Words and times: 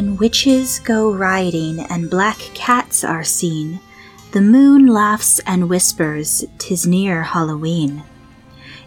When 0.00 0.16
witches 0.16 0.78
go 0.78 1.12
riding 1.12 1.78
and 1.78 2.08
black 2.08 2.38
cats 2.54 3.04
are 3.04 3.22
seen, 3.22 3.80
the 4.32 4.40
moon 4.40 4.86
laughs 4.86 5.40
and 5.40 5.68
whispers, 5.68 6.42
"'Tis 6.56 6.86
near 6.86 7.22
Halloween." 7.22 8.02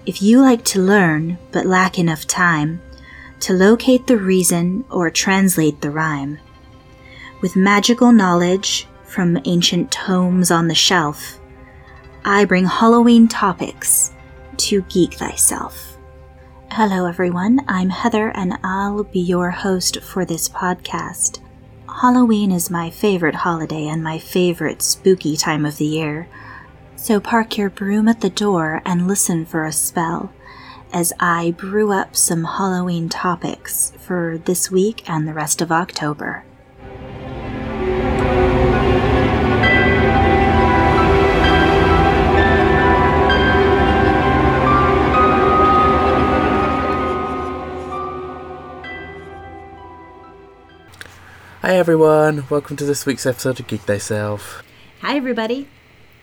If 0.07 0.23
you 0.23 0.41
like 0.41 0.65
to 0.73 0.81
learn, 0.81 1.37
but 1.51 1.67
lack 1.67 1.99
enough 1.99 2.25
time 2.25 2.81
to 3.41 3.53
locate 3.53 4.07
the 4.07 4.17
reason 4.17 4.85
or 4.89 5.11
translate 5.11 5.81
the 5.81 5.91
rhyme, 5.91 6.39
with 7.41 7.55
magical 7.55 8.11
knowledge 8.11 8.87
from 9.05 9.37
ancient 9.45 9.91
tomes 9.91 10.49
on 10.49 10.67
the 10.67 10.73
shelf, 10.73 11.39
I 12.25 12.43
bring 12.45 12.65
Halloween 12.65 13.27
topics 13.27 14.11
to 14.65 14.81
geek 14.89 15.13
thyself. 15.13 15.92
Hello, 16.75 17.05
everyone. 17.05 17.59
I'm 17.67 17.91
Heather, 17.91 18.29
and 18.29 18.57
I'll 18.63 19.03
be 19.03 19.19
your 19.19 19.51
host 19.51 20.01
for 20.01 20.25
this 20.25 20.49
podcast. 20.49 21.39
Halloween 22.01 22.51
is 22.51 22.71
my 22.71 22.89
favorite 22.89 23.35
holiday 23.35 23.85
and 23.85 24.03
my 24.03 24.17
favorite 24.17 24.81
spooky 24.81 25.37
time 25.37 25.67
of 25.67 25.77
the 25.77 25.85
year. 25.85 26.27
So 26.95 27.19
park 27.19 27.59
your 27.59 27.69
broom 27.69 28.07
at 28.07 28.21
the 28.21 28.29
door 28.31 28.81
and 28.85 29.07
listen 29.07 29.45
for 29.45 29.65
a 29.65 29.71
spell 29.71 30.33
as 30.91 31.13
I 31.19 31.51
brew 31.51 31.91
up 31.91 32.15
some 32.15 32.43
Halloween 32.43 33.07
topics 33.07 33.93
for 33.99 34.39
this 34.43 34.71
week 34.71 35.07
and 35.07 35.27
the 35.27 35.33
rest 35.35 35.61
of 35.61 35.71
October. 35.71 36.43
Hi 51.63 51.77
everyone, 51.77 52.45
welcome 52.49 52.75
to 52.75 52.83
this 52.83 53.05
week's 53.05 53.25
episode 53.25 53.57
of 53.59 53.67
Geek 53.67 53.81
Thyself. 53.81 54.63
Hi, 54.99 55.15
everybody. 55.15 55.69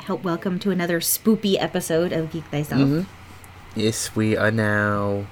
Help 0.00 0.22
welcome 0.22 0.58
to 0.58 0.70
another 0.70 1.00
spoopy 1.00 1.56
episode 1.58 2.12
of 2.12 2.30
Geek 2.30 2.44
Thyself. 2.50 2.80
Mhm. 2.82 3.06
Yes, 3.74 4.14
we 4.14 4.36
are 4.36 4.50
now 4.50 5.24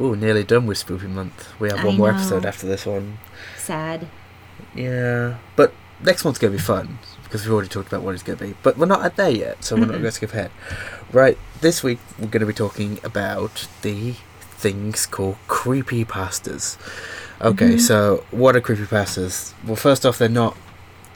oh 0.00 0.14
nearly 0.14 0.42
done 0.42 0.66
with 0.66 0.84
Spoopy 0.84 1.08
Month. 1.08 1.48
We 1.60 1.70
have 1.70 1.84
one 1.84 1.94
I 1.94 1.98
more 1.98 2.10
know. 2.12 2.18
episode 2.18 2.44
after 2.44 2.66
this 2.66 2.84
one. 2.86 3.18
Sad. 3.56 4.08
Yeah, 4.74 5.36
but 5.54 5.72
next 6.02 6.24
one's 6.24 6.38
gonna 6.38 6.50
be 6.52 6.58
fun 6.58 6.98
because 7.22 7.44
we've 7.44 7.52
already 7.54 7.68
talked 7.68 7.86
about 7.86 8.02
what 8.02 8.14
it's 8.14 8.24
gonna 8.24 8.38
be. 8.38 8.56
But 8.64 8.76
we're 8.76 8.86
not 8.86 9.04
at 9.04 9.14
there 9.14 9.30
yet, 9.30 9.62
so 9.64 9.76
we're 9.76 9.82
not 9.82 9.92
going 9.92 10.02
to 10.02 10.10
skip 10.10 10.32
ahead. 10.32 10.50
Right, 11.12 11.38
this 11.60 11.84
week 11.84 12.00
we're 12.18 12.26
going 12.26 12.40
to 12.40 12.46
be 12.46 12.52
talking 12.52 12.98
about 13.04 13.68
the 13.82 14.14
things 14.40 15.06
called 15.06 15.36
creepy 15.46 16.04
pastas. 16.04 16.76
Okay, 17.40 17.74
Mhm. 17.74 17.80
so 17.80 18.24
what 18.30 18.56
are 18.56 18.60
creepy 18.60 18.84
pastas? 18.84 19.52
Well, 19.64 19.76
first 19.76 20.06
off, 20.06 20.18
they're 20.18 20.28
not 20.28 20.56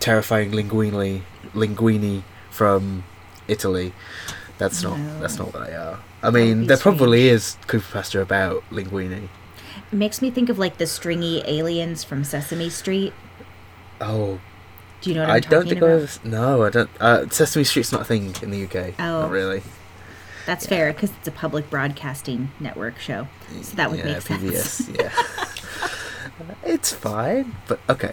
terrifying 0.01 0.51
linguini 0.53 1.23
linguini 1.55 2.23
from 2.51 3.05
Italy. 3.49 3.93
That's 4.59 4.83
not 4.83 4.99
that's 5.21 5.39
not 5.39 5.53
what 5.55 5.67
they 5.67 5.75
are. 5.75 5.99
I 6.23 6.31
mean, 6.31 6.67
there 6.67 6.77
probably 6.77 7.23
strange. 7.29 7.35
is 7.37 7.57
creepypasta 7.67 8.21
about 8.21 8.63
linguini. 8.71 9.29
It 9.91 9.97
makes 9.97 10.21
me 10.21 10.31
think 10.31 10.49
of 10.51 10.59
like 10.59 10.77
the 10.79 10.87
stringy 10.87 11.43
aliens 11.47 12.05
from 12.05 12.23
Sesame 12.25 12.69
Street. 12.71 13.13
Oh, 14.01 14.39
Do 15.01 15.11
you 15.11 15.17
know 15.17 15.23
what 15.23 15.31
I'm 15.31 15.37
I 15.37 15.41
talking 15.41 15.51
don't 15.59 15.69
think 15.69 15.83
about? 15.83 16.03
I've. 16.03 16.25
No, 16.25 16.63
I 16.65 16.71
don't. 16.71 16.91
Uh, 17.01 17.29
Sesame 17.31 17.65
Street's 17.65 17.91
not 17.93 18.03
a 18.03 18.05
thing 18.05 18.35
in 18.43 18.51
the 18.51 18.65
UK. 18.65 18.95
Oh. 18.99 19.23
Not 19.23 19.31
really. 19.31 19.63
That's 20.47 20.67
fair 20.67 20.93
because 20.93 21.11
it's 21.19 21.29
a 21.29 21.31
public 21.33 21.71
broadcasting 21.71 22.51
network 22.61 22.99
show. 22.99 23.29
So 23.63 23.77
that 23.77 23.91
would 23.91 24.01
yeah, 24.01 24.07
make 24.07 24.23
sense. 24.23 24.43
PBS, 24.43 24.99
yeah. 24.99 25.11
it's 26.65 26.93
fine, 26.93 27.57
but 27.69 27.81
okay. 27.89 28.13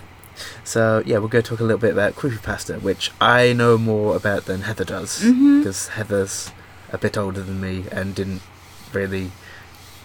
So 0.63 1.01
yeah, 1.05 1.17
we're 1.17 1.29
going 1.29 1.43
to 1.43 1.49
talk 1.49 1.59
a 1.59 1.63
little 1.63 1.79
bit 1.79 1.93
about 1.93 2.15
creepypasta, 2.15 2.81
which 2.81 3.11
I 3.19 3.53
know 3.53 3.77
more 3.77 4.15
about 4.15 4.45
than 4.45 4.61
Heather 4.61 4.85
does, 4.85 5.21
mm-hmm. 5.21 5.59
because 5.59 5.89
Heather's 5.89 6.51
a 6.91 6.97
bit 6.97 7.17
older 7.17 7.41
than 7.41 7.59
me 7.59 7.85
and 7.91 8.13
didn't 8.15 8.41
really, 8.93 9.31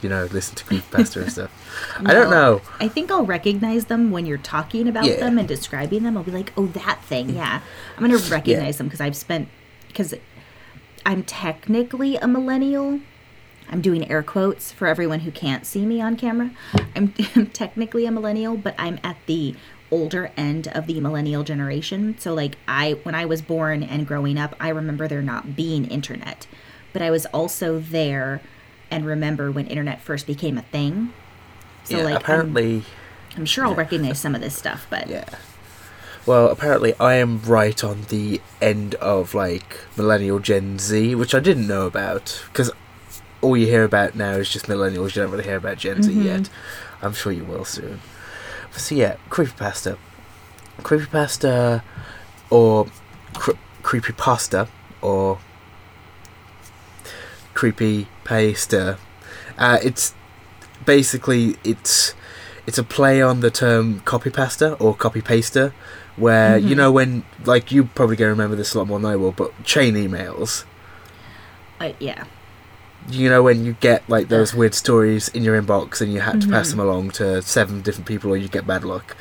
you 0.00 0.09
know, 0.09 0.25
listen 0.33 0.55
to 0.56 0.65
creepypasta 0.65 1.22
and 1.22 1.33
stuff. 1.33 1.99
I 2.05 2.12
don't 2.12 2.31
know. 2.31 2.60
I 2.81 2.88
think 2.88 3.10
I'll 3.10 3.27
recognize 3.27 3.87
them 3.87 4.10
when 4.10 4.27
you're 4.27 4.39
talking 4.39 4.89
about 4.89 5.04
Yeah. 5.04 5.16
them 5.16 5.39
and 5.39 5.47
describing 5.47 6.03
them. 6.03 6.16
I'll 6.16 6.25
be 6.25 6.33
like, 6.33 6.53
oh, 6.56 6.66
that 6.69 7.03
thing, 7.04 7.28
mm. 7.28 7.34
yeah. 7.37 7.60
I'm 7.97 8.04
going 8.04 8.19
to 8.19 8.31
recognize 8.31 8.78
them 8.78 8.87
because 8.87 9.00
I've 9.00 9.16
spent, 9.16 9.49
because 9.89 10.15
I'm 11.04 11.22
technically 11.25 12.16
a 12.16 12.27
millennial. 12.27 13.00
I'm 13.71 13.81
doing 13.81 14.10
air 14.10 14.22
quotes 14.22 14.72
for 14.72 14.87
everyone 14.87 15.21
who 15.21 15.31
can't 15.31 15.65
see 15.65 15.87
me 15.87 16.00
on 16.00 16.16
camera. 16.16 16.50
I'm, 17.03 17.15
I'm 17.37 17.47
technically 17.49 18.07
a 18.07 18.11
millennial, 18.11 18.57
but 18.57 18.75
I'm 18.79 18.99
at 19.03 19.17
the 19.27 19.55
older 19.91 20.31
end 20.37 20.69
of 20.69 20.87
the 20.87 21.01
millennial 21.01 21.43
generation. 21.45 22.17
So, 22.19 22.33
like, 22.35 22.57
I, 22.67 22.93
when 23.03 23.15
I 23.15 23.25
was 23.27 23.43
born 23.43 23.83
and 23.83 24.07
growing 24.07 24.39
up, 24.39 24.55
I 24.59 24.69
remember 24.71 25.07
there 25.09 25.23
not 25.23 25.55
being 25.57 25.85
internet. 25.87 26.47
But 26.93 27.03
I 27.03 27.11
was 27.11 27.27
also 27.27 27.79
there 27.79 28.41
and 28.91 29.05
remember 29.07 29.51
when 29.51 29.67
internet 29.67 30.01
first 30.01 30.27
became 30.27 30.57
a 30.59 30.63
thing. 30.63 31.13
So, 31.85 31.99
yeah, 31.99 32.05
like, 32.05 32.13
I'm- 32.15 32.21
apparently, 32.23 32.85
I'm 33.37 33.47
sure 33.47 33.67
I'll 33.67 33.75
recognize 33.75 34.19
some 34.19 34.34
of 34.34 34.41
this 34.41 34.55
stuff, 34.57 34.87
but 34.91 35.09
yeah. 35.09 35.25
Well, 36.25 36.49
apparently, 36.49 36.95
I 37.01 37.15
am 37.15 37.41
right 37.43 37.83
on 37.83 38.03
the 38.09 38.41
end 38.61 38.95
of 38.97 39.34
like 39.34 39.81
millennial 39.97 40.39
Gen 40.39 40.79
Z, 40.79 41.15
which 41.17 41.34
I 41.34 41.41
didn't 41.41 41.67
know 41.67 41.87
about 41.87 42.41
because 42.53 42.71
all 43.41 43.57
you 43.57 43.67
hear 43.67 43.83
about 43.83 44.15
now 44.15 44.34
is 44.34 44.49
just 44.49 44.67
millennials. 44.67 45.17
You 45.17 45.23
don't 45.23 45.33
really 45.33 45.43
hear 45.45 45.57
about 45.57 45.79
Gen 45.79 46.01
Z 46.03 46.13
Mhm. 46.13 46.25
yet. 46.25 46.49
I'm 47.03 47.13
sure 47.13 47.33
you 47.33 47.45
will 47.45 47.65
soon. 47.65 48.01
So 48.73 48.95
yeah, 48.95 49.17
creepypasta, 49.29 49.99
creepypasta, 50.79 51.83
or 52.51 52.87
cre- 53.35 53.59
creepypasta, 53.83 54.69
or 55.03 55.39
creepy 57.55 58.09
pasta. 58.25 58.99
Uh, 59.59 59.79
it's 59.83 60.15
basically 60.87 61.57
it's 61.65 62.15
it's 62.67 62.79
a 62.79 62.83
play 62.85 63.21
on 63.21 63.41
the 63.41 63.51
term 63.51 64.01
copy 64.01 64.31
pasta 64.31 64.75
or 64.75 64.95
copy 64.95 65.21
paster, 65.21 65.75
where 66.17 66.57
you 66.57 66.75
Mhm. 66.75 66.79
know 66.79 66.93
when 66.93 67.25
like 67.45 67.73
you 67.73 67.84
probably 67.84 68.17
gonna 68.17 68.31
remember 68.31 68.57
this 68.57 68.75
a 68.75 68.79
lot 68.79 68.87
more 68.87 68.99
than 69.01 69.11
I 69.11 69.17
will, 69.17 69.33
but 69.33 69.51
chain 69.65 69.95
emails. 69.95 70.65
uh, 71.81 71.93
yeah. 71.99 72.25
You 73.11 73.29
know 73.29 73.43
when 73.43 73.65
you 73.65 73.75
get 73.81 74.09
like 74.09 74.29
those 74.29 74.55
weird 74.55 74.75
stories 74.75 75.29
in 75.29 75.43
your 75.43 75.61
inbox 75.61 76.01
and 76.01 76.13
you 76.13 76.21
had 76.21 76.41
to 76.43 76.49
pass 76.49 76.69
Mhm. 76.69 76.71
them 76.71 76.81
along 76.81 77.11
to 77.13 77.43
seven 77.43 77.81
different 77.83 78.07
people 78.07 78.31
or 78.31 78.37
you 78.37 78.49
get 78.49 78.67
bad 78.67 78.85
luck. 78.85 79.17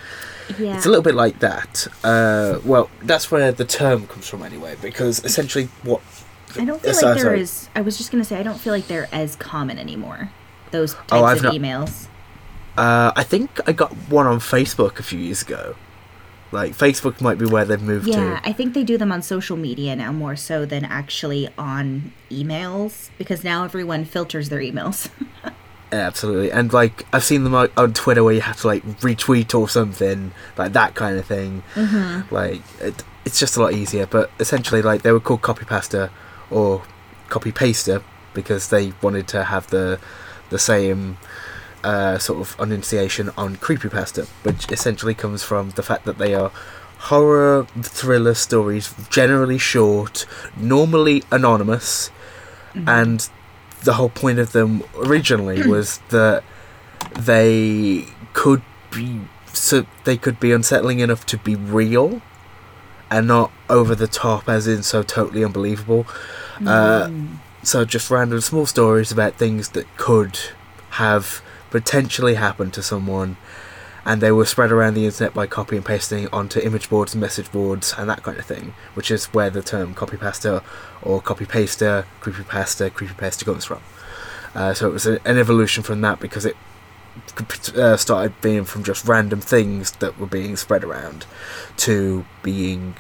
Yeah. 0.59 0.75
It's 0.75 0.85
a 0.85 0.89
little 0.89 1.03
bit 1.03 1.15
like 1.15 1.39
that. 1.39 1.87
Uh, 2.03 2.59
well, 2.65 2.89
that's 3.01 3.31
where 3.31 3.51
the 3.51 3.65
term 3.65 4.07
comes 4.07 4.27
from 4.27 4.43
anyway, 4.43 4.75
because 4.81 5.23
essentially 5.23 5.69
what 5.83 6.01
I 6.59 6.65
don't 6.65 6.81
feel 6.81 6.91
Uh, 6.91 7.13
like 7.13 7.21
there 7.21 7.33
is. 7.35 7.69
I 7.75 7.81
was 7.81 7.97
just 7.97 8.11
gonna 8.11 8.23
say 8.25 8.37
I 8.37 8.43
don't 8.43 8.59
feel 8.59 8.73
like 8.73 8.87
they're 8.87 9.07
as 9.11 9.35
common 9.37 9.79
anymore. 9.79 10.29
Those 10.71 10.93
types 10.93 11.05
Oh, 11.11 11.25
of 11.25 11.43
not- 11.43 11.53
emails. 11.53 12.07
Uh, 12.77 13.11
I 13.15 13.23
think 13.23 13.59
I 13.67 13.71
got 13.71 13.91
one 14.09 14.27
on 14.27 14.39
Facebook 14.39 14.99
a 14.99 15.03
few 15.03 15.19
years 15.19 15.41
ago. 15.41 15.75
Like 16.51 16.75
Facebook 16.77 17.21
might 17.21 17.37
be 17.37 17.45
where 17.45 17.63
they've 17.65 17.81
moved 17.81 18.07
Yeah, 18.07 18.39
to. 18.39 18.49
I 18.49 18.51
think 18.51 18.73
they 18.73 18.83
do 18.83 18.97
them 18.97 19.11
on 19.11 19.21
social 19.21 19.55
media 19.55 19.95
now 19.95 20.11
more 20.11 20.35
so 20.35 20.65
than 20.65 20.83
actually 20.83 21.47
on 21.57 22.11
emails 22.29 23.09
because 23.17 23.43
now 23.43 23.63
everyone 23.63 24.03
filters 24.05 24.49
their 24.49 24.59
emails. 24.59 25.09
Yeah, 25.93 26.07
absolutely. 26.07 26.53
And 26.53 26.71
like 26.71 27.05
I've 27.11 27.23
seen 27.25 27.43
them 27.43 27.53
on, 27.53 27.67
on 27.75 27.91
Twitter 27.93 28.23
where 28.23 28.33
you 28.33 28.39
have 28.39 28.61
to 28.61 28.67
like 28.67 28.81
retweet 29.01 29.53
or 29.53 29.67
something 29.67 30.31
like 30.57 30.71
that 30.71 30.95
kind 30.95 31.17
of 31.17 31.25
thing. 31.25 31.63
mm-hmm. 31.75 32.33
Like 32.33 32.61
it, 32.79 33.03
it's 33.25 33.37
just 33.37 33.57
a 33.57 33.61
lot 33.61 33.73
easier. 33.73 34.05
But 34.05 34.31
essentially, 34.39 34.81
like 34.81 35.01
they 35.01 35.11
were 35.11 35.19
called 35.19 35.41
copy 35.41 35.65
pasta 35.65 36.09
or 36.49 36.83
copy 37.27 37.51
paster 37.51 38.01
because 38.33 38.69
they 38.69 38.93
wanted 39.01 39.27
to 39.29 39.43
have 39.43 39.67
the 39.67 39.99
the 40.49 40.59
same 40.59 41.17
uh, 41.83 42.17
sort 42.17 42.39
of 42.39 42.55
enunciation 42.59 43.31
on 43.37 43.55
creepypasta, 43.57 44.27
which 44.43 44.71
essentially 44.71 45.13
comes 45.13 45.43
from 45.43 45.71
the 45.71 45.83
fact 45.83 46.05
that 46.05 46.17
they 46.17 46.33
are 46.35 46.51
horror 47.09 47.65
thriller 47.81 48.33
stories, 48.35 48.93
generally 49.09 49.57
short, 49.57 50.25
normally 50.57 51.23
anonymous, 51.31 52.11
and 52.87 53.29
the 53.83 53.93
whole 53.93 54.09
point 54.09 54.37
of 54.39 54.51
them 54.51 54.83
originally 54.97 55.67
was 55.67 55.97
that 56.09 56.43
they 57.19 58.05
could 58.33 58.61
be 58.91 59.21
so 59.53 59.85
they 60.05 60.15
could 60.17 60.39
be 60.39 60.51
unsettling 60.51 60.99
enough 60.99 61.25
to 61.25 61.37
be 61.37 61.55
real 61.55 62.21
and 63.09 63.27
not 63.27 63.51
over 63.69 63.93
the 63.95 64.07
top 64.07 64.47
as 64.47 64.67
in 64.67 64.81
so 64.83 65.03
totally 65.03 65.43
unbelievable. 65.43 66.05
Uh, 66.65 67.07
Mm. 67.07 67.27
so 67.63 67.83
just 67.83 68.09
random 68.09 68.39
small 68.39 68.65
stories 68.65 69.11
about 69.11 69.35
things 69.35 69.69
that 69.69 69.85
could 69.97 70.39
have 70.91 71.41
potentially 71.71 72.35
happened 72.35 72.73
to 72.73 72.83
someone 72.83 73.37
and 74.05 74.21
they 74.21 74.31
were 74.31 74.45
spread 74.45 74.71
around 74.71 74.93
the 74.93 75.05
internet 75.05 75.33
by 75.33 75.45
copy 75.47 75.75
and 75.75 75.85
pasting 75.85 76.27
onto 76.29 76.59
image 76.59 76.89
boards 76.89 77.13
and 77.13 77.21
message 77.21 77.51
boards 77.51 77.93
and 77.97 78.09
that 78.09 78.23
kind 78.23 78.37
of 78.37 78.45
thing 78.45 78.73
which 78.93 79.09
is 79.09 79.25
where 79.25 79.49
the 79.49 79.61
term 79.61 79.93
copy 79.93 80.17
pasta 80.17 80.63
or 81.01 81.21
copy 81.21 81.45
paster 81.45 82.05
creepy 82.19 82.43
pasta 82.43 82.89
creepy 82.89 83.13
pasta 83.13 83.45
comes 83.45 83.65
from 83.65 83.81
uh, 84.53 84.73
so 84.73 84.87
it 84.87 84.93
was 84.93 85.05
an 85.05 85.19
evolution 85.25 85.81
from 85.81 86.01
that 86.01 86.19
because 86.19 86.45
it 86.45 86.55
uh, 87.75 87.97
started 87.97 88.33
being 88.41 88.63
from 88.63 88.83
just 88.83 89.05
random 89.07 89.39
things 89.39 89.91
that 89.93 90.17
were 90.19 90.27
being 90.27 90.55
spread 90.55 90.83
around 90.83 91.25
to 91.77 92.25
being 92.43 92.95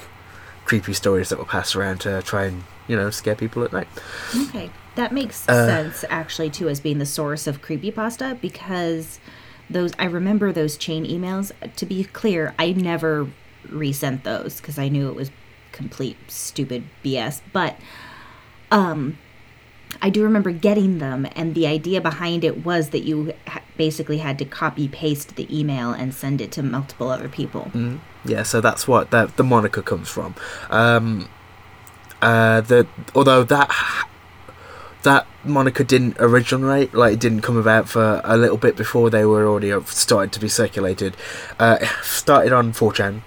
creepy 0.65 0.93
stories 0.93 1.29
that 1.29 1.39
were 1.39 1.45
passed 1.45 1.75
around 1.75 1.99
to 1.99 2.21
try 2.21 2.45
and 2.45 2.63
you 2.87 2.95
know 2.95 3.09
scare 3.09 3.35
people 3.35 3.63
at 3.63 3.73
night. 3.73 3.87
Okay, 4.35 4.69
that 4.95 5.11
makes 5.11 5.47
Uh, 5.47 5.65
sense 5.65 6.05
actually 6.09 6.49
too 6.49 6.69
as 6.69 6.79
being 6.79 6.97
the 6.99 7.05
source 7.05 7.47
of 7.47 7.61
creepypasta 7.61 8.39
because 8.41 9.19
those 9.69 9.93
I 9.97 10.05
remember 10.05 10.51
those 10.51 10.77
chain 10.77 11.05
emails. 11.05 11.51
To 11.75 11.85
be 11.85 12.03
clear, 12.03 12.53
I 12.59 12.73
never 12.73 13.27
resent 13.69 14.23
those 14.23 14.57
because 14.57 14.77
I 14.77 14.89
knew 14.89 15.07
it 15.07 15.15
was 15.15 15.31
complete 15.71 16.17
stupid 16.27 16.83
BS. 17.05 17.41
But 17.53 17.77
um, 18.69 19.17
I 20.01 20.09
do 20.09 20.23
remember 20.23 20.51
getting 20.51 20.99
them, 20.99 21.27
and 21.35 21.55
the 21.55 21.67
idea 21.67 22.01
behind 22.01 22.43
it 22.43 22.65
was 22.65 22.89
that 22.89 23.03
you 23.03 23.33
ha- 23.47 23.61
basically 23.77 24.17
had 24.19 24.37
to 24.39 24.45
copy 24.45 24.87
paste 24.87 25.35
the 25.35 25.47
email 25.57 25.91
and 25.91 26.13
send 26.13 26.41
it 26.41 26.51
to 26.53 26.63
multiple 26.63 27.09
other 27.09 27.29
people. 27.29 27.71
Mm, 27.73 27.99
yeah, 28.25 28.43
so 28.43 28.61
that's 28.61 28.87
what 28.87 29.11
that 29.11 29.37
the 29.37 29.43
moniker 29.43 29.81
comes 29.81 30.09
from. 30.09 30.35
Um, 30.69 31.29
uh, 32.21 32.61
the 32.61 32.87
although 33.15 33.43
that 33.43 33.69
that 35.03 35.27
moniker 35.43 35.83
didn't 35.83 36.17
originate, 36.19 36.93
like 36.93 37.13
it 37.13 37.19
didn't 37.19 37.41
come 37.41 37.57
about 37.57 37.89
for 37.89 38.21
a 38.23 38.37
little 38.37 38.57
bit 38.57 38.75
before 38.75 39.09
they 39.09 39.25
were 39.25 39.47
already 39.47 39.73
started 39.85 40.31
to 40.33 40.39
be 40.39 40.47
circulated. 40.47 41.15
Uh, 41.59 41.77
started 42.01 42.53
on 42.53 42.73
4chan, 42.73 43.21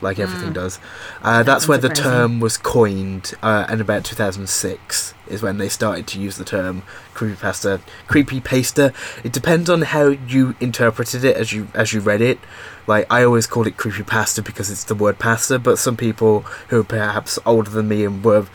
like 0.00 0.18
everything 0.18 0.52
does. 0.52 0.78
Uh, 1.22 1.42
that's 1.42 1.66
where 1.66 1.78
the 1.78 1.88
unsurprising. 1.88 2.02
term 2.02 2.40
was 2.40 2.56
coined, 2.56 3.34
uh, 3.42 3.66
and 3.68 3.80
about 3.80 4.04
2006 4.04 5.14
is 5.28 5.42
when 5.42 5.58
they 5.58 5.68
started 5.68 6.06
to 6.06 6.20
use 6.20 6.36
the 6.36 6.44
term 6.44 6.82
creepypasta. 7.14 7.80
Creepypasta. 8.08 8.94
It 9.24 9.32
depends 9.32 9.68
on 9.68 9.82
how 9.82 10.08
you 10.08 10.54
interpreted 10.60 11.24
it 11.24 11.36
as 11.36 11.52
you 11.52 11.68
as 11.74 11.92
you 11.92 12.00
read 12.00 12.20
it. 12.20 12.38
Like 12.86 13.10
I 13.10 13.24
always 13.24 13.46
called 13.46 13.66
it 13.66 13.76
creepypasta 13.76 14.44
because 14.44 14.70
it's 14.70 14.84
the 14.84 14.94
word 14.94 15.18
pasta, 15.18 15.58
but 15.58 15.78
some 15.78 15.96
people 15.96 16.40
who 16.68 16.80
are 16.80 16.84
perhaps 16.84 17.38
older 17.44 17.70
than 17.70 17.88
me 17.88 18.04
and 18.04 18.22
were 18.22 18.46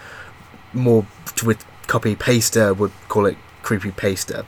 more 0.74 1.06
with 1.44 1.66
copy 1.88 2.16
paster 2.16 2.74
would 2.74 2.92
call 3.10 3.26
it 3.26 3.38
creepy 3.64 3.92
paster. 3.92 4.46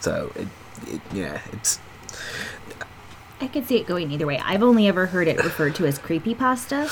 So 0.00 0.32
it, 0.36 0.48
it 0.86 1.00
yeah, 1.12 1.40
it's 1.52 1.80
I 3.40 3.48
could 3.48 3.66
see 3.66 3.76
it 3.76 3.86
going 3.86 4.10
either 4.12 4.26
way. 4.26 4.38
I've 4.38 4.62
only 4.62 4.86
ever 4.88 5.06
heard 5.06 5.28
it 5.28 5.36
referred 5.42 5.74
to 5.76 5.86
as 5.86 5.98
creepypasta. 5.98 6.86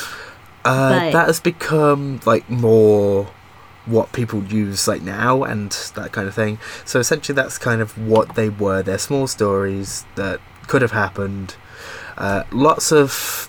uh, 0.65 0.91
But- 1.01 1.13
that 1.13 1.27
has 1.27 1.41
become 1.41 2.21
like 2.27 2.49
more 2.51 3.29
what 3.85 4.13
people 4.13 4.45
use 4.45 4.87
like 4.87 5.03
now 5.03 5.43
and 5.43 5.73
that 5.97 6.13
kind 6.13 6.29
of 6.29 6.35
thing. 6.35 6.59
So 6.85 7.01
essentially, 7.01 7.35
that's 7.35 7.59
kind 7.59 7.81
of 7.81 7.99
what 7.99 8.35
they 8.37 8.49
were. 8.49 8.83
They're 8.83 8.99
small 8.99 9.27
stories 9.27 10.05
that 10.15 10.41
could 10.69 10.83
have 10.83 10.93
happened. 10.93 11.57
Uh, 12.17 12.45
lots 12.53 12.93
of 12.93 13.49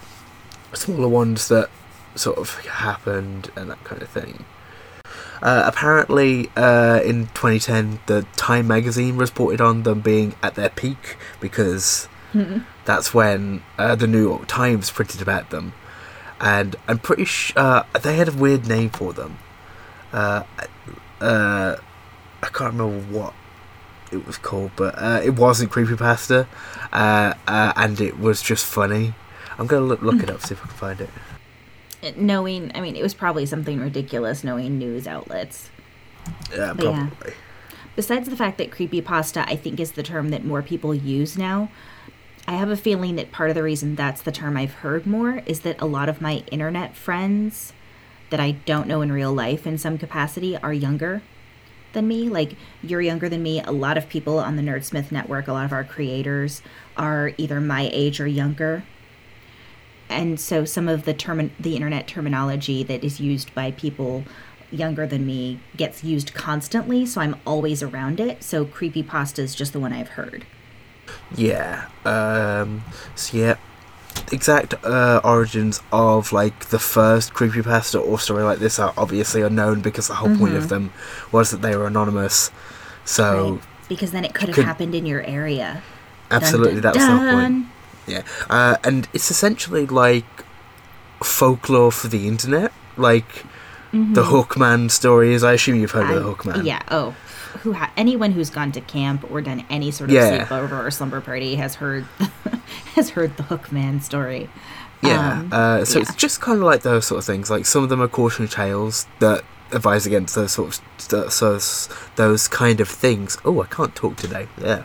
smaller 0.74 1.08
ones 1.08 1.50
that 1.50 1.70
sort 2.16 2.38
of 2.40 2.58
happened 2.66 3.52
and 3.56 3.70
that 3.70 3.84
kind 3.84 4.02
of 4.02 4.10
thing. 4.10 4.46
Uh, 5.44 5.64
apparently, 5.66 6.50
uh, 6.56 7.02
in 7.04 7.28
2010, 7.34 8.00
the 8.06 8.26
Time 8.38 8.66
magazine 8.66 9.18
reported 9.18 9.60
on 9.60 9.84
them 9.84 10.00
being 10.00 10.36
at 10.42 10.56
their 10.56 10.70
peak 10.70 11.18
because 11.42 12.08
that's 12.86 13.14
when 13.14 13.62
uh, 13.78 13.94
the 13.96 14.08
New 14.08 14.22
York 14.22 14.48
Times 14.48 14.90
printed 14.90 15.22
about 15.22 15.50
them, 15.50 15.74
and 16.40 16.78
I'm 16.88 16.98
pretty 16.98 17.26
sure 17.26 17.60
uh, 17.60 17.84
they 18.02 18.16
had 18.16 18.30
a 18.30 18.32
weird 18.32 18.68
name 18.68 18.90
for 18.90 19.12
them. 19.12 19.38
Uh, 20.14 20.44
uh, 21.20 21.76
I 22.42 22.48
can't 22.48 22.74
remember 22.74 23.02
what 23.14 23.34
it 24.14 24.26
was 24.26 24.38
called, 24.38 24.72
but 24.78 24.96
uh, 24.98 25.20
it 25.24 25.32
wasn't 25.32 25.72
creepypasta, 25.72 26.48
uh, 26.94 27.34
uh, 27.48 27.74
and 27.76 28.00
it 28.00 28.18
was 28.18 28.42
just 28.42 28.66
funny. 28.66 29.14
I'm 29.60 29.68
gonna 29.68 29.86
look, 29.86 30.02
look 30.02 30.24
it 30.24 30.30
up 30.30 30.42
see 30.42 30.54
if 30.54 30.64
I 30.64 30.68
can 30.68 30.78
find 30.78 31.02
it. 31.02 31.10
Knowing 32.18 32.72
i 32.76 32.82
mean 32.82 32.96
it 32.96 33.02
was 33.04 33.14
probably 33.14 33.46
something 33.46 33.80
ridiculous 33.80 34.44
knowing 34.44 34.78
news 34.78 35.08
outlets 35.08 35.70
Yeah, 36.56 36.74
But 36.74 36.86
yeah. 36.86 37.08
probably. 37.10 37.34
besides 37.96 38.30
the 38.30 38.36
fact 38.36 38.58
that 38.58 38.72
creepy 38.72 39.02
pasta, 39.02 39.48
i 39.50 39.56
think 39.56 39.80
is 39.80 39.92
the 39.94 40.04
term 40.04 40.30
that 40.30 40.44
more 40.44 40.62
people 40.62 40.94
use 40.94 41.38
now 41.38 41.70
i 42.48 42.54
have 42.54 42.70
a 42.70 42.78
feeling 42.78 43.16
that 43.16 43.32
part 43.32 43.50
of 43.50 43.56
the 43.56 43.64
reason 43.64 43.96
that's 43.96 44.22
the 44.22 44.32
term 44.32 44.58
i've 44.58 44.74
heard 44.76 45.06
more 45.06 45.42
is 45.46 45.62
that 45.62 45.82
a 45.82 45.86
lot 45.86 46.10
of 46.10 46.22
my 46.22 46.44
internet 46.52 46.96
friends 46.96 47.74
that 48.30 48.40
i 48.40 48.52
don't 48.52 48.88
know 48.88 49.02
in 49.02 49.12
real 49.12 49.34
life 49.34 49.66
in 49.68 49.78
some 49.78 49.98
capacity 49.98 50.58
are 50.58 50.74
younger 50.74 51.22
than 51.94 52.08
me 52.08 52.28
like 52.28 52.56
you're 52.82 53.02
younger 53.02 53.30
than 53.30 53.44
me 53.44 53.62
a 53.62 53.72
lot 53.72 53.98
of 53.98 54.10
people 54.10 54.40
on 54.40 54.56
the 54.56 54.62
nerdsmith 54.64 55.12
network 55.12 55.48
a 55.48 55.54
lot 55.54 55.64
of 55.66 55.72
our 55.72 55.84
creators 55.84 56.62
are 56.98 57.32
either 57.38 57.62
my 57.62 57.90
age 57.94 58.20
or 58.20 58.26
younger 58.28 58.84
and 60.14 60.40
so 60.40 60.66
some 60.66 60.88
of 60.88 61.06
the 61.06 61.14
term 61.14 61.52
the 61.60 61.76
internet 61.76 62.08
terminology 62.08 62.84
that 62.84 63.04
is 63.04 63.20
used 63.20 63.54
by 63.56 63.72
people 63.72 64.24
younger 64.72 65.06
than 65.06 65.26
me 65.26 65.60
gets 65.78 66.04
used 66.04 66.34
constantly 66.34 67.06
so 67.06 67.22
i'm 67.22 67.36
always 67.46 67.84
around 67.84 68.20
it 68.20 68.44
so 68.44 68.66
creepy 68.66 69.04
pasta 69.04 69.42
is 69.42 69.56
just 69.56 69.74
the 69.74 69.80
one 69.80 69.94
i've 69.94 70.10
heard 70.10 70.46
Yeah. 71.36 71.88
Um. 72.06 72.86
So 73.16 73.38
yeah, 73.38 73.56
exact 74.32 74.74
uh, 74.84 75.22
origins 75.24 75.82
of 75.92 76.32
like 76.32 76.68
the 76.70 76.80
first 76.80 77.34
creepypasta 77.34 78.02
or 78.06 78.20
story 78.20 78.44
like 78.44 78.60
this 78.60 78.80
are 78.80 78.94
obviously 78.98 79.42
unknown 79.42 79.82
because 79.82 80.08
the 80.08 80.16
whole 80.16 80.30
point 80.30 80.56
of 80.56 80.70
them 80.70 80.92
was 81.32 81.52
that 81.52 81.62
they 81.62 81.76
were 81.76 81.88
anonymous. 81.88 82.52
So 83.06 83.24
Mm-hmm. 83.24 83.56
right? 83.56 83.64
because 83.90 84.12
then 84.12 84.26
it 84.26 84.34
could 84.34 84.50
have 84.50 84.56
could- 84.56 84.66
happened 84.66 84.96
in 84.96 85.06
your 85.06 85.22
area 85.24 85.84
absolutely, 86.32 86.82
dun, 86.82 86.82
that 86.82 86.96
was 86.96 87.06
the 87.08 87.14
whole 87.14 87.26
point. 87.26 87.58
Yeah. 88.08 88.24
Uh, 88.50 88.78
and 88.84 89.08
it's 89.14 89.30
essentially 89.32 89.86
like 89.86 90.26
folklore 91.24 91.92
for 91.92 92.08
the 92.08 92.28
internet, 92.28 92.72
like 92.98 93.46
the 93.92 94.24
Hookman 94.24 94.90
stories. 94.92 95.44
I 95.44 95.54
assume 95.54 95.80
you've 95.80 95.92
heard 95.92 96.10
of 96.10 96.24
the 96.24 96.30
Mm-hmm. 96.34 96.50
Hookman. 96.50 96.66
yeah 96.66 96.82
oh 96.90 97.16
who 97.62 97.74
ha- 97.74 97.92
anyone 97.96 98.32
who's 98.32 98.50
gone 98.50 98.72
to 98.72 98.82
camp 98.82 99.30
or 99.32 99.40
done 99.40 99.64
any 99.70 99.92
sort 99.92 100.10
of 100.10 100.16
Yeah. 100.16 100.46
sleepover 100.48 100.84
or 100.84 100.90
slumber 100.92 101.22
party 101.22 101.56
has 101.56 101.76
heard 101.76 102.04
has 102.96 103.12
heard 103.12 103.38
the 103.38 103.44
hookman 103.44 104.02
story 104.02 104.50
Yeah. 105.04 105.34
Um, 105.42 105.50
uh, 105.54 105.86
so 105.86 106.00
yeah. 106.00 106.04
it's 106.04 106.16
just 106.16 106.42
kind 106.42 106.58
of 106.58 106.64
like 106.66 106.82
those 106.82 107.06
sort 107.06 107.20
of 107.20 107.26
things. 107.26 107.52
Like 107.52 107.66
some 107.68 107.84
of 107.84 107.90
them 107.90 108.02
are 108.02 108.08
cautionary 108.08 108.50
tales 108.50 109.06
that 109.20 109.44
advise 109.72 110.06
against 110.08 110.34
those 110.36 110.52
sort 110.54 110.80
of 110.80 111.10
those, 111.10 111.90
those 112.16 112.48
kind 112.48 112.80
of 112.82 112.88
things. 112.90 113.38
Oh, 113.46 113.62
I 113.62 113.68
can't 113.68 113.94
talk 113.96 114.16
today. 114.18 114.48
Yeah. 114.60 114.84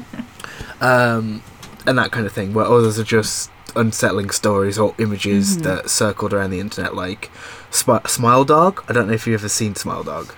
um, 0.80 1.42
and 1.86 1.98
that 1.98 2.10
kind 2.12 2.26
of 2.26 2.32
thing. 2.32 2.52
Where 2.54 2.64
others 2.66 2.98
are 2.98 3.04
just 3.04 3.50
unsettling 3.76 4.30
stories 4.30 4.78
or 4.78 4.94
images 4.98 5.56
Mm-hmm. 5.56 5.62
that 5.62 5.90
circled 5.90 6.32
around 6.32 6.50
the 6.50 6.60
internet, 6.60 6.94
like 6.94 7.30
Sp- 7.72 8.06
Smile 8.06 8.44
Dog. 8.44 8.84
I 8.88 8.92
don't 8.92 9.06
know 9.06 9.14
if 9.14 9.26
you've 9.26 9.40
ever 9.40 9.48
seen 9.48 9.74
Smile 9.74 10.02
Dog. 10.04 10.32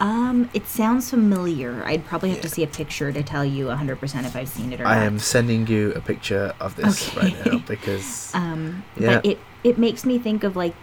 Um, 0.00 0.48
it 0.54 0.68
sounds 0.68 1.10
familiar. 1.10 1.82
I'd 1.84 2.04
probably 2.06 2.30
have 2.30 2.40
to 2.42 2.48
see 2.48 2.62
a 2.62 2.68
picture 2.68 3.10
to 3.10 3.22
tell 3.22 3.44
you 3.44 3.66
100% 3.66 4.24
if 4.24 4.36
I've 4.36 4.48
seen 4.48 4.72
it 4.72 4.80
or 4.80 4.84
not. 4.84 4.92
I 4.92 5.04
am 5.04 5.18
sending 5.18 5.66
you 5.66 5.92
a 5.94 6.00
picture 6.00 6.54
of 6.60 6.76
this 6.76 7.08
Okay. 7.16 7.20
right 7.32 7.46
now 7.46 7.58
because 7.66 8.30
Um, 8.32 8.84
Yeah. 8.96 9.16
but 9.16 9.26
it 9.26 9.38
it 9.64 9.76
makes 9.76 10.04
me 10.04 10.18
think 10.18 10.44
of 10.44 10.54
like 10.54 10.74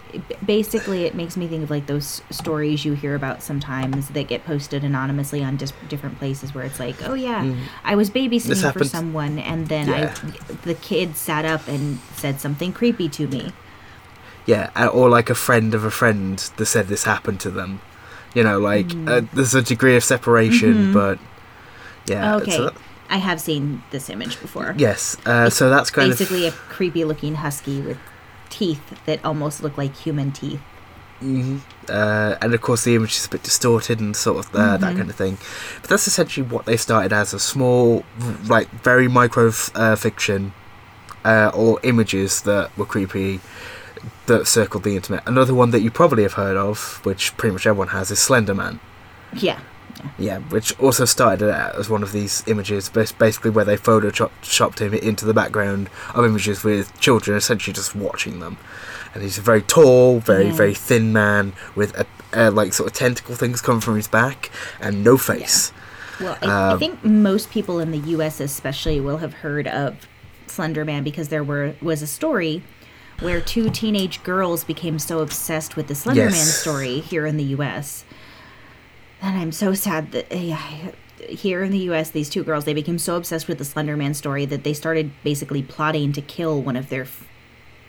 basically 0.46 1.05
it 1.05 1.15
makes 1.15 1.38
me 1.38 1.48
think 1.48 1.63
of 1.63 1.70
like 1.70 1.86
those 1.86 2.22
stories 2.29 2.84
you 2.84 2.94
hear 2.94 3.15
about 3.15 3.41
sometimes 3.41 4.10
that 4.10 4.27
get 4.27 4.44
posted 4.46 4.84
anonymously 4.84 5.41
on 5.44 5.55
dis- 5.55 5.72
different 5.88 6.17
places 6.20 6.53
where 6.53 6.65
it's 6.65 6.79
like, 6.79 6.96
oh 7.08 7.13
yeah, 7.13 7.55
I 7.86 7.96
was 7.96 8.10
babysitting 8.10 8.55
Mm. 8.62 8.74
For 8.74 8.84
someone 8.84 9.39
and 9.39 9.67
then 9.67 9.88
Yeah. 9.88 10.13
I 10.22 10.53
the 10.65 10.74
kid 10.74 11.15
sat 11.15 11.46
up 11.46 11.67
and 11.67 12.00
said 12.15 12.41
something 12.41 12.74
creepy 12.74 13.08
to 13.10 13.27
me. 13.27 13.53
Yeah, 14.46 14.70
or 14.89 15.10
like 15.10 15.29
a 15.29 15.36
friend 15.36 15.74
of 15.74 15.84
a 15.86 15.91
friend 15.91 16.38
that 16.58 16.65
said 16.65 16.88
this 16.88 17.05
happened 17.05 17.39
to 17.41 17.50
them. 17.50 17.79
You 18.34 18.44
know, 18.44 18.60
like 18.60 18.91
uh, 19.08 19.22
there's 19.34 19.55
a 19.55 19.62
degree 19.62 19.96
of 19.96 20.03
separation, 20.03 20.91
but 20.94 21.17
yeah. 22.08 22.36
okay, 22.36 22.51
so 22.51 22.63
that- 22.65 22.74
I 23.10 23.17
have 23.17 23.39
seen 23.39 23.84
this 23.91 24.10
image 24.10 24.39
before. 24.41 24.74
yes, 24.77 25.15
uh, 25.25 25.50
so 25.50 25.70
that's 25.70 25.89
kind 25.91 26.10
basically 26.10 26.46
of 26.48 26.53
a 26.53 26.58
creepy 26.74 27.05
looking 27.05 27.36
husky 27.36 27.79
with 27.82 27.98
teeth 28.57 28.85
that 29.05 29.17
almost 29.29 29.55
look 29.63 29.75
like 29.81 29.93
human 30.05 30.29
teeth. 30.31 30.62
mhm. 31.21 31.59
uh, 31.89 32.35
and 32.41 32.50
of 32.53 32.62
course 32.67 32.81
the 32.88 32.93
image 33.00 33.15
is 33.19 33.25
a 33.25 33.29
bit 33.35 33.43
distorted 33.50 33.97
and 34.03 34.15
sort 34.27 34.38
of 34.41 34.45
uh, 34.55 34.75
that 34.83 34.93
kind 34.97 35.09
of 35.09 35.15
thing. 35.24 35.35
But 35.81 35.89
that's 35.91 36.07
essentially 36.12 36.45
what 36.53 36.63
they 36.69 36.77
started 36.77 37.12
as 37.21 37.33
a 37.33 37.39
small, 37.39 38.03
like 38.55 38.67
very 38.83 39.07
micro 39.07 39.47
f- 39.50 39.71
uh, 39.83 39.95
fiction 39.95 40.41
uh, 41.31 41.50
or 41.62 41.79
images 41.83 42.41
that 42.50 42.65
were 42.77 42.85
creepy 42.93 43.39
that 44.27 44.45
circled 44.47 44.83
the 44.83 44.95
internet. 45.00 45.21
Another 45.27 45.53
one 45.62 45.69
that 45.71 45.81
you 45.85 45.89
probably 46.01 46.24
have 46.24 46.33
heard 46.43 46.57
of, 46.69 46.77
which 47.05 47.35
pretty 47.38 47.53
much 47.53 47.65
everyone 47.65 47.89
has, 47.89 48.12
is 48.12 48.19
Slender 48.19 48.53
Man. 48.62 48.79
Yeah. 49.33 49.59
Yeah, 50.18 50.40
which 50.40 50.78
also 50.80 51.06
started 51.06 51.52
out 51.54 51.75
as 51.75 51.90
one 51.90 52.04
of 52.04 52.12
these 52.12 52.44
images, 52.48 52.90
basically 52.90 53.50
where 53.52 53.66
they 53.66 53.78
photoshopped 53.78 54.80
him 54.80 54.94
into 54.94 55.25
the 55.25 55.34
background 55.34 55.90
of 56.14 56.25
images 56.25 56.64
with 56.64 56.98
children 57.00 57.38
essentially 57.38 57.74
just 57.74 57.96
watching 57.96 58.40
them. 58.40 58.58
And 59.14 59.24
he's 59.24 59.38
a 59.38 59.42
very 59.42 59.62
tall, 59.62 60.20
very 60.20 60.48
Yeah. 60.48 60.54
very 60.54 60.74
thin 60.74 61.14
man 61.14 61.54
with 61.75 61.98
a, 61.98 62.06
uh, 62.34 62.52
like 62.52 62.74
sort 62.74 62.88
of 62.90 62.94
tentacle 62.94 63.36
things 63.36 63.62
coming 63.62 63.82
from 63.82 63.96
his 63.96 64.08
back 64.08 64.52
and 64.82 65.04
no 65.04 65.18
face. 65.18 65.72
Well, 66.20 66.38
I, 66.42 66.46
I 66.48 66.72
Um, 66.74 66.80
think 66.80 67.04
most 67.04 67.50
people 67.50 67.80
in 67.80 67.92
the 67.92 67.98
U.S. 68.16 68.40
especially 68.40 69.00
will 69.00 69.18
have 69.18 69.34
heard 69.36 69.68
of 69.68 69.96
Slender 70.48 70.86
Man 70.86 71.04
because 71.04 71.30
there 71.30 71.44
were 71.44 71.75
was 71.82 72.02
a 72.02 72.08
story 72.08 72.62
where 73.22 73.40
two 73.40 73.70
teenage 73.70 74.22
girls 74.24 74.64
became 74.66 75.00
so 75.00 75.20
obsessed 75.20 75.75
with 75.78 75.88
the 75.88 75.96
Slender 75.96 76.30
Man 76.30 76.46
story 76.46 77.00
here 77.00 77.25
in 77.25 77.38
the 77.38 77.44
U.S. 77.56 78.04
And 79.22 79.38
I'm 79.38 79.51
so 79.51 79.74
sad 79.74 80.12
that 80.12 80.31
yeah, 80.36 80.91
here 81.29 81.63
in 81.63 81.72
the 81.72 81.79
U.S. 81.79 82.12
these 82.12 82.29
two 82.29 82.43
girls 82.43 82.65
they 82.65 82.74
became 82.74 83.00
so 83.00 83.15
obsessed 83.15 83.48
with 83.48 83.57
the 83.57 83.65
Slender 83.65 83.98
Man 83.98 84.13
story 84.13 84.45
that 84.45 84.63
they 84.63 84.74
started 84.74 85.12
basically 85.24 85.63
plotting 85.63 86.12
to 86.13 86.22
kill 86.22 86.62
one 86.62 86.75
of 86.75 86.89
their 86.89 87.03
f- 87.03 87.27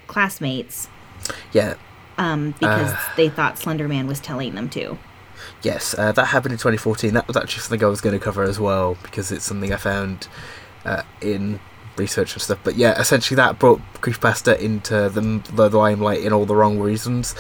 classmates 0.07 0.89
Yeah, 1.53 1.75
um, 2.19 2.55
because 2.61 2.93
they 3.17 3.29
thought 3.29 3.59
Slender 3.59 3.89
Man 3.89 4.07
was 4.07 4.21
telling 4.21 4.55
them 4.55 4.69
to. 4.71 4.99
Yes, 5.63 5.95
uh, 5.99 6.13
that 6.13 6.27
happened 6.27 6.53
in 6.53 6.59
2014. 6.59 7.13
That 7.13 7.29
was 7.29 7.37
actually 7.37 7.63
something 7.63 7.85
I 7.85 7.89
was 7.89 8.01
going 8.01 8.19
to 8.19 8.25
cover 8.25 8.43
as 8.43 8.59
well 8.59 8.97
because 9.03 9.31
it's 9.31 9.45
something 9.45 9.73
I 9.73 9.77
found 9.77 10.29
uh, 10.85 11.03
in 11.21 11.61
research 11.99 12.35
and 12.35 12.43
stuff. 12.43 12.59
But 12.65 12.77
yeah, 12.77 12.99
essentially 13.01 13.37
that 13.37 13.59
brought 13.59 13.81
creepypasta 14.01 14.59
into 14.59 15.09
the, 15.09 15.43
the 15.55 15.77
limelight 15.77 16.21
in 16.21 16.33
all 16.33 16.47
the 16.47 16.55
wrong 16.55 16.79
reasons 16.79 17.35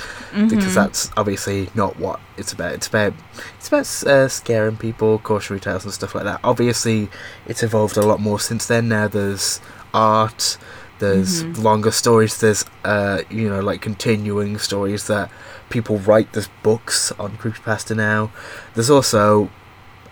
because 0.48 0.74
that's 0.74 1.10
obviously 1.16 1.68
not 1.74 1.98
what 1.98 2.20
it's 2.36 2.52
about. 2.52 2.72
It's 2.72 2.86
about 2.86 3.14
it's 3.58 3.68
about 3.68 4.10
uh, 4.10 4.28
scaring 4.28 4.76
people, 4.76 5.18
cautionary 5.18 5.60
tales 5.60 5.84
and 5.84 5.92
stuff 5.92 6.14
like 6.14 6.24
that. 6.24 6.40
Obviously, 6.44 7.08
it's 7.46 7.62
evolved 7.62 7.96
a 7.96 8.02
lot 8.02 8.20
more 8.20 8.40
since 8.40 8.66
then. 8.66 8.88
Now 8.88 9.08
there's 9.08 9.60
art. 9.94 10.58
There's 10.98 11.44
longer 11.58 11.90
stories. 11.90 12.40
There's, 12.40 12.64
uh, 12.82 13.20
you 13.28 13.50
know, 13.50 13.60
like 13.60 13.82
continuing 13.82 14.56
stories 14.56 15.08
that 15.08 15.30
people 15.68 15.98
write. 15.98 16.32
There's 16.32 16.48
books 16.62 17.12
on 17.12 17.36
creepypasta 17.36 17.94
now. 17.94 18.30
There's 18.74 18.88
also 18.88 19.50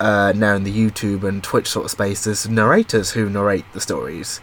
uh, 0.05 0.33
now 0.37 0.55
in 0.55 0.65
the 0.65 0.73
YouTube 0.83 1.23
and 1.29 1.43
Twitch 1.43 1.69
sort 1.75 1.85
of 1.87 1.91
space, 1.91 2.25
there's 2.25 2.47
narrators 2.47 3.13
who 3.13 3.31
narrate 3.31 3.65
the 3.73 3.81
stories, 3.81 4.39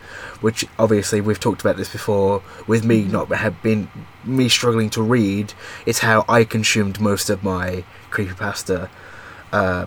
which 0.46 0.66
obviously 0.80 1.22
we've 1.22 1.40
talked 1.40 1.62
about 1.62 1.78
this 1.78 1.92
before. 1.92 2.42
With 2.66 2.84
me 2.84 3.04
not 3.04 3.30
have 3.46 3.62
been 3.62 3.88
me 4.24 4.50
struggling 4.50 4.90
to 4.92 5.02
read, 5.04 5.54
it's 5.86 6.00
how 6.00 6.26
I 6.28 6.46
consumed 6.46 7.00
most 7.00 7.30
of 7.30 7.44
my 7.44 7.84
creepypasta. 8.10 8.90
Uh, 9.52 9.86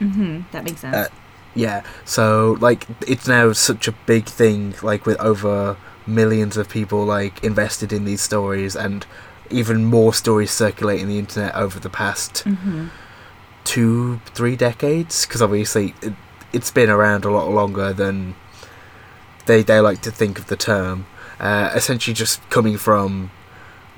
hmm 0.00 0.40
That 0.52 0.64
makes 0.64 0.80
sense. 0.80 0.96
uh, 0.96 1.08
yeah, 1.54 1.82
so 2.04 2.56
like 2.60 2.86
it's 3.06 3.28
now 3.28 3.52
such 3.52 3.86
a 3.86 3.92
big 3.92 4.24
thing, 4.26 4.74
like 4.82 5.06
with 5.06 5.20
over 5.20 5.76
millions 6.06 6.56
of 6.56 6.68
people 6.68 7.04
like 7.04 7.44
invested 7.44 7.92
in 7.92 8.04
these 8.04 8.22
stories, 8.22 8.74
and 8.74 9.06
even 9.50 9.84
more 9.84 10.12
stories 10.14 10.50
circulating 10.50 11.06
the 11.06 11.18
internet 11.18 11.54
over 11.54 11.78
the 11.78 11.90
past 11.90 12.40
hmm 12.40 12.86
two, 13.64 14.20
three 14.26 14.56
decades. 14.56 15.26
Because 15.26 15.42
obviously 15.42 15.94
it, 16.02 16.14
it's 16.52 16.70
been 16.70 16.90
around 16.90 17.24
a 17.24 17.30
lot 17.30 17.48
longer 17.50 17.92
than 17.92 18.34
they 19.46 19.62
they 19.62 19.80
like 19.80 20.02
to 20.02 20.10
think 20.10 20.38
of 20.38 20.46
the 20.46 20.56
term. 20.56 21.06
Uh, 21.40 21.70
essentially, 21.74 22.14
just 22.14 22.48
coming 22.50 22.76
from 22.76 23.30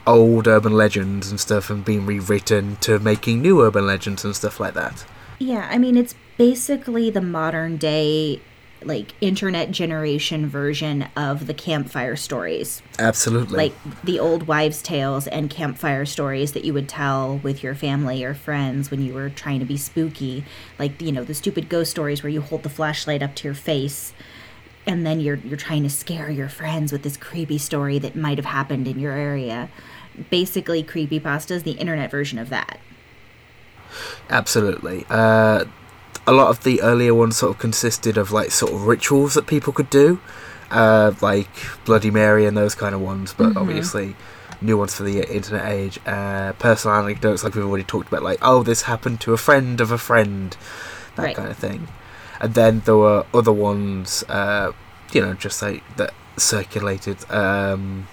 old 0.06 0.46
urban 0.46 0.72
legends 0.72 1.30
and 1.30 1.40
stuff, 1.40 1.70
and 1.70 1.84
being 1.84 2.06
rewritten 2.06 2.76
to 2.76 2.98
making 2.98 3.42
new 3.42 3.60
urban 3.62 3.86
legends 3.86 4.24
and 4.24 4.34
stuff 4.34 4.60
like 4.60 4.74
that. 4.74 5.04
Yeah, 5.38 5.68
I 5.70 5.78
mean, 5.78 5.96
it's 5.96 6.14
basically 6.38 7.10
the 7.10 7.20
modern 7.20 7.76
day, 7.76 8.40
like, 8.86 9.14
internet 9.20 9.70
generation 9.70 10.48
version 10.48 11.08
of 11.16 11.46
the 11.46 11.54
campfire 11.54 12.16
stories. 12.16 12.82
Absolutely. 12.98 13.56
Like 13.56 14.04
the 14.04 14.18
old 14.18 14.46
wives' 14.46 14.82
tales 14.82 15.26
and 15.26 15.50
campfire 15.50 16.04
stories 16.06 16.52
that 16.52 16.64
you 16.64 16.72
would 16.74 16.88
tell 16.88 17.38
with 17.38 17.62
your 17.62 17.74
family 17.74 18.24
or 18.24 18.34
friends 18.34 18.90
when 18.90 19.02
you 19.02 19.14
were 19.14 19.30
trying 19.30 19.60
to 19.60 19.66
be 19.66 19.76
spooky. 19.76 20.44
Like, 20.78 21.00
you 21.00 21.12
know, 21.12 21.24
the 21.24 21.34
stupid 21.34 21.68
ghost 21.68 21.90
stories 21.90 22.22
where 22.22 22.30
you 22.30 22.40
hold 22.40 22.62
the 22.62 22.68
flashlight 22.68 23.22
up 23.22 23.34
to 23.36 23.48
your 23.48 23.54
face 23.54 24.12
and 24.86 25.06
then 25.06 25.20
you're 25.20 25.36
you're 25.36 25.56
trying 25.56 25.82
to 25.82 25.90
scare 25.90 26.30
your 26.30 26.48
friends 26.48 26.92
with 26.92 27.02
this 27.02 27.16
creepy 27.16 27.58
story 27.58 27.98
that 27.98 28.14
might 28.14 28.38
have 28.38 28.44
happened 28.44 28.86
in 28.86 28.98
your 28.98 29.12
area. 29.12 29.70
Basically, 30.30 30.82
creepypasta 30.82 31.52
is 31.52 31.62
the 31.62 31.72
internet 31.72 32.10
version 32.10 32.38
of 32.38 32.50
that. 32.50 32.78
Absolutely. 34.30 35.04
Uh, 35.08 35.64
a 36.26 36.32
lot 36.32 36.48
of 36.48 36.62
the 36.64 36.80
earlier 36.82 37.14
ones 37.14 37.36
sort 37.36 37.52
of 37.54 37.58
consisted 37.58 38.16
of 38.16 38.32
like 38.32 38.50
sort 38.50 38.72
of 38.72 38.86
rituals 38.86 39.34
that 39.34 39.46
people 39.46 39.72
could 39.72 39.90
do, 39.90 40.20
uh, 40.70 41.12
like 41.20 41.48
Bloody 41.84 42.10
Mary 42.10 42.46
and 42.46 42.56
those 42.56 42.74
kind 42.74 42.94
of 42.94 43.00
ones. 43.00 43.34
But 43.34 43.56
obviously, 43.56 44.16
new 44.60 44.78
ones 44.78 44.94
for 44.94 45.02
the 45.02 45.22
internet 45.34 45.66
age. 45.70 45.98
Uh, 46.06 46.52
personal 46.54 46.96
anecdotes, 46.96 47.44
like 47.44 47.54
we've 47.54 47.64
already 47.66 47.84
talked 47.84 48.08
about, 48.08 48.22
like 48.22 48.38
oh, 48.42 48.62
this 48.62 48.82
happened 48.82 49.20
to 49.22 49.32
a 49.32 49.36
friend 49.36 49.80
of 49.80 49.90
a 49.90 49.98
friend, 49.98 50.56
that 51.16 51.22
Right. 51.22 51.36
kind 51.36 51.50
of 51.50 51.56
thing. 51.56 51.88
And 52.40 52.54
then 52.54 52.82
there 52.84 52.96
were 52.96 53.24
other 53.32 53.52
ones, 53.52 54.24
uh, 54.28 54.72
you 55.12 55.20
know, 55.20 55.34
just 55.34 55.62
like 55.62 55.82
that 55.96 56.12
circulated. 56.36 57.18
Um, 57.30 58.08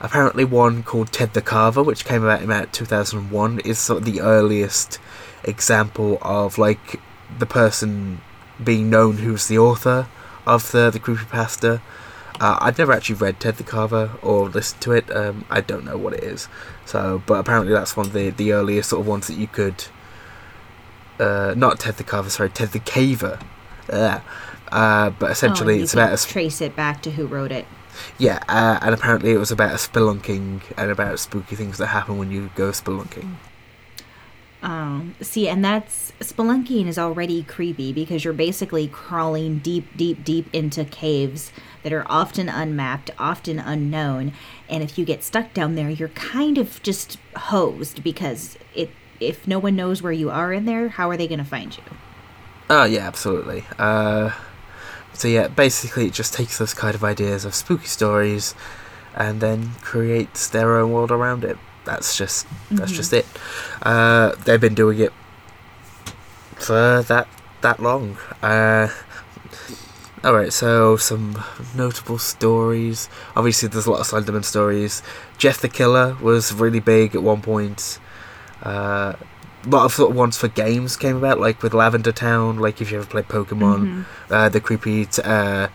apparently 0.00 0.44
one 0.44 0.82
called 0.82 1.12
Ted 1.12 1.34
the 1.34 1.42
Carver, 1.42 1.82
which 1.82 2.04
came 2.04 2.22
about 2.22 2.38
in 2.42 2.44
about 2.50 2.72
2001, 2.72 3.60
is 3.60 3.78
sort 3.78 3.98
of 4.00 4.04
the 4.04 4.20
earliest 4.20 4.98
example 5.44 6.18
of 6.22 6.58
like 6.58 7.00
the 7.38 7.46
person 7.46 8.20
being 8.62 8.90
known 8.90 9.18
who's 9.18 9.46
the 9.48 9.58
author 9.58 10.06
of 10.46 10.70
the 10.72 10.90
the 10.90 10.98
creepypasta. 11.00 11.80
Uh, 12.40 12.56
I'd 12.60 12.78
never 12.78 12.92
actually 12.92 13.16
read 13.16 13.38
Ted 13.38 13.56
the 13.56 13.62
Carver 13.64 14.12
or 14.22 14.48
listened 14.48 14.80
to 14.82 14.92
it. 14.92 15.14
Um, 15.14 15.44
I 15.50 15.60
don't 15.60 15.84
know 15.84 15.98
what 15.98 16.14
it 16.14 16.24
is. 16.24 16.48
So, 16.86 17.22
but 17.26 17.34
apparently 17.34 17.72
that's 17.72 17.96
one 17.96 18.06
of 18.06 18.12
the 18.14 18.30
the 18.30 18.52
earliest 18.52 18.90
sort 18.90 19.00
of 19.00 19.06
ones 19.06 19.26
that 19.26 19.34
you 19.36 19.46
could. 19.46 19.84
Uh, 21.18 21.52
not 21.56 21.78
Ted 21.78 21.96
the 21.98 22.04
Carver, 22.04 22.30
sorry, 22.30 22.48
Ted 22.48 22.70
the 22.72 22.80
Caver. 22.80 23.40
Yeah. 23.90 24.22
Uh, 24.72 25.10
but 25.10 25.30
essentially, 25.30 25.80
Oh, 25.80 25.82
it's 25.82 25.92
about 25.92 26.12
a 26.12 26.16
sp- 26.16 26.30
trace 26.32 26.60
it 26.62 26.74
back 26.74 27.02
to 27.02 27.10
who 27.10 27.26
wrote 27.26 27.52
it. 27.52 27.66
yeah, 28.18 28.38
uh, 28.48 28.78
and 28.80 28.94
apparently 28.94 29.32
it 29.32 29.36
was 29.38 29.50
about 29.50 29.72
a 29.72 29.74
spelunking 29.74 30.62
and 30.78 30.90
about 30.90 31.18
spooky 31.18 31.56
things 31.56 31.76
that 31.78 31.88
happen 31.88 32.16
when 32.16 32.30
you 32.30 32.50
go 32.54 32.70
spelunking. 32.70 33.34
Um, 34.62 35.14
see, 35.22 35.48
and 35.48 35.64
that's 35.64 36.12
spelunking 36.20 36.86
is 36.86 36.98
already 36.98 37.42
creepy 37.44 37.94
because 37.94 38.24
you're 38.24 38.34
basically 38.34 38.88
crawling 38.88 39.58
deep, 39.58 39.96
deep, 39.96 40.22
deep 40.22 40.52
into 40.52 40.84
caves 40.84 41.50
that 41.82 41.94
are 41.94 42.04
often 42.10 42.48
unmapped, 42.50 43.10
often 43.18 43.58
unknown, 43.58 44.32
and 44.68 44.82
if 44.82 44.98
you 44.98 45.06
get 45.06 45.24
stuck 45.24 45.54
down 45.54 45.76
there, 45.76 45.88
you're 45.88 46.08
kind 46.10 46.58
of 46.58 46.82
just 46.82 47.18
hosed 47.36 48.04
because 48.04 48.58
it. 48.74 48.90
If 49.18 49.46
no 49.46 49.58
one 49.58 49.76
knows 49.76 50.00
where 50.00 50.12
you 50.12 50.30
are 50.30 50.50
in 50.50 50.64
there, 50.64 50.88
how 50.88 51.10
are 51.10 51.16
they 51.16 51.28
going 51.28 51.40
to 51.40 51.44
find 51.44 51.76
you? 51.76 51.82
Oh 52.70 52.84
yeah, 52.84 53.06
absolutely. 53.06 53.64
Uh, 53.78 54.30
so 55.12 55.28
yeah, 55.28 55.48
basically 55.48 56.06
it 56.06 56.14
just 56.14 56.32
takes 56.32 56.56
those 56.56 56.72
kind 56.72 56.94
of 56.94 57.04
ideas 57.04 57.44
of 57.44 57.54
spooky 57.54 57.86
stories, 57.86 58.54
and 59.14 59.40
then 59.40 59.72
creates 59.82 60.48
their 60.48 60.78
own 60.78 60.92
world 60.92 61.10
around 61.10 61.44
it. 61.44 61.58
That's 61.90 62.16
just 62.16 62.46
that's 62.70 62.92
just 62.92 63.12
it. 63.12 63.26
Uh, 63.82 64.32
they've 64.44 64.60
been 64.60 64.74
doing 64.76 65.00
it 65.00 65.12
for 66.54 67.02
that 67.02 67.26
that 67.62 67.80
long. 67.80 68.16
Uh, 68.42 68.88
all 70.22 70.32
right, 70.34 70.52
so 70.52 70.96
some 70.96 71.42
notable 71.74 72.18
stories. 72.18 73.08
Obviously, 73.34 73.68
there's 73.68 73.86
a 73.86 73.90
lot 73.90 74.00
of 74.00 74.06
Slenderman 74.06 74.44
stories. 74.44 75.02
Jeff 75.36 75.60
the 75.60 75.68
Killer 75.68 76.16
was 76.22 76.52
really 76.52 76.78
big 76.78 77.16
at 77.16 77.24
one 77.24 77.42
point. 77.42 77.98
Uh, 78.62 79.14
a 79.64 79.68
lot 79.68 79.84
of 79.84 79.92
sort 79.92 80.10
of 80.12 80.16
ones 80.16 80.36
for 80.38 80.46
games 80.46 80.96
came 80.96 81.16
about, 81.16 81.40
like 81.40 81.60
with 81.60 81.74
Lavender 81.74 82.12
Town. 82.12 82.58
Like 82.60 82.80
if 82.80 82.92
you 82.92 82.98
ever 82.98 83.06
played 83.06 83.26
Pokemon, 83.26 84.04
uh, 84.30 84.48
the 84.48 84.60
creepy 84.60 85.06
t- 85.06 85.22
uh, 85.24 85.68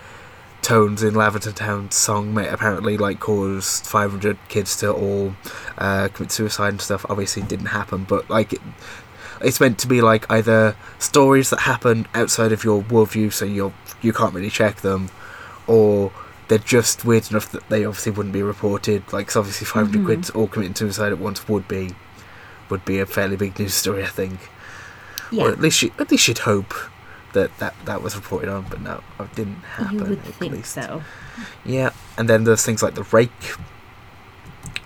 tones 0.65 1.03
in 1.03 1.13
Lavender 1.13 1.51
Town 1.51 1.91
song 1.91 2.33
may 2.33 2.47
apparently 2.49 2.97
like 2.97 3.19
caused 3.19 3.85
500 3.85 4.35
kids 4.49 4.75
to 4.77 4.91
all 4.91 5.35
uh, 5.77 6.07
commit 6.11 6.31
suicide 6.31 6.69
and 6.69 6.81
stuff. 6.81 7.05
Obviously, 7.07 7.43
it 7.43 7.47
didn't 7.49 7.67
happen, 7.67 8.03
but 8.03 8.27
like 8.31 8.53
it, 8.53 8.61
it's 9.41 9.59
meant 9.59 9.77
to 9.79 9.87
be 9.87 10.01
like 10.01 10.25
either 10.29 10.75
stories 10.97 11.51
that 11.51 11.59
happen 11.61 12.07
outside 12.15 12.51
of 12.51 12.63
your 12.63 12.81
worldview, 12.81 13.31
so 13.31 13.45
you 13.45 13.73
you 14.01 14.11
can't 14.11 14.33
really 14.33 14.49
check 14.49 14.77
them, 14.77 15.09
or 15.67 16.11
they're 16.47 16.57
just 16.57 17.05
weird 17.05 17.29
enough 17.29 17.51
that 17.51 17.69
they 17.69 17.85
obviously 17.85 18.11
wouldn't 18.13 18.33
be 18.33 18.41
reported. 18.41 19.03
Like, 19.13 19.27
'cause 19.27 19.35
obviously, 19.35 19.67
500 19.67 20.07
kids 20.07 20.29
all 20.31 20.47
committing 20.47 20.73
suicide 20.75 21.11
at 21.11 21.19
once 21.19 21.47
would 21.47 21.67
be 21.67 21.91
would 22.69 22.83
be 22.85 22.99
a 22.99 23.05
fairly 23.05 23.35
big 23.35 23.59
news 23.59 23.75
story, 23.75 24.03
I 24.03 24.07
think. 24.07 24.39
Yeah, 25.31 25.43
Or 25.43 25.49
at 25.51 25.59
least 25.61 25.83
you, 25.83 25.91
at 25.99 26.09
least 26.09 26.27
you'd 26.27 26.39
hope 26.39 26.73
that, 27.35 27.55
that 27.59 27.75
that 27.85 28.01
was 28.01 28.15
reported 28.15 28.49
on, 28.49 28.65
but 28.69 28.81
no, 28.81 29.03
it 29.19 29.35
didn't 29.35 29.61
happen. 29.77 29.93
you 29.99 30.03
would 30.03 30.19
at 30.19 30.25
think 30.41 30.51
least. 30.53 30.73
so. 30.73 31.03
Yeah, 31.63 31.91
and 32.17 32.27
then 32.27 32.43
there's 32.45 32.65
things 32.65 32.81
like 32.81 32.95
the 32.95 33.03
rake, 33.03 33.31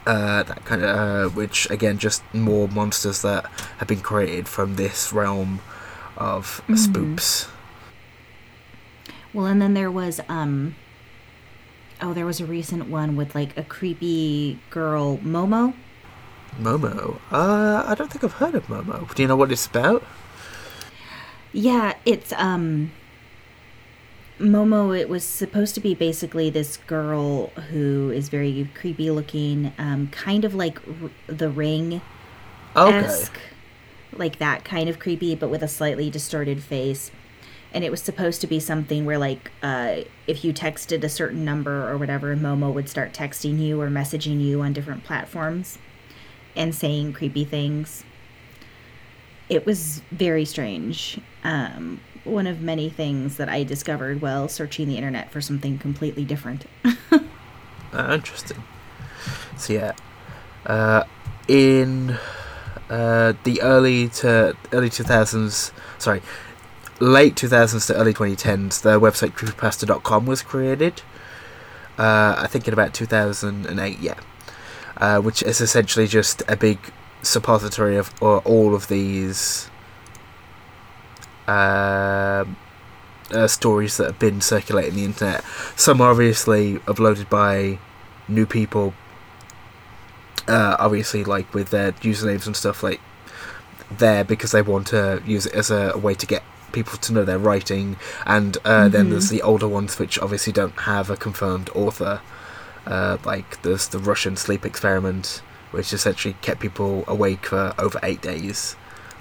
uh, 0.06 0.44
that 0.44 0.66
kind 0.66 0.84
of, 0.84 0.90
uh, 0.90 1.30
which 1.34 1.70
again, 1.70 1.98
just 1.98 2.22
more 2.34 2.68
monsters 2.68 3.22
that 3.22 3.46
have 3.78 3.88
been 3.88 4.02
created 4.02 4.48
from 4.48 4.76
this 4.76 5.14
realm 5.14 5.62
of 6.18 6.62
Mm-hmm. 6.68 6.76
spooks. 6.76 7.48
Well, 9.34 9.46
and 9.46 9.62
then 9.62 9.74
there 9.74 9.92
was 9.92 10.20
um 10.28 10.76
oh, 12.02 12.14
there 12.14 12.26
was 12.26 12.40
a 12.42 12.46
recent 12.46 12.90
one 12.90 13.16
with 13.16 13.36
like 13.36 13.56
a 13.58 13.64
creepy 13.64 14.60
girl 14.70 15.18
Momo. 15.20 15.74
Momo, 16.60 17.20
uh, 17.32 17.84
I 17.88 17.94
don't 17.96 18.12
think 18.12 18.24
I've 18.24 18.34
heard 18.34 18.56
of 18.56 18.66
Momo. 18.68 19.14
Do 19.14 19.22
you 19.22 19.28
know 19.28 19.36
what 19.36 19.52
it's 19.52 19.68
about? 19.68 20.04
Yeah, 21.54 21.96
it's 22.06 22.32
um 22.34 22.92
Momo 24.40 24.98
it 24.98 25.10
was 25.10 25.24
supposed 25.24 25.76
to 25.76 25.82
be 25.82 25.94
basically 25.94 26.50
this 26.50 26.78
girl 26.78 27.48
who 27.72 28.10
is 28.12 28.30
very 28.30 28.70
creepy 28.74 29.12
looking, 29.12 29.74
um 29.78 30.08
kind 30.12 30.46
of 30.46 30.56
like 30.56 30.80
r- 30.88 31.10
the 31.28 31.50
ring 31.50 32.02
Okay. 32.76 33.00
esque. 33.00 33.40
Like 34.14 34.40
that 34.40 34.64
kind 34.64 34.90
of 34.90 35.00
creepy 35.00 35.36
but 35.36 35.50
with 35.50 35.62
a 35.64 35.68
slightly 35.68 36.10
distorted 36.10 36.64
face. 36.64 37.12
And 37.74 37.84
it 37.84 37.92
was 37.92 38.02
supposed 38.02 38.42
to 38.42 38.48
be 38.48 38.60
something 38.60 39.06
where 39.06 39.18
like 39.18 39.52
uh 39.62 40.02
if 40.28 40.46
you 40.46 40.54
texted 40.54 41.04
a 41.04 41.10
certain 41.10 41.44
number 41.44 41.90
or 41.90 41.98
whatever, 41.98 42.36
Momo 42.36 42.72
would 42.74 42.88
start 42.88 43.12
texting 43.14 43.60
you 43.60 43.82
or 43.82 43.90
messaging 43.90 44.40
you 44.40 44.62
on 44.62 44.72
different 44.74 45.04
platforms 45.04 45.80
and 46.56 46.74
saying 46.74 47.14
creepy 47.14 47.44
things 47.44 48.04
it 49.50 49.66
was 49.66 50.02
very 50.12 50.46
strange. 50.46 51.20
Um, 51.44 52.00
one 52.24 52.48
of 52.48 52.62
many 52.62 52.90
things 52.90 53.38
that 53.38 53.50
I 53.50 53.64
discovered 53.64 54.22
while 54.22 54.48
searching 54.48 54.88
the 54.88 54.96
internet 54.96 55.32
for 55.32 55.42
something 55.42 55.78
completely 55.80 56.24
different. 56.24 56.66
Uh, 57.12 57.20
interesting. 58.14 58.64
So 59.58 59.74
yeah, 59.74 59.94
uh, 60.66 61.04
in 61.48 62.18
uh, 62.90 63.34
the 63.44 63.62
early 63.62 64.10
to 64.10 64.56
early 64.72 64.90
two 64.90 65.04
thousands, 65.04 65.72
sorry, 65.98 66.22
late 67.00 67.36
two 67.36 67.48
thousands 67.48 67.88
to 67.88 67.96
early 67.96 68.14
twenty 68.14 68.36
tens, 68.36 68.82
the 68.82 69.00
website 69.00 69.32
creepypasta.com 69.32 70.26
was 70.26 70.42
created. 70.42 71.02
Uh, 71.98 72.36
I 72.38 72.48
think 72.48 72.68
in 72.68 72.74
about 72.74 72.94
two 72.94 73.06
thousand 73.06 73.66
and 73.66 73.80
eight, 73.80 74.00
yeah, 74.00 74.20
uh, 74.98 75.20
which 75.20 75.42
is 75.44 75.60
essentially 75.60 76.08
just 76.08 76.44
a 76.48 76.56
big 76.56 76.80
suppository 77.22 77.98
of 77.98 78.14
or 78.22 78.40
all 78.40 78.76
of 78.76 78.88
these. 78.88 79.70
Um, 81.48 82.58
uh, 83.32 83.48
stories 83.48 83.98
that 83.98 84.06
have 84.06 84.20
been 84.20 84.42
circulating 84.42 84.96
the 84.96 85.06
internet. 85.06 85.44
Some 85.76 86.02
are 86.02 86.12
obviously 86.12 86.76
uploaded 86.80 87.30
by 87.30 87.80
new 88.28 88.46
people. 88.46 88.94
Uh, 90.48 90.76
obviously, 90.80 91.24
like 91.24 91.54
with 91.54 91.70
their 91.70 91.92
usernames 91.94 92.48
and 92.48 92.56
stuff, 92.56 92.82
like 92.82 93.00
there 93.92 94.24
because 94.24 94.52
they 94.52 94.62
want 94.62 94.88
to 94.88 95.22
use 95.26 95.46
it 95.46 95.54
as 95.54 95.72
a, 95.72 95.92
a 95.94 95.98
way 95.98 96.14
to 96.14 96.26
get 96.26 96.44
people 96.72 96.98
to 97.00 97.14
know 97.14 97.26
their 97.26 97.40
writing. 97.40 97.98
And 98.26 98.58
uh, 98.66 98.88
then 98.90 99.10
there's 99.10 99.30
the 99.30 99.42
older 99.42 99.68
ones 99.68 99.98
which 100.00 100.20
obviously 100.20 100.54
don't 100.54 100.78
have 100.82 101.10
a 101.10 101.18
confirmed 101.18 101.70
author. 101.76 102.22
Uh, 102.86 103.18
like 103.26 103.62
there's 103.62 103.88
the 103.88 104.00
Russian 104.00 104.36
sleep 104.36 104.66
experiment, 104.66 105.42
which 105.72 105.94
essentially 105.94 106.36
kept 106.42 106.60
people 106.60 107.04
awake 107.08 107.46
for 107.48 107.74
over 107.78 108.00
eight 108.04 108.22
days, 108.22 108.76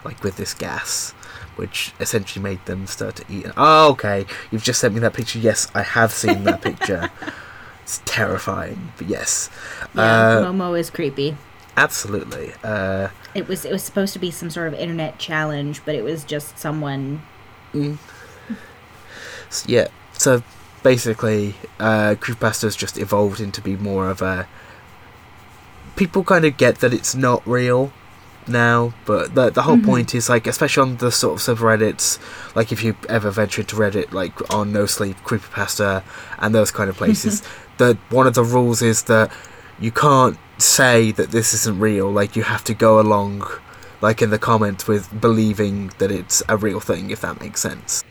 like 0.05 0.23
with 0.23 0.37
this 0.37 0.55
gas 0.55 1.13
which 1.57 1.93
essentially 1.99 2.41
made 2.41 2.65
them 2.67 2.87
start 2.87 3.17
to 3.17 3.25
eat. 3.29 3.45
Oh, 3.57 3.91
okay. 3.91 4.27
You've 4.53 4.63
just 4.63 4.79
sent 4.81 4.95
me 4.95 5.01
that 5.01 5.13
picture. 5.13 5.41
Yes, 5.41 5.67
I 5.75 5.83
have 5.83 6.13
seen 6.13 6.45
that 6.45 6.63
picture. 6.63 7.11
It's 7.83 8.01
terrifying, 8.05 8.93
but 8.99 9.09
yes, 9.09 9.49
Yeah, 9.95 10.03
uh, 10.03 10.45
Momo 10.53 10.79
is 10.79 10.91
creepy. 10.91 11.37
absolutely. 11.77 12.53
Uh, 12.63 13.09
It 13.35 13.49
was 13.49 13.65
it 13.65 13.73
was 13.73 13.83
supposed 13.83 14.13
to 14.13 14.19
be 14.19 14.31
some 14.31 14.51
sort 14.51 14.69
of 14.69 14.75
internet 14.75 15.19
challenge, 15.19 15.81
but 15.87 15.95
it 15.95 16.05
was 16.05 16.23
just 16.23 16.59
someone. 16.59 17.23
s- 19.49 19.65
yeah. 19.67 19.89
So 20.13 20.43
basically, 20.83 21.55
uh, 21.81 22.15
creepypasta's 22.21 22.77
just 22.77 22.99
evolved 22.99 23.41
into 23.41 23.61
be 23.61 23.77
more 23.77 24.09
of 24.11 24.23
a. 24.23 24.47
People 25.99 26.25
kind 26.25 26.45
of 26.45 26.57
get 26.57 26.79
that 26.79 26.95
it's 26.95 27.15
not 27.15 27.47
real 27.47 27.93
now, 28.49 28.95
but 29.05 29.35
the 29.35 29.51
the 29.51 29.63
whole 29.63 29.77
mm-hmm. 29.77 29.87
point 29.87 30.15
is 30.15 30.29
like, 30.29 30.47
especially 30.47 30.91
on 30.91 30.97
the 30.99 31.11
sort 31.11 31.35
of 31.35 31.59
subreddits, 31.59 32.19
like 32.55 32.73
if 32.73 32.83
you 32.83 32.97
ever 33.09 33.31
venture 33.31 33.61
into 33.63 33.77
Reddit, 33.77 34.13
like 34.13 34.55
on 34.55 34.73
No 34.73 34.87
Sleep, 34.87 35.17
Creepypasta, 35.25 36.03
and 36.39 36.55
those 36.55 36.71
kind 36.71 36.89
of 36.89 36.97
places, 37.03 37.43
the 37.79 37.99
one 38.11 38.27
of 38.27 38.35
the 38.35 38.45
rules 38.45 38.81
is 38.81 39.03
that 39.05 39.33
you 39.79 39.91
can't 39.91 40.39
say 40.59 41.13
that 41.13 41.31
this 41.31 41.53
isn't 41.55 41.79
real. 41.79 42.11
Like 42.11 42.37
you 42.37 42.43
have 42.45 42.65
to 42.65 42.75
go 42.75 43.01
along, 43.01 43.45
like 44.01 44.23
in 44.23 44.31
the 44.31 44.39
comments, 44.39 44.87
with 44.87 45.21
believing 45.21 45.93
that 45.99 46.11
it's 46.11 46.43
a 46.49 46.57
real 46.57 46.81
thing, 46.81 47.11
if 47.11 47.21
that 47.21 47.41
makes 47.41 47.61
sense. 47.61 48.05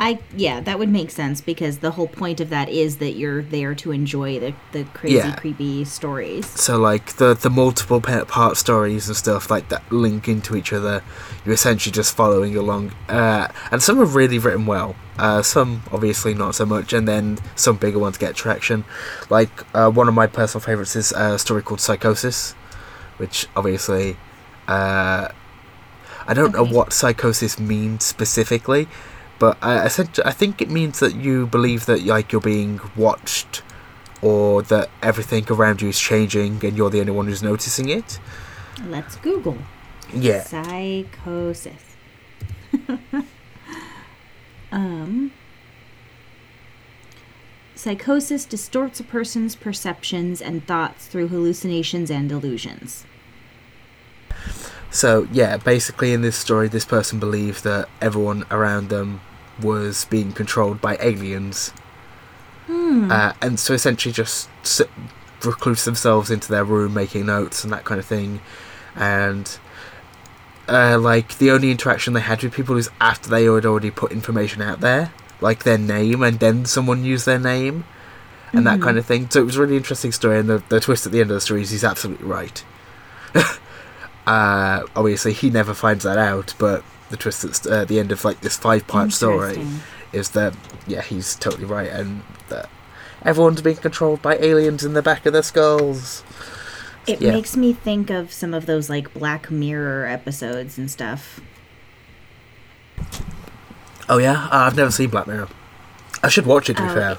I 0.00 0.20
yeah, 0.36 0.60
that 0.60 0.78
would 0.78 0.88
make 0.88 1.10
sense 1.10 1.40
because 1.40 1.78
the 1.78 1.90
whole 1.92 2.06
point 2.06 2.40
of 2.40 2.50
that 2.50 2.68
is 2.68 2.98
that 2.98 3.12
you're 3.16 3.42
there 3.42 3.74
to 3.76 3.90
enjoy 3.90 4.38
the 4.38 4.54
the 4.72 4.84
crazy 4.94 5.16
Yeah. 5.16 5.34
creepy 5.34 5.84
stories. 5.84 6.46
So 6.46 6.78
like 6.78 7.16
the 7.16 7.34
the 7.34 7.50
multiple 7.50 8.00
part 8.00 8.56
stories 8.56 9.08
and 9.08 9.16
stuff 9.16 9.50
like 9.50 9.68
that 9.70 9.90
link 9.90 10.28
into 10.28 10.54
each 10.56 10.72
other. 10.72 11.02
You're 11.44 11.54
essentially 11.54 11.92
just 11.92 12.14
following 12.14 12.56
along, 12.56 12.92
uh, 13.08 13.48
and 13.72 13.82
some 13.82 13.98
are 14.00 14.04
really 14.04 14.38
written 14.38 14.66
well. 14.66 14.94
Uh, 15.18 15.42
some 15.42 15.82
obviously 15.90 16.32
not 16.32 16.54
so 16.54 16.64
much, 16.64 16.92
and 16.92 17.08
then 17.08 17.38
some 17.56 17.76
bigger 17.76 17.98
ones 17.98 18.18
get 18.18 18.36
traction. 18.36 18.84
Like 19.30 19.50
uh, 19.74 19.90
one 19.90 20.06
of 20.06 20.14
my 20.14 20.28
personal 20.28 20.64
favorites 20.64 20.94
is 20.94 21.10
a 21.12 21.38
story 21.38 21.62
called 21.62 21.80
Psychosis, 21.80 22.52
which 23.16 23.46
obviously 23.56 24.16
uh, 24.68 25.28
I 26.28 26.34
don't 26.34 26.52
know 26.52 26.64
what 26.64 26.92
psychosis 26.92 27.58
means 27.58 28.04
specifically, 28.04 28.86
but 29.38 29.56
I, 29.62 29.84
I, 29.84 29.88
said, 29.88 30.18
I 30.24 30.32
think 30.32 30.60
it 30.60 30.70
means 30.70 30.98
that 31.00 31.14
you 31.14 31.46
believe 31.46 31.86
that 31.86 32.04
like 32.04 32.32
you're 32.32 32.40
being 32.40 32.80
watched 32.96 33.62
or 34.20 34.62
that 34.62 34.90
everything 35.02 35.46
around 35.50 35.80
you 35.80 35.88
is 35.88 35.98
changing 36.00 36.64
and 36.64 36.76
you're 36.76 36.90
the 36.90 37.00
only 37.00 37.12
one 37.12 37.26
who's 37.26 37.42
noticing 37.42 37.88
it. 37.88 38.18
Let's 38.86 39.16
Google 39.16 39.58
Yeah. 40.12 40.42
psychosis. 40.42 41.96
um, 44.72 45.32
psychosis 47.74 48.44
distorts 48.44 48.98
a 49.00 49.04
person's 49.04 49.54
perceptions 49.54 50.42
and 50.42 50.66
thoughts 50.66 51.06
through 51.06 51.28
hallucinations 51.28 52.10
and 52.10 52.28
delusions. 52.28 53.04
So 54.90 55.28
yeah, 55.32 55.58
basically 55.58 56.12
in 56.12 56.22
this 56.22 56.36
story, 56.36 56.68
this 56.68 56.84
person 56.84 57.20
believed 57.20 57.62
that 57.64 57.88
everyone 58.00 58.44
around 58.50 58.88
them 58.88 59.20
was 59.60 60.04
being 60.06 60.32
controlled 60.32 60.80
by 60.80 60.96
aliens, 61.00 61.72
uh, 63.10 63.32
and 63.40 63.58
so 63.58 63.74
essentially 63.74 64.12
just 64.12 64.48
sit, 64.62 64.90
recluse 65.44 65.84
themselves 65.84 66.30
into 66.30 66.48
their 66.48 66.64
room, 66.64 66.94
making 66.94 67.26
notes 67.26 67.64
and 67.64 67.72
that 67.72 67.84
kind 67.84 67.98
of 67.98 68.06
thing, 68.06 68.40
and. 68.94 69.58
Uh, 70.70 70.98
like 70.98 71.38
the 71.38 71.50
only 71.50 71.70
interaction 71.70 72.12
they 72.12 72.20
had 72.20 72.42
with 72.42 72.52
people 72.52 72.76
is 72.76 72.90
after 73.00 73.30
they 73.30 73.44
had 73.44 73.64
already 73.64 73.90
put 73.90 74.12
information 74.12 74.60
out 74.60 74.80
there, 74.80 75.10
like 75.40 75.64
their 75.64 75.78
name, 75.78 76.22
and 76.22 76.40
then 76.40 76.66
someone 76.66 77.02
used 77.02 77.24
their 77.24 77.38
name, 77.38 77.84
and 78.52 78.66
that 78.66 78.78
kind 78.82 78.98
of 78.98 79.06
thing. 79.06 79.30
So 79.30 79.40
it 79.40 79.44
was 79.44 79.56
a 79.56 79.62
really 79.62 79.78
interesting 79.78 80.12
story, 80.12 80.38
and 80.38 80.46
the, 80.46 80.62
the 80.68 80.78
twist 80.78 81.06
at 81.06 81.12
the 81.12 81.22
end 81.22 81.30
of 81.30 81.34
the 81.36 81.40
story 81.40 81.62
is 81.62 81.70
he's 81.70 81.84
absolutely 81.84 82.26
right. 82.26 82.62
Uh, 84.28 84.84
obviously, 84.94 85.32
he 85.32 85.48
never 85.48 85.72
finds 85.72 86.04
that 86.04 86.18
out, 86.18 86.52
but 86.58 86.84
the 87.10 87.16
twist 87.16 87.44
at 87.44 87.66
uh, 87.66 87.84
the 87.84 87.98
end 87.98 88.12
of 88.12 88.24
like 88.24 88.40
this 88.40 88.56
five-part 88.56 89.12
story 89.12 89.66
is 90.12 90.30
that 90.30 90.54
yeah, 90.86 91.02
he's 91.02 91.34
totally 91.36 91.64
right, 91.64 91.90
and 91.90 92.22
that 92.48 92.68
everyone's 93.24 93.62
being 93.62 93.76
controlled 93.76 94.22
by 94.22 94.36
aliens 94.38 94.84
in 94.84 94.94
the 94.94 95.02
back 95.02 95.26
of 95.26 95.32
their 95.32 95.42
skulls. 95.42 96.22
It 97.06 97.20
Yeah. 97.22 97.32
makes 97.32 97.56
me 97.56 97.72
think 97.72 98.10
of 98.10 98.32
some 98.32 98.52
of 98.54 98.66
those 98.66 98.90
like 98.90 99.12
Black 99.14 99.50
Mirror 99.50 100.06
episodes 100.06 100.76
and 100.78 100.90
stuff. 100.90 101.40
Oh 104.08 104.18
yeah, 104.18 104.44
uh, 104.46 104.66
I've 104.66 104.76
never 104.76 104.90
seen 104.90 105.10
Black 105.10 105.26
Mirror. 105.26 105.48
I 106.22 106.28
should 106.28 106.46
watch 106.46 106.68
it. 106.70 106.76
To 106.78 106.82
be 106.82 106.88
Oh, 106.88 106.94
fair, 106.94 107.16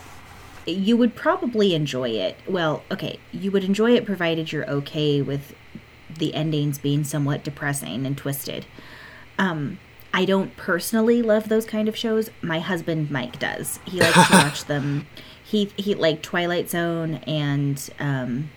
You 0.66 0.98
would 0.98 1.16
probably 1.16 1.74
enjoy 1.74 2.10
it. 2.10 2.38
Well, 2.48 2.84
okay, 2.92 3.20
you 3.32 3.50
would 3.52 3.64
enjoy 3.64 3.96
it 3.96 4.06
provided 4.06 4.52
you're 4.52 4.70
okay 4.70 5.22
with 5.22 5.56
the 6.16 6.34
endings 6.36 6.78
being 6.78 7.04
somewhat 7.04 7.44
depressing 7.44 8.06
and 8.06 8.18
twisted. 8.18 8.66
Um, 9.40 9.80
I 10.14 10.26
don't 10.26 10.56
personally 10.58 11.22
love 11.22 11.50
those 11.50 11.66
kind 11.66 11.88
of 11.88 11.96
shows. 11.96 12.30
My 12.42 12.60
husband 12.60 13.10
Mike 13.10 13.40
does. 13.40 13.80
He 13.86 14.00
likes 14.00 14.28
to 14.28 14.34
watch 14.34 14.66
them. 14.66 15.08
He 15.44 15.72
he 15.78 15.96
like 15.96 16.22
Twilight 16.22 16.70
Zone 16.70 17.16
and 17.26 17.90
um, 18.00 18.52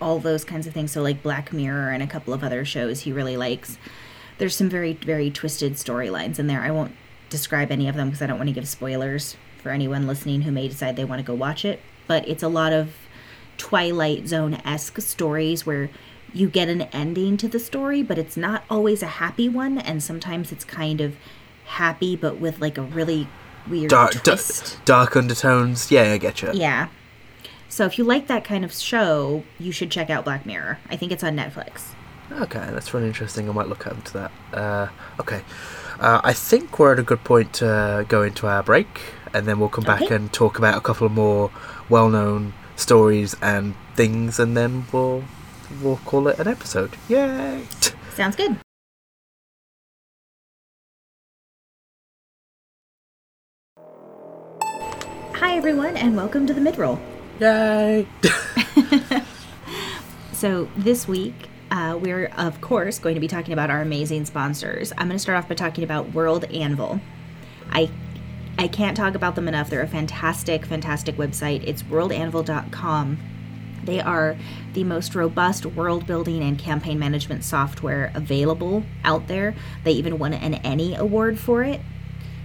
all 0.00 0.18
those 0.18 0.44
kinds 0.44 0.66
of 0.66 0.74
things. 0.74 0.92
So 0.92 1.02
like 1.02 1.22
Black 1.22 1.52
Mirror 1.52 1.90
and 1.90 2.02
a 2.02 2.06
couple 2.06 2.32
of 2.32 2.42
other 2.42 2.64
shows 2.64 3.00
he 3.00 3.12
really 3.12 3.36
likes. 3.36 3.78
There's 4.38 4.56
some 4.56 4.68
very 4.68 4.94
very 4.94 5.30
twisted 5.30 5.74
storylines 5.74 6.38
in 6.38 6.46
there. 6.46 6.62
I 6.62 6.70
won't 6.70 6.96
describe 7.28 7.70
any 7.70 7.88
of 7.88 7.94
them 7.94 8.08
because 8.08 8.22
I 8.22 8.26
don't 8.26 8.38
want 8.38 8.48
to 8.48 8.54
give 8.54 8.68
spoilers 8.68 9.36
for 9.58 9.70
anyone 9.70 10.06
listening 10.06 10.42
who 10.42 10.50
may 10.52 10.68
decide 10.68 10.96
they 10.96 11.04
want 11.04 11.20
to 11.20 11.26
go 11.26 11.34
watch 11.34 11.64
it. 11.64 11.80
But 12.06 12.28
it's 12.28 12.42
a 12.42 12.48
lot 12.48 12.72
of 12.72 12.94
Twilight 13.58 14.26
Zone 14.26 14.54
esque 14.64 15.00
stories 15.00 15.66
where 15.66 15.90
you 16.34 16.48
get 16.48 16.68
an 16.68 16.82
ending 16.92 17.36
to 17.38 17.48
the 17.48 17.58
story, 17.58 18.02
but 18.02 18.18
it's 18.18 18.36
not 18.36 18.64
always 18.70 19.02
a 19.02 19.06
happy 19.06 19.48
one, 19.48 19.78
and 19.78 20.02
sometimes 20.02 20.52
it's 20.52 20.64
kind 20.64 21.00
of 21.00 21.16
happy 21.66 22.16
but 22.16 22.38
with 22.38 22.60
like 22.60 22.76
a 22.78 22.82
really 22.82 23.28
weird 23.68 23.90
dark, 23.90 24.12
da- 24.22 24.32
twist. 24.34 24.78
dark 24.84 25.16
undertones. 25.16 25.90
Yeah, 25.90 26.12
I 26.12 26.18
get 26.18 26.42
you. 26.42 26.50
Yeah. 26.54 26.88
So 27.68 27.86
if 27.86 27.96
you 27.96 28.04
like 28.04 28.26
that 28.26 28.44
kind 28.44 28.64
of 28.64 28.72
show, 28.74 29.44
you 29.58 29.72
should 29.72 29.90
check 29.90 30.10
out 30.10 30.24
Black 30.24 30.44
Mirror. 30.44 30.78
I 30.90 30.96
think 30.96 31.10
it's 31.12 31.24
on 31.24 31.36
Netflix. 31.36 31.88
Okay, 32.30 32.66
that's 32.70 32.92
really 32.94 33.06
interesting. 33.06 33.48
I 33.48 33.52
might 33.52 33.68
look 33.68 33.86
into 33.86 34.12
that. 34.14 34.32
Uh, 34.52 34.88
okay, 35.20 35.42
uh, 36.00 36.20
I 36.24 36.32
think 36.32 36.78
we're 36.78 36.92
at 36.92 36.98
a 36.98 37.02
good 37.02 37.24
point 37.24 37.52
to 37.54 38.04
go 38.08 38.22
into 38.22 38.46
our 38.46 38.62
break, 38.62 39.00
and 39.34 39.46
then 39.46 39.58
we'll 39.58 39.68
come 39.68 39.84
back 39.84 40.02
Okay. 40.02 40.14
and 40.14 40.32
talk 40.32 40.58
about 40.58 40.76
a 40.76 40.80
couple 40.80 41.06
of 41.06 41.12
more 41.12 41.50
well-known 41.88 42.54
stories 42.76 43.36
and 43.42 43.74
things, 43.96 44.38
and 44.38 44.56
then 44.56 44.86
we'll 44.92 45.24
we'll 45.80 45.98
call 46.04 46.28
it 46.28 46.38
an 46.38 46.48
episode. 46.48 46.96
Yay! 47.08 47.64
Sounds 48.14 48.36
good. 48.36 48.56
Hi, 55.34 55.56
everyone, 55.56 55.96
and 55.96 56.16
welcome 56.16 56.46
to 56.46 56.54
the 56.54 56.60
midroll. 56.60 57.00
Yay! 57.40 58.06
So, 60.42 60.68
this 60.76 61.06
week, 61.06 61.34
uh, 61.70 61.96
we're 62.02 62.26
of 62.36 62.60
course 62.60 62.98
going 62.98 63.14
to 63.14 63.20
be 63.20 63.28
talking 63.28 63.52
about 63.52 63.70
our 63.70 63.80
amazing 63.80 64.24
sponsors. 64.24 64.90
I'm 64.98 65.06
going 65.06 65.10
to 65.12 65.20
start 65.20 65.38
off 65.38 65.48
by 65.48 65.54
talking 65.54 65.84
about 65.84 66.14
World 66.14 66.46
Anvil. 66.46 67.00
I 67.70 67.88
I 68.58 68.66
can't 68.66 68.96
talk 68.96 69.14
about 69.14 69.36
them 69.36 69.46
enough. 69.46 69.70
They're 69.70 69.82
a 69.82 69.86
fantastic, 69.86 70.66
fantastic 70.66 71.14
website. 71.14 71.62
It's 71.64 71.84
worldanvil.com. 71.84 73.18
They 73.84 74.00
are 74.00 74.36
the 74.74 74.84
most 74.84 75.14
robust 75.14 75.66
world 75.66 76.06
building 76.06 76.42
and 76.42 76.58
campaign 76.58 76.98
management 76.98 77.44
software 77.44 78.10
available 78.14 78.84
out 79.04 79.28
there. 79.28 79.54
They 79.84 79.92
even 79.92 80.18
won 80.18 80.32
an 80.32 80.54
ENnie 80.54 80.94
award 80.94 81.38
for 81.38 81.62
it. 81.62 81.80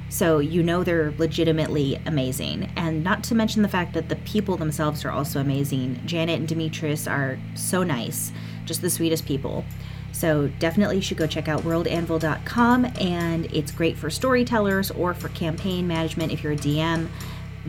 So 0.10 0.40
you 0.40 0.64
know 0.64 0.84
they're 0.84 1.14
legitimately 1.18 2.00
amazing. 2.06 2.72
And 2.76 3.04
not 3.04 3.24
to 3.26 3.36
mention 3.36 3.62
the 3.62 3.68
fact 3.68 3.94
that 3.94 4.10
the 4.10 4.16
people 4.18 4.56
themselves 4.56 5.04
are 5.04 5.12
also 5.12 5.40
amazing. 5.40 6.02
Janet 6.06 6.40
and 6.40 6.48
Demetrius 6.48 7.08
are 7.08 7.38
so 7.56 7.84
nice, 7.84 8.32
just 8.66 8.82
the 8.82 8.90
sweetest 8.90 9.26
people. 9.26 9.66
So 10.14 10.48
definitely 10.60 10.96
you 10.96 11.02
should 11.02 11.18
go 11.18 11.28
check 11.28 11.48
out 11.48 11.62
worldanvil.com 11.62 12.86
and 13.00 13.46
it's 13.54 13.72
great 13.72 13.98
for 13.98 14.10
storytellers 14.10 14.90
or 14.92 15.14
for 15.14 15.30
campaign 15.30 15.88
management 15.88 16.32
if 16.32 16.42
you're 16.42 16.54
a 16.54 16.58
DM. 16.58 17.10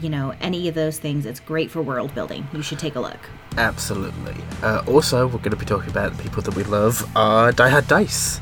You 0.00 0.08
know, 0.11 0.32
any 0.40 0.68
of 0.68 0.74
those 0.74 0.98
things, 0.98 1.26
it's 1.26 1.40
great 1.40 1.70
for 1.70 1.82
world 1.82 2.14
building. 2.14 2.46
You 2.52 2.62
should 2.62 2.78
take 2.78 2.94
a 2.94 3.00
look. 3.00 3.18
Absolutely. 3.56 4.37
Uh, 4.62 4.82
also, 4.87 5.26
we're 5.26 5.38
going 5.38 5.50
to 5.50 5.56
be 5.56 5.64
talking 5.66 5.90
about 5.90 6.16
the 6.16 6.22
people 6.22 6.42
that 6.42 6.54
we 6.54 6.62
love 6.64 7.04
are 7.16 7.50
Die 7.52 7.68
Hard 7.68 7.88
Dice. 7.88 8.40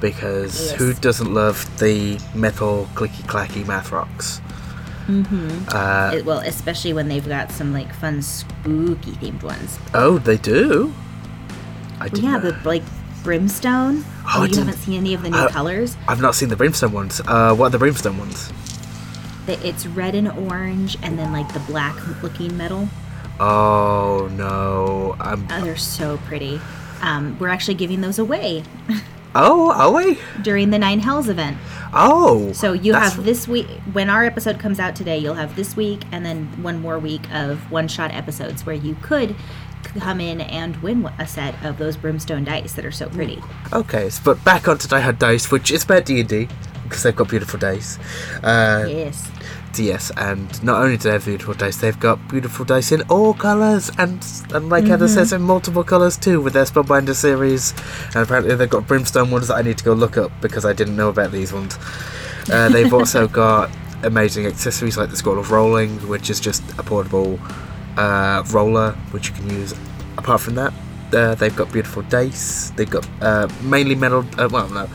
Because 0.00 0.70
Yes. 0.70 0.78
who 0.78 0.92
doesn't 0.94 1.32
love 1.32 1.64
the 1.78 2.18
metal 2.34 2.88
clicky 2.94 3.22
clacky 3.24 3.66
math 3.66 3.90
rocks? 3.92 4.40
Mm-hmm. 5.06 5.64
Uh, 5.68 6.10
It- 6.14 6.24
well, 6.26 6.38
especially 6.40 6.92
when 6.92 7.08
they've 7.08 7.26
got 7.26 7.50
some 7.50 7.72
like 7.72 7.94
fun 7.94 8.20
spooky 8.22 9.12
themed 9.12 9.42
ones. 9.42 9.78
oh, 9.94 10.18
they 10.18 10.36
do? 10.36 10.92
I 12.00 12.08
didn't 12.08 12.24
yeah, 12.24 12.32
know. 12.38 12.50
the 12.50 12.56
like 12.68 12.82
brimstone. 13.22 14.04
Oh, 14.26 14.32
Oh, 14.36 14.42
I 14.42 14.46
you 14.46 14.56
haven't 14.58 14.76
seen 14.78 14.94
any 14.98 15.14
of 15.14 15.22
the 15.22 15.30
new 15.30 15.38
I- 15.38 15.50
colors? 15.50 15.96
I've 16.08 16.20
not 16.20 16.34
seen 16.34 16.48
the 16.50 16.56
brimstone 16.56 16.92
ones. 16.92 17.20
Uh, 17.26 17.54
what 17.54 17.66
are 17.66 17.70
the 17.70 17.78
brimstone 17.78 18.18
ones? 18.18 18.52
The- 19.46 19.66
It's 19.66 19.86
red 19.86 20.14
and 20.14 20.28
orange, 20.28 20.96
and 21.02 21.18
then 21.18 21.32
like 21.32 21.52
the 21.52 21.60
black 21.60 21.96
looking 22.22 22.56
metal. 22.56 22.88
Oh 23.38 24.28
no! 24.32 25.16
I'm. 25.20 25.46
Oh, 25.50 25.60
they're 25.64 25.76
so 25.76 26.18
pretty. 26.26 26.60
Um, 27.02 27.38
we're 27.38 27.48
actually 27.48 27.74
giving 27.74 28.00
those 28.00 28.18
away 28.18 28.62
Oh, 29.34 29.70
are 29.72 29.92
we? 29.92 30.18
during 30.40 30.70
the 30.70 30.78
Nine 30.78 31.00
Hells 31.00 31.28
event. 31.28 31.58
Oh. 31.92 32.52
So 32.54 32.72
you 32.72 32.94
have 32.94 33.22
this 33.24 33.46
week. 33.46 33.66
When 33.92 34.08
our 34.08 34.24
episode 34.24 34.58
comes 34.58 34.80
out 34.80 34.96
today, 34.96 35.18
you'll 35.18 35.34
have 35.34 35.54
this 35.56 35.76
week 35.76 36.04
and 36.10 36.24
then 36.24 36.46
one 36.62 36.80
more 36.80 36.98
week 36.98 37.30
of 37.30 37.70
one-shot 37.70 38.12
episodes 38.12 38.64
where 38.64 38.74
you 38.74 38.96
could 39.02 39.36
come 39.82 40.20
in 40.22 40.40
and 40.40 40.76
win 40.78 41.04
a 41.18 41.26
set 41.26 41.62
of 41.62 41.76
those 41.76 41.98
brimstone 41.98 42.44
dice 42.44 42.72
that 42.72 42.84
are 42.86 42.90
so 42.90 43.10
pretty. 43.10 43.42
Okay, 43.74 44.08
so, 44.08 44.22
but 44.24 44.42
back 44.42 44.66
onto 44.68 44.88
Die 44.88 45.00
Hard 45.00 45.18
Dice, 45.18 45.50
which 45.50 45.70
is 45.70 45.84
about 45.84 46.06
D 46.06 46.20
and 46.20 46.28
D 46.28 46.48
because 46.86 47.02
they've 47.02 47.16
got 47.16 47.28
beautiful 47.28 47.58
dice. 47.58 47.98
Uh, 48.42 48.86
Yes. 48.88 49.30
Yes, 49.78 50.10
and 50.16 50.62
not 50.64 50.82
only 50.82 50.96
do 50.96 51.02
they 51.04 51.10
have 51.10 51.26
beautiful 51.26 51.52
dice, 51.52 51.76
they've 51.76 52.00
got 52.00 52.28
beautiful 52.28 52.64
dice 52.64 52.92
in 52.92 53.02
all 53.10 53.34
colours, 53.34 53.90
and, 53.98 54.24
and 54.54 54.70
like 54.70 54.86
Heather 54.86 55.06
says, 55.06 55.34
in 55.34 55.42
multiple 55.42 55.84
colours 55.84 56.16
too, 56.16 56.40
with 56.40 56.54
their 56.54 56.64
Spellbinder 56.64 57.14
series. 57.14 57.72
And 58.14 58.16
apparently 58.16 58.54
they've 58.54 58.70
got 58.70 58.86
Brimstone 58.86 59.30
ones 59.30 59.48
that 59.48 59.56
I 59.56 59.62
need 59.62 59.76
to 59.76 59.84
go 59.84 59.92
look 59.92 60.16
up 60.16 60.32
because 60.40 60.64
I 60.64 60.72
didn't 60.72 60.96
know 60.96 61.10
about 61.10 61.30
these 61.30 61.52
ones. 61.52 61.78
Uh, 62.50 62.70
they've 62.70 62.92
also 63.00 63.28
got 63.28 63.70
amazing 64.02 64.46
accessories 64.46 64.96
like 64.96 65.10
the 65.10 65.16
Scroll 65.16 65.38
of 65.38 65.50
Rolling, 65.50 65.90
which 66.08 66.30
is 66.30 66.40
just 66.40 66.62
a 66.78 66.82
portable 66.82 67.38
uh, 67.98 68.44
roller 68.50 68.92
which 69.10 69.28
you 69.28 69.34
can 69.34 69.50
use. 69.50 69.74
Apart 70.16 70.40
from 70.40 70.54
that, 70.54 70.72
uh, 71.12 71.34
they've 71.34 71.54
got 71.54 71.70
beautiful 71.72 72.02
dice. 72.02 72.70
They've 72.70 72.88
got 72.88 73.06
uh, 73.20 73.48
mainly 73.62 73.94
metal. 73.94 74.24
Uh, 74.38 74.48
well, 74.50 74.68
no, 74.70 74.88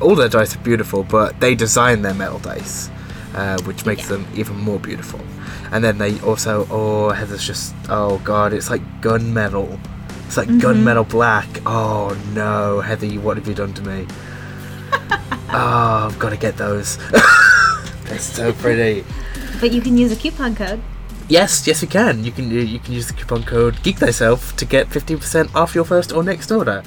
all 0.00 0.14
their 0.14 0.28
dice 0.28 0.54
are 0.54 0.60
beautiful, 0.60 1.02
but 1.04 1.38
they 1.40 1.54
design 1.54 2.02
their 2.02 2.14
metal 2.14 2.38
dice, 2.38 2.90
uh, 3.34 3.58
which 3.62 3.84
makes 3.86 4.02
Yeah. 4.02 4.08
them 4.16 4.26
even 4.34 4.56
more 4.56 4.78
beautiful. 4.78 5.20
And 5.72 5.82
then 5.82 5.98
they 5.98 6.18
also, 6.20 6.66
oh, 6.70 7.10
Heather's 7.10 7.44
just, 7.44 7.74
oh 7.88 8.18
god, 8.24 8.52
it's 8.52 8.70
like 8.70 8.82
gunmetal. 9.00 9.78
It's 10.26 10.36
like 10.36 10.48
gunmetal 10.48 11.08
black. 11.08 11.46
Oh 11.66 12.16
no, 12.34 12.80
Heather, 12.80 13.06
what 13.20 13.36
have 13.36 13.46
you 13.48 13.54
done 13.54 13.72
to 13.74 13.82
me? 13.82 14.06
oh, 15.50 16.08
I've 16.10 16.18
got 16.18 16.30
to 16.30 16.36
get 16.36 16.56
those. 16.56 16.98
They're 18.04 18.18
so 18.18 18.52
pretty. 18.52 19.04
But 19.60 19.72
you 19.72 19.80
can 19.80 19.96
use 19.96 20.12
a 20.12 20.16
coupon 20.16 20.54
code. 20.54 20.80
Yes, 21.28 21.66
yes, 21.66 21.82
you 21.82 21.88
can. 21.88 22.22
You 22.22 22.30
can 22.30 22.50
you 22.50 22.78
can 22.78 22.92
use 22.94 23.08
the 23.08 23.12
coupon 23.14 23.42
code 23.42 23.82
Geek 23.82 23.98
Thyself 23.98 24.54
to 24.56 24.64
get 24.64 24.88
fifteen 24.88 25.18
percent 25.18 25.52
off 25.56 25.74
your 25.74 25.84
first 25.84 26.12
or 26.12 26.22
next 26.22 26.52
order. 26.52 26.82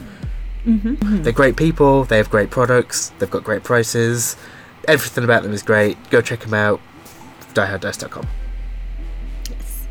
Mm-hmm. 0.65 1.23
They're 1.23 1.33
great 1.33 1.57
people. 1.57 2.03
They 2.03 2.17
have 2.17 2.29
great 2.29 2.49
products. 2.49 3.11
They've 3.19 3.29
got 3.29 3.43
great 3.43 3.63
prices. 3.63 4.35
Everything 4.87 5.23
about 5.23 5.43
them 5.43 5.53
is 5.53 5.63
great. 5.63 5.97
Go 6.09 6.21
check 6.21 6.41
them 6.41 6.53
out. 6.53 6.81
DieHardDice.com. 7.53 8.27
Yes. 9.49 9.87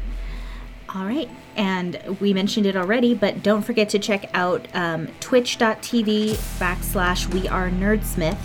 All 0.94 1.04
right. 1.04 1.28
And 1.56 2.00
we 2.20 2.32
mentioned 2.32 2.66
it 2.66 2.76
already, 2.76 3.14
but 3.14 3.42
don't 3.42 3.62
forget 3.62 3.88
to 3.90 3.98
check 3.98 4.30
out 4.34 4.68
um, 4.74 5.08
twitch.tv 5.20 6.34
backslash 6.58 7.26
we 7.32 7.48
are 7.48 7.68
nerdsmith 7.70 8.38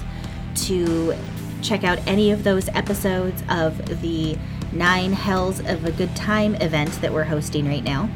to 0.56 1.16
check 1.62 1.84
out 1.84 2.00
any 2.08 2.32
of 2.32 2.44
those 2.44 2.70
episodes 2.70 3.44
of 3.50 4.02
the 4.02 4.38
Nine 4.72 5.14
Hells 5.14 5.60
of 5.60 5.86
a 5.86 5.92
Good 5.92 6.16
Time 6.16 6.56
event 6.56 6.92
that 7.02 7.14
we're 7.14 7.24
hosting 7.24 7.68
right 7.68 7.84
now. 7.84 8.10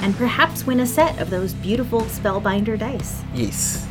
And 0.00 0.14
perhaps 0.16 0.66
win 0.66 0.80
a 0.80 0.86
set 0.86 1.18
of 1.20 1.30
those 1.30 1.52
beautiful 1.54 2.02
Spellbinder 2.02 2.78
dice. 2.78 3.22
Yes. 3.34 3.86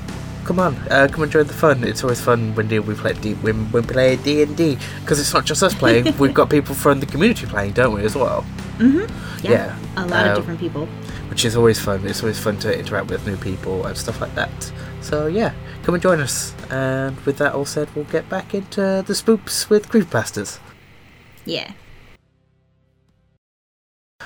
Come 0.45 0.59
on, 0.59 0.75
uh, 0.91 1.07
come 1.11 1.23
and 1.23 1.31
join 1.31 1.47
the 1.47 1.53
fun. 1.53 1.83
It's 1.83 2.03
always 2.03 2.21
fun 2.21 2.53
when 2.53 2.67
we 2.67 2.93
play 2.93 3.13
D- 3.13 3.33
when, 3.35 3.71
we 3.71 3.81
play 3.81 4.15
D 4.17 4.43
and 4.43 4.55
D 4.55 4.77
because 5.01 5.19
it's 5.19 5.33
not 5.33 5.43
just 5.45 5.63
us 5.63 5.73
playing. 5.73 6.15
We've 6.19 6.35
got 6.35 6.51
people 6.51 6.75
from 6.75 6.99
the 6.99 7.07
community 7.07 7.47
playing, 7.47 7.73
don't 7.73 7.95
we, 7.95 8.03
as 8.05 8.15
well? 8.15 8.45
Yeah. 8.79 9.07
Yeah. 9.41 9.75
A 9.97 10.05
lot 10.05 10.27
Uh, 10.27 10.29
of 10.31 10.35
different 10.37 10.59
people. 10.59 10.85
which 11.29 11.45
is 11.45 11.55
always 11.55 11.79
fun. 11.79 12.05
It's 12.05 12.21
always 12.21 12.39
fun 12.39 12.57
to 12.59 12.77
interact 12.77 13.09
with 13.09 13.25
new 13.25 13.37
people 13.37 13.85
and 13.87 13.97
stuff 13.97 14.21
like 14.21 14.35
that. 14.35 14.51
So 15.01 15.25
yeah, 15.25 15.53
come 15.81 15.95
and 15.95 16.01
join 16.03 16.19
us. 16.19 16.53
And 16.69 17.19
with 17.25 17.37
that 17.39 17.53
all 17.55 17.65
said, 17.65 17.89
we'll 17.95 18.05
get 18.05 18.29
back 18.29 18.53
into 18.53 18.81
the 19.05 19.13
spoops 19.13 19.67
with 19.69 19.89
creepypastas. 19.89 20.59
Yeah. 21.45 21.71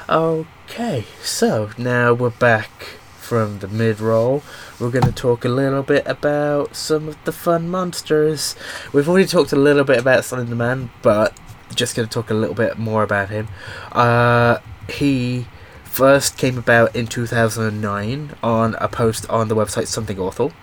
Okay, 0.08 1.06
so 1.22 1.72
now 1.78 2.14
we're 2.14 2.30
back 2.30 2.70
from 3.18 3.60
the 3.60 3.68
mid 3.68 4.00
roll. 4.00 4.44
We're 4.80 4.92
going 4.92 5.06
to 5.06 5.12
talk 5.12 5.46
a 5.46 5.50
little 5.50 5.84
bit 5.84 6.04
about 6.08 6.76
some 6.76 7.08
of 7.08 7.24
the 7.26 7.32
fun 7.32 7.70
monsters. 7.70 8.56
We've 8.94 9.10
already 9.10 9.28
talked 9.28 9.52
a 9.52 9.56
little 9.56 9.84
bit 9.84 10.00
about 10.00 10.26
Slender 10.26 10.56
Man, 10.56 10.92
but 11.02 11.38
just 11.76 11.96
going 11.96 12.08
to 12.08 12.14
talk 12.14 12.30
a 12.30 12.34
little 12.34 12.56
bit 12.56 12.78
more 12.78 13.04
about 13.04 13.30
him. 13.30 13.50
Uh, 13.92 14.60
he 14.90 15.48
first 15.84 16.38
came 16.38 16.58
about 16.58 16.96
in 16.96 17.08
2009 17.08 18.36
on 18.42 18.76
a 18.76 18.88
post 18.88 19.30
on 19.30 19.48
the 19.48 19.56
website 19.56 19.88
Something 19.88 20.20
Awful. 20.20 20.54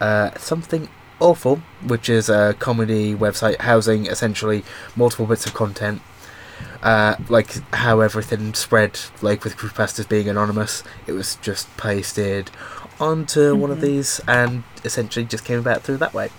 Uh, 0.00 0.36
Something 0.38 0.88
Awful, 1.18 1.56
which 1.86 2.08
is 2.08 2.28
a 2.28 2.54
comedy 2.58 3.14
website 3.14 3.60
housing 3.60 4.06
essentially 4.06 4.64
multiple 4.96 5.26
bits 5.26 5.44
of 5.44 5.52
content 5.52 6.00
uh, 6.82 7.16
like 7.28 7.52
how 7.74 8.00
everything 8.00 8.54
spread, 8.54 8.98
like 9.22 9.44
with 9.44 9.56
creepypastas 9.56 10.08
being 10.08 10.28
anonymous, 10.28 10.82
it 11.06 11.12
was 11.12 11.36
just 11.36 11.74
pasted 11.76 12.50
onto 12.98 13.54
one 13.54 13.70
of 13.70 13.80
these 13.80 14.20
and 14.28 14.62
essentially 14.84 15.24
just 15.24 15.44
came 15.44 15.58
about 15.58 15.82
through 15.82 15.96
that 15.98 16.14
way. 16.14 16.30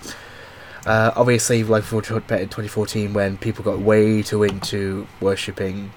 Uh, 0.84 1.12
obviously, 1.14 1.62
like 1.62 1.90
we 1.92 2.00
talked 2.00 2.26
about 2.26 2.40
in 2.40 2.48
2014, 2.48 3.12
when 3.12 3.36
people 3.38 3.64
got 3.64 3.78
way 3.78 4.22
too 4.22 4.42
into 4.42 5.06
worshipping 5.20 5.92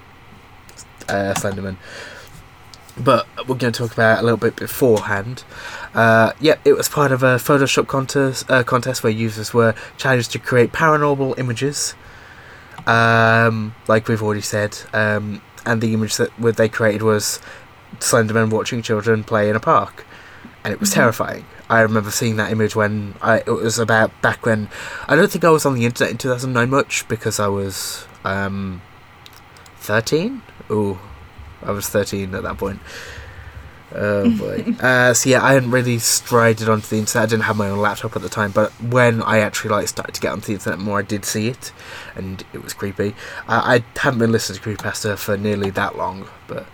uh, 1.09 1.33
Slenderman. 1.35 1.77
But 2.97 3.27
we're 3.39 3.55
going 3.55 3.73
to 3.73 3.77
talk 3.77 3.91
about 3.91 4.19
it 4.19 4.21
a 4.21 4.23
little 4.23 4.37
bit 4.37 4.55
beforehand. 4.55 5.43
Uh, 5.93 6.31
yep, 6.39 6.61
it 6.63 6.73
was 6.73 6.87
part 6.87 7.11
of 7.11 7.23
a 7.23 7.35
Photoshop 7.35 7.87
contest, 7.87 8.49
uh, 8.49 8.63
contest 8.63 9.03
where 9.03 9.11
users 9.11 9.53
were 9.53 9.75
challenged 9.97 10.31
to 10.31 10.39
create 10.39 10.71
paranormal 10.71 11.37
images 11.37 11.95
um, 12.87 13.75
like 13.87 14.07
we've 14.07 14.21
already 14.21 14.41
said, 14.41 14.77
um, 14.93 15.41
and 15.65 15.81
the 15.81 15.93
image 15.93 16.17
that 16.17 16.31
they 16.57 16.69
created 16.69 17.01
was 17.01 17.39
Slenderman 17.99 18.49
watching 18.51 18.81
children 18.81 19.23
play 19.23 19.49
in 19.49 19.55
a 19.55 19.59
park. 19.59 20.05
and 20.63 20.73
it 20.73 20.79
was 20.79 20.91
terrifying. 20.91 21.45
I 21.69 21.81
remember 21.81 22.11
seeing 22.11 22.35
that 22.37 22.51
image 22.51 22.75
when 22.75 23.15
I 23.21 23.37
it 23.39 23.47
was 23.47 23.79
about 23.79 24.11
back 24.21 24.45
when 24.45 24.67
I 25.07 25.15
don't 25.15 25.31
think 25.31 25.43
I 25.43 25.49
was 25.49 25.65
on 25.65 25.73
the 25.75 25.85
internet 25.85 26.11
in 26.11 26.17
2009 26.17 26.69
much 26.69 27.07
because 27.07 27.39
I 27.39 27.47
was 27.47 28.07
um 28.23 28.81
13. 29.77 30.41
Oh, 30.69 30.99
I 31.63 31.71
was 31.71 31.87
13 31.89 32.33
at 32.35 32.43
that 32.43 32.57
point. 32.57 32.79
Oh 33.97 34.37
boy. 34.37 34.75
uh, 34.81 35.13
so 35.13 35.29
yeah, 35.29 35.43
I 35.43 35.53
hadn't 35.53 35.71
really 35.71 35.99
strided 35.99 36.67
onto 36.67 36.87
the 36.87 36.97
internet. 36.97 37.23
I 37.23 37.29
didn't 37.29 37.43
have 37.43 37.55
my 37.55 37.69
own 37.69 37.79
laptop 37.79 38.15
at 38.15 38.21
the 38.21 38.29
time, 38.29 38.51
but 38.51 38.71
when 38.81 39.21
I 39.21 39.39
actually 39.39 39.71
like 39.71 39.87
started 39.87 40.13
to 40.15 40.21
get 40.21 40.31
onto 40.31 40.47
the 40.47 40.53
internet 40.53 40.79
more, 40.79 40.99
I 40.99 41.03
did 41.03 41.23
see 41.25 41.47
it, 41.47 41.71
and 42.15 42.43
it 42.53 42.63
was 42.63 42.73
creepy. 42.73 43.15
Uh, 43.47 43.61
I 43.63 43.83
hadn't 43.97 44.19
been 44.19 44.31
listening 44.31 44.59
to 44.59 44.69
creepypasta 44.69 45.17
for 45.17 45.37
nearly 45.37 45.69
that 45.71 45.97
long, 45.97 46.27
but 46.47 46.65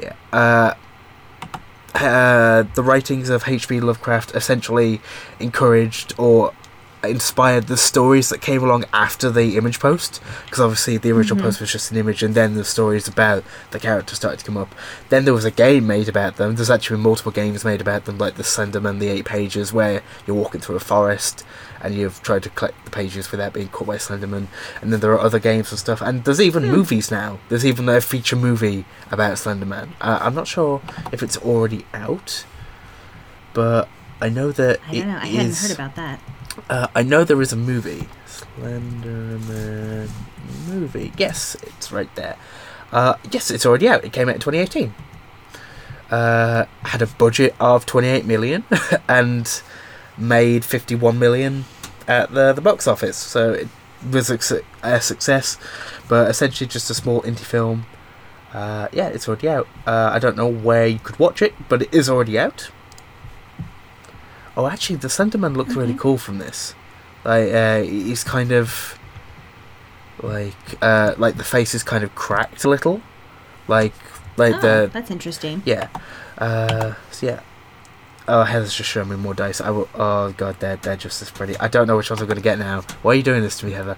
yeah. 0.00 0.14
Uh, 0.32 0.74
uh, 1.94 2.64
the 2.74 2.82
writings 2.82 3.30
of 3.30 3.46
H.P. 3.46 3.80
Lovecraft 3.80 4.34
essentially 4.34 5.00
encouraged 5.38 6.12
or 6.18 6.52
inspired 7.10 7.66
the 7.66 7.76
stories 7.76 8.28
that 8.28 8.40
came 8.40 8.62
along 8.62 8.84
after 8.92 9.30
the 9.30 9.56
image 9.56 9.80
post 9.80 10.20
because 10.44 10.60
obviously 10.60 10.96
the 10.96 11.12
original 11.12 11.42
post 11.42 11.60
was 11.60 11.72
just 11.72 11.90
an 11.90 11.96
image 11.96 12.22
and 12.22 12.34
then 12.34 12.54
the 12.54 12.64
stories 12.64 13.08
about 13.08 13.44
the 13.70 13.80
characters 13.80 14.16
started 14.18 14.38
to 14.38 14.44
come 14.44 14.56
up. 14.56 14.74
Then 15.08 15.24
there 15.24 15.34
was 15.34 15.44
a 15.44 15.50
game 15.50 15.86
made 15.86 16.08
about 16.08 16.36
them. 16.36 16.54
There's 16.54 16.70
actually 16.70 16.96
been 16.96 17.04
multiple 17.04 17.32
games 17.32 17.64
made 17.64 17.80
about 17.80 18.04
them 18.04 18.18
like 18.18 18.34
the 18.34 18.42
slenderman 18.42 18.98
the 18.98 19.08
eight 19.08 19.24
pages 19.24 19.72
where 19.72 20.02
you're 20.26 20.36
walking 20.36 20.60
through 20.60 20.76
a 20.76 20.80
forest 20.80 21.44
and 21.80 21.94
you've 21.94 22.22
tried 22.22 22.42
to 22.44 22.50
collect 22.50 22.82
the 22.84 22.90
pages 22.90 23.30
without 23.30 23.52
being 23.52 23.68
caught 23.68 23.86
by 23.86 23.96
slenderman. 23.96 24.46
And 24.80 24.92
then 24.92 25.00
there 25.00 25.12
are 25.12 25.20
other 25.20 25.38
games 25.38 25.70
and 25.70 25.78
stuff. 25.78 26.00
And 26.00 26.24
there's 26.24 26.40
even 26.40 26.66
movies 26.66 27.10
now. 27.10 27.38
There's 27.48 27.66
even 27.66 27.88
a 27.88 28.00
feature 28.00 28.36
movie 28.36 28.84
about 29.10 29.34
slenderman. 29.34 29.90
Uh, 30.00 30.18
i'm 30.22 30.34
not 30.34 30.46
sure 30.48 30.80
if 31.12 31.22
it's 31.22 31.36
already 31.38 31.84
out 31.92 32.44
but 33.52 33.88
I 34.20 34.28
know 34.28 34.52
that 34.52 34.80
I 34.88 34.94
don't 34.94 35.08
know. 35.08 35.16
I 35.16 35.26
hadn't 35.26 35.50
is- 35.50 35.62
heard 35.62 35.70
about 35.74 35.96
that. 35.96 36.20
Uh, 36.68 36.88
I 36.94 37.02
know 37.02 37.24
there 37.24 37.40
is 37.42 37.52
a 37.52 37.56
movie, 37.56 38.08
Slenderman 38.26 40.08
movie. 40.68 41.12
Yes, 41.16 41.56
it's 41.62 41.92
right 41.92 42.14
there. 42.14 42.36
Uh, 42.92 43.16
yes, 43.30 43.50
it's 43.50 43.66
already 43.66 43.88
out. 43.88 44.04
It 44.04 44.12
came 44.12 44.28
out 44.28 44.36
in 44.36 44.40
2018. 44.40 44.94
Uh, 46.10 46.66
had 46.82 47.02
a 47.02 47.06
budget 47.06 47.54
of 47.58 47.86
28 47.86 48.24
million 48.24 48.64
and 49.08 49.62
made 50.16 50.64
51 50.64 51.18
million 51.18 51.64
at 52.06 52.32
the 52.32 52.52
the 52.52 52.60
box 52.60 52.86
office. 52.86 53.16
So 53.16 53.52
it 53.52 53.68
was 54.10 54.30
a, 54.30 54.60
a 54.82 55.00
success, 55.00 55.58
but 56.08 56.30
essentially 56.30 56.68
just 56.68 56.90
a 56.90 56.94
small 56.94 57.22
indie 57.22 57.38
film. 57.38 57.86
Uh, 58.52 58.86
yeah, 58.92 59.08
it's 59.08 59.26
already 59.26 59.48
out. 59.48 59.66
Uh, 59.86 60.10
I 60.12 60.20
don't 60.20 60.36
know 60.36 60.46
where 60.46 60.86
you 60.86 61.00
could 61.00 61.18
watch 61.18 61.42
it, 61.42 61.54
but 61.68 61.82
it 61.82 61.92
is 61.92 62.08
already 62.08 62.38
out. 62.38 62.70
Oh, 64.56 64.66
actually, 64.66 64.96
the 64.96 65.08
Slenderman 65.08 65.56
looks 65.56 65.74
really 65.74 65.94
cool 65.94 66.18
from 66.18 66.38
this. 66.38 66.74
Like, 67.24 67.52
uh, 67.52 67.82
he's 67.82 68.22
kind 68.22 68.52
of 68.52 68.98
like, 70.22 70.54
uh, 70.80 71.14
like 71.18 71.36
the 71.36 71.44
face 71.44 71.74
is 71.74 71.82
kind 71.82 72.04
of 72.04 72.14
cracked 72.14 72.64
a 72.64 72.68
little, 72.68 73.00
like, 73.66 73.94
like 74.36 74.56
oh, 74.56 74.60
the 74.60 74.90
that's 74.92 75.10
interesting. 75.10 75.62
yeah. 75.64 75.88
Uh, 76.38 76.94
so 77.10 77.26
yeah. 77.26 77.40
Oh, 78.26 78.42
Heather's 78.42 78.74
just 78.74 78.88
showing 78.90 79.08
me 79.08 79.16
more 79.16 79.34
dice. 79.34 79.60
I 79.60 79.70
will. 79.70 79.88
Oh 79.94 80.32
god, 80.32 80.56
they're 80.60 80.76
they're 80.76 80.96
just 80.96 81.20
as 81.22 81.30
pretty. 81.30 81.56
I 81.58 81.68
don't 81.68 81.86
know 81.86 81.96
which 81.96 82.10
ones 82.10 82.22
I'm 82.22 82.28
gonna 82.28 82.40
get 82.40 82.58
now. 82.58 82.82
Why 83.02 83.12
are 83.12 83.14
you 83.14 83.22
doing 83.22 83.42
this 83.42 83.58
to 83.58 83.66
me, 83.66 83.72
Heather? 83.72 83.96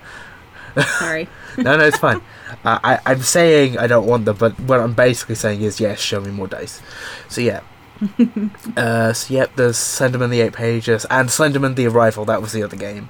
Sorry. 0.98 1.28
No, 1.56 1.76
no, 1.76 1.84
it's 1.86 1.98
fine. 1.98 2.20
uh, 2.64 2.78
I 2.82 3.00
I'm 3.06 3.22
saying 3.22 3.78
I 3.78 3.86
don't 3.86 4.06
want 4.06 4.24
them, 4.24 4.36
but 4.36 4.58
what 4.60 4.80
I'm 4.80 4.94
basically 4.94 5.36
saying 5.36 5.62
is 5.62 5.80
yes, 5.80 6.00
show 6.00 6.20
me 6.20 6.30
more 6.30 6.48
dice. 6.48 6.82
So 7.28 7.40
yeah. 7.40 7.60
uh, 8.76 9.12
so 9.12 9.34
yep, 9.34 9.54
there's 9.56 9.76
Slenderman 9.76 10.30
the 10.30 10.40
Eight 10.40 10.52
Pages 10.52 11.06
and 11.10 11.28
Slenderman 11.28 11.76
the 11.76 11.86
Arrival. 11.86 12.24
That 12.24 12.42
was 12.42 12.52
the 12.52 12.62
other 12.62 12.76
game. 12.76 13.08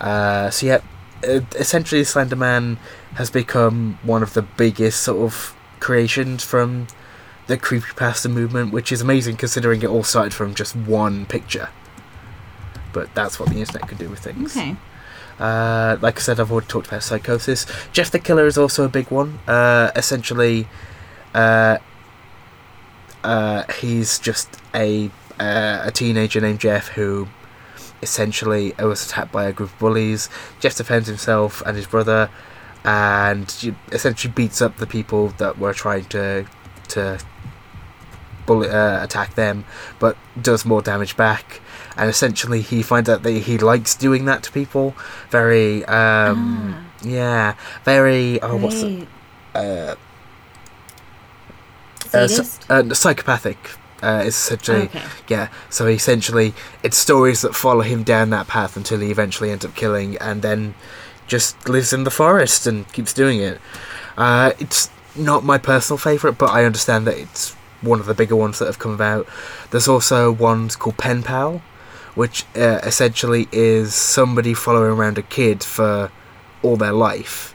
Uh, 0.00 0.50
so 0.50 0.66
yep, 0.66 0.84
uh, 1.26 1.40
essentially 1.56 2.02
Slenderman 2.02 2.78
has 3.14 3.30
become 3.30 3.98
one 4.02 4.22
of 4.22 4.34
the 4.34 4.42
biggest 4.42 5.02
sort 5.02 5.18
of 5.20 5.54
creations 5.80 6.44
from 6.44 6.86
the 7.46 7.58
creepypasta 7.58 8.30
movement, 8.30 8.72
which 8.72 8.92
is 8.92 9.00
amazing 9.00 9.36
considering 9.36 9.82
it 9.82 9.88
all 9.88 10.04
started 10.04 10.32
from 10.32 10.54
just 10.54 10.76
one 10.76 11.26
picture. 11.26 11.68
But 12.92 13.14
that's 13.14 13.38
what 13.38 13.50
the 13.50 13.56
internet 13.56 13.88
can 13.88 13.98
do 13.98 14.08
with 14.08 14.20
things. 14.20 14.56
Okay. 14.56 14.76
Uh, 15.38 15.96
like 16.00 16.18
I 16.18 16.20
said, 16.20 16.38
I've 16.38 16.52
already 16.52 16.66
talked 16.66 16.88
about 16.88 17.02
Psychosis. 17.02 17.66
Jeff 17.92 18.10
the 18.10 18.18
Killer 18.18 18.46
is 18.46 18.58
also 18.58 18.84
a 18.84 18.88
big 18.88 19.10
one. 19.10 19.38
Uh, 19.48 19.90
essentially, 19.96 20.68
uh, 21.34 21.78
uh, 23.24 23.64
he's 23.72 24.18
just 24.18 24.48
a 24.74 25.10
uh, 25.38 25.82
a 25.84 25.90
teenager 25.90 26.40
named 26.40 26.60
Jeff 26.60 26.88
who 26.88 27.28
essentially 28.02 28.74
was 28.78 29.06
attacked 29.06 29.32
by 29.32 29.44
a 29.44 29.52
group 29.52 29.72
of 29.72 29.78
bullies. 29.78 30.28
Jeff 30.58 30.76
defends 30.76 31.08
himself 31.08 31.62
and 31.66 31.76
his 31.76 31.86
brother, 31.86 32.30
and 32.84 33.74
essentially 33.92 34.32
beats 34.32 34.60
up 34.62 34.76
the 34.78 34.86
people 34.86 35.28
that 35.38 35.58
were 35.58 35.74
trying 35.74 36.04
to 36.06 36.46
to 36.88 37.18
uh, 38.48 39.00
attack 39.02 39.34
them, 39.34 39.64
but 39.98 40.16
does 40.40 40.64
more 40.64 40.82
damage 40.82 41.16
back. 41.16 41.60
And 41.96 42.08
essentially, 42.08 42.62
he 42.62 42.82
finds 42.82 43.08
out 43.08 43.22
that 43.22 43.32
he 43.32 43.58
likes 43.58 43.94
doing 43.94 44.24
that 44.24 44.42
to 44.44 44.52
people. 44.52 44.94
Very, 45.28 45.84
um, 45.84 46.90
yeah, 47.02 47.54
very. 47.84 48.40
Oh, 48.40 48.56
what's 48.56 48.80
the, 48.80 49.06
uh, 49.54 49.94
Sadist? 52.10 52.70
uh, 52.70 52.94
psychopathic? 52.94 53.58
Uh, 54.02 54.22
is 54.24 54.34
essentially 54.34 54.84
okay. 54.84 55.02
yeah, 55.28 55.48
so 55.68 55.86
essentially, 55.86 56.54
it's 56.82 56.96
stories 56.96 57.42
that 57.42 57.54
follow 57.54 57.82
him 57.82 58.02
down 58.02 58.30
that 58.30 58.48
path 58.48 58.74
until 58.74 58.98
he 59.00 59.10
eventually 59.10 59.50
ends 59.50 59.62
up 59.62 59.74
killing, 59.74 60.16
and 60.16 60.40
then 60.40 60.74
just 61.26 61.68
lives 61.68 61.92
in 61.92 62.04
the 62.04 62.10
forest 62.10 62.66
and 62.66 62.90
keeps 62.92 63.12
doing 63.12 63.40
it. 63.40 63.60
Uh, 64.16 64.52
it's 64.58 64.90
not 65.14 65.44
my 65.44 65.58
personal 65.58 65.98
favourite, 65.98 66.38
but 66.38 66.50
I 66.50 66.64
understand 66.64 67.06
that 67.06 67.18
it's 67.18 67.52
one 67.82 68.00
of 68.00 68.06
the 68.06 68.14
bigger 68.14 68.36
ones 68.36 68.58
that 68.58 68.66
have 68.66 68.78
come 68.78 68.92
about. 68.92 69.26
There's 69.70 69.88
also 69.88 70.32
ones 70.32 70.76
called 70.76 70.96
Pen 70.96 71.22
Pal, 71.22 71.62
which 72.14 72.44
uh, 72.56 72.80
essentially 72.82 73.48
is 73.52 73.94
somebody 73.94 74.54
following 74.54 74.92
around 74.92 75.18
a 75.18 75.22
kid 75.22 75.62
for 75.62 76.10
all 76.62 76.76
their 76.76 76.92
life. 76.92 77.54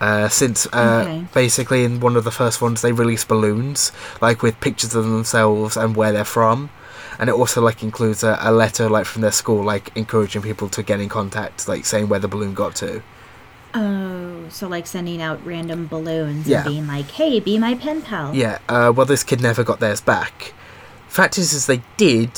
Uh, 0.00 0.28
since 0.28 0.66
uh, 0.72 1.02
Okay. 1.04 1.24
basically 1.34 1.82
in 1.84 1.98
one 1.98 2.16
of 2.16 2.22
the 2.22 2.30
first 2.30 2.62
ones 2.62 2.82
they 2.82 2.92
release 2.92 3.24
balloons 3.24 3.90
like 4.20 4.42
with 4.42 4.60
pictures 4.60 4.94
of 4.94 5.04
themselves 5.04 5.76
and 5.76 5.96
where 5.96 6.12
they're 6.12 6.24
from 6.38 6.70
and 7.18 7.28
it 7.28 7.34
also 7.34 7.60
like 7.60 7.82
includes 7.82 8.22
a, 8.22 8.38
a 8.40 8.52
letter 8.52 8.88
like 8.88 9.06
from 9.06 9.22
their 9.22 9.32
school 9.32 9.60
like 9.64 9.90
encouraging 9.96 10.40
people 10.42 10.68
to 10.68 10.84
get 10.84 11.00
in 11.00 11.08
contact 11.08 11.66
like 11.66 11.84
saying 11.84 12.08
where 12.08 12.20
the 12.20 12.28
balloon 12.28 12.54
got 12.54 12.76
to 12.76 13.02
Oh, 13.74 14.46
so 14.48 14.66
like 14.68 14.86
sending 14.86 15.20
out 15.20 15.44
random 15.44 15.86
balloons 15.88 16.46
Yeah. 16.48 16.58
and 16.62 16.68
being 16.68 16.86
like, 16.86 17.10
"Hey, 17.10 17.38
be 17.38 17.58
my 17.58 17.74
pen 17.74 18.00
pal." 18.02 18.34
yeah 18.34 18.58
uh, 18.68 18.92
well 18.94 19.04
this 19.06 19.22
kid 19.24 19.40
never 19.40 19.62
got 19.64 19.78
theirs 19.80 20.00
back 20.00 20.54
fact 21.08 21.38
is 21.38 21.52
is 21.52 21.66
they 21.66 21.82
did 21.96 22.30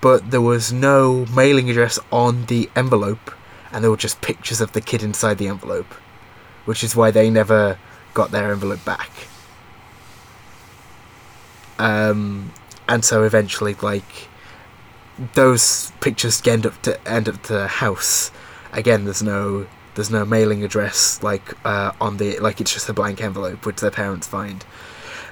but 0.00 0.30
there 0.30 0.40
was 0.40 0.72
no 0.72 1.26
mailing 1.34 1.68
address 1.70 1.98
on 2.10 2.46
the 2.46 2.68
envelope 2.74 3.30
and 3.72 3.82
there 3.84 3.90
were 3.90 3.96
just 3.96 4.20
pictures 4.20 4.60
of 4.60 4.72
the 4.72 4.80
kid 4.80 5.02
inside 5.02 5.36
the 5.38 5.48
envelope 5.48 5.94
which 6.64 6.82
is 6.84 6.94
why 6.96 7.10
they 7.10 7.30
never 7.30 7.78
got 8.14 8.30
their 8.30 8.52
envelope 8.52 8.84
back. 8.84 9.10
Um, 11.78 12.52
and 12.88 13.04
so 13.04 13.24
eventually 13.24 13.74
like 13.74 14.28
those 15.34 15.92
pictures 16.00 16.46
end 16.46 16.66
up 16.66 16.80
to 16.82 17.08
end 17.08 17.28
up 17.28 17.42
to 17.44 17.52
the 17.52 17.66
house. 17.68 18.30
Again 18.72 19.04
there's 19.04 19.22
no 19.22 19.66
there's 19.94 20.10
no 20.10 20.24
mailing 20.24 20.64
address 20.64 21.22
like 21.22 21.54
uh, 21.64 21.92
on 22.00 22.16
the 22.16 22.38
like 22.38 22.60
it's 22.60 22.72
just 22.72 22.88
a 22.88 22.92
blank 22.92 23.20
envelope 23.22 23.64
which 23.66 23.76
their 23.76 23.90
parents 23.90 24.26
find 24.26 24.64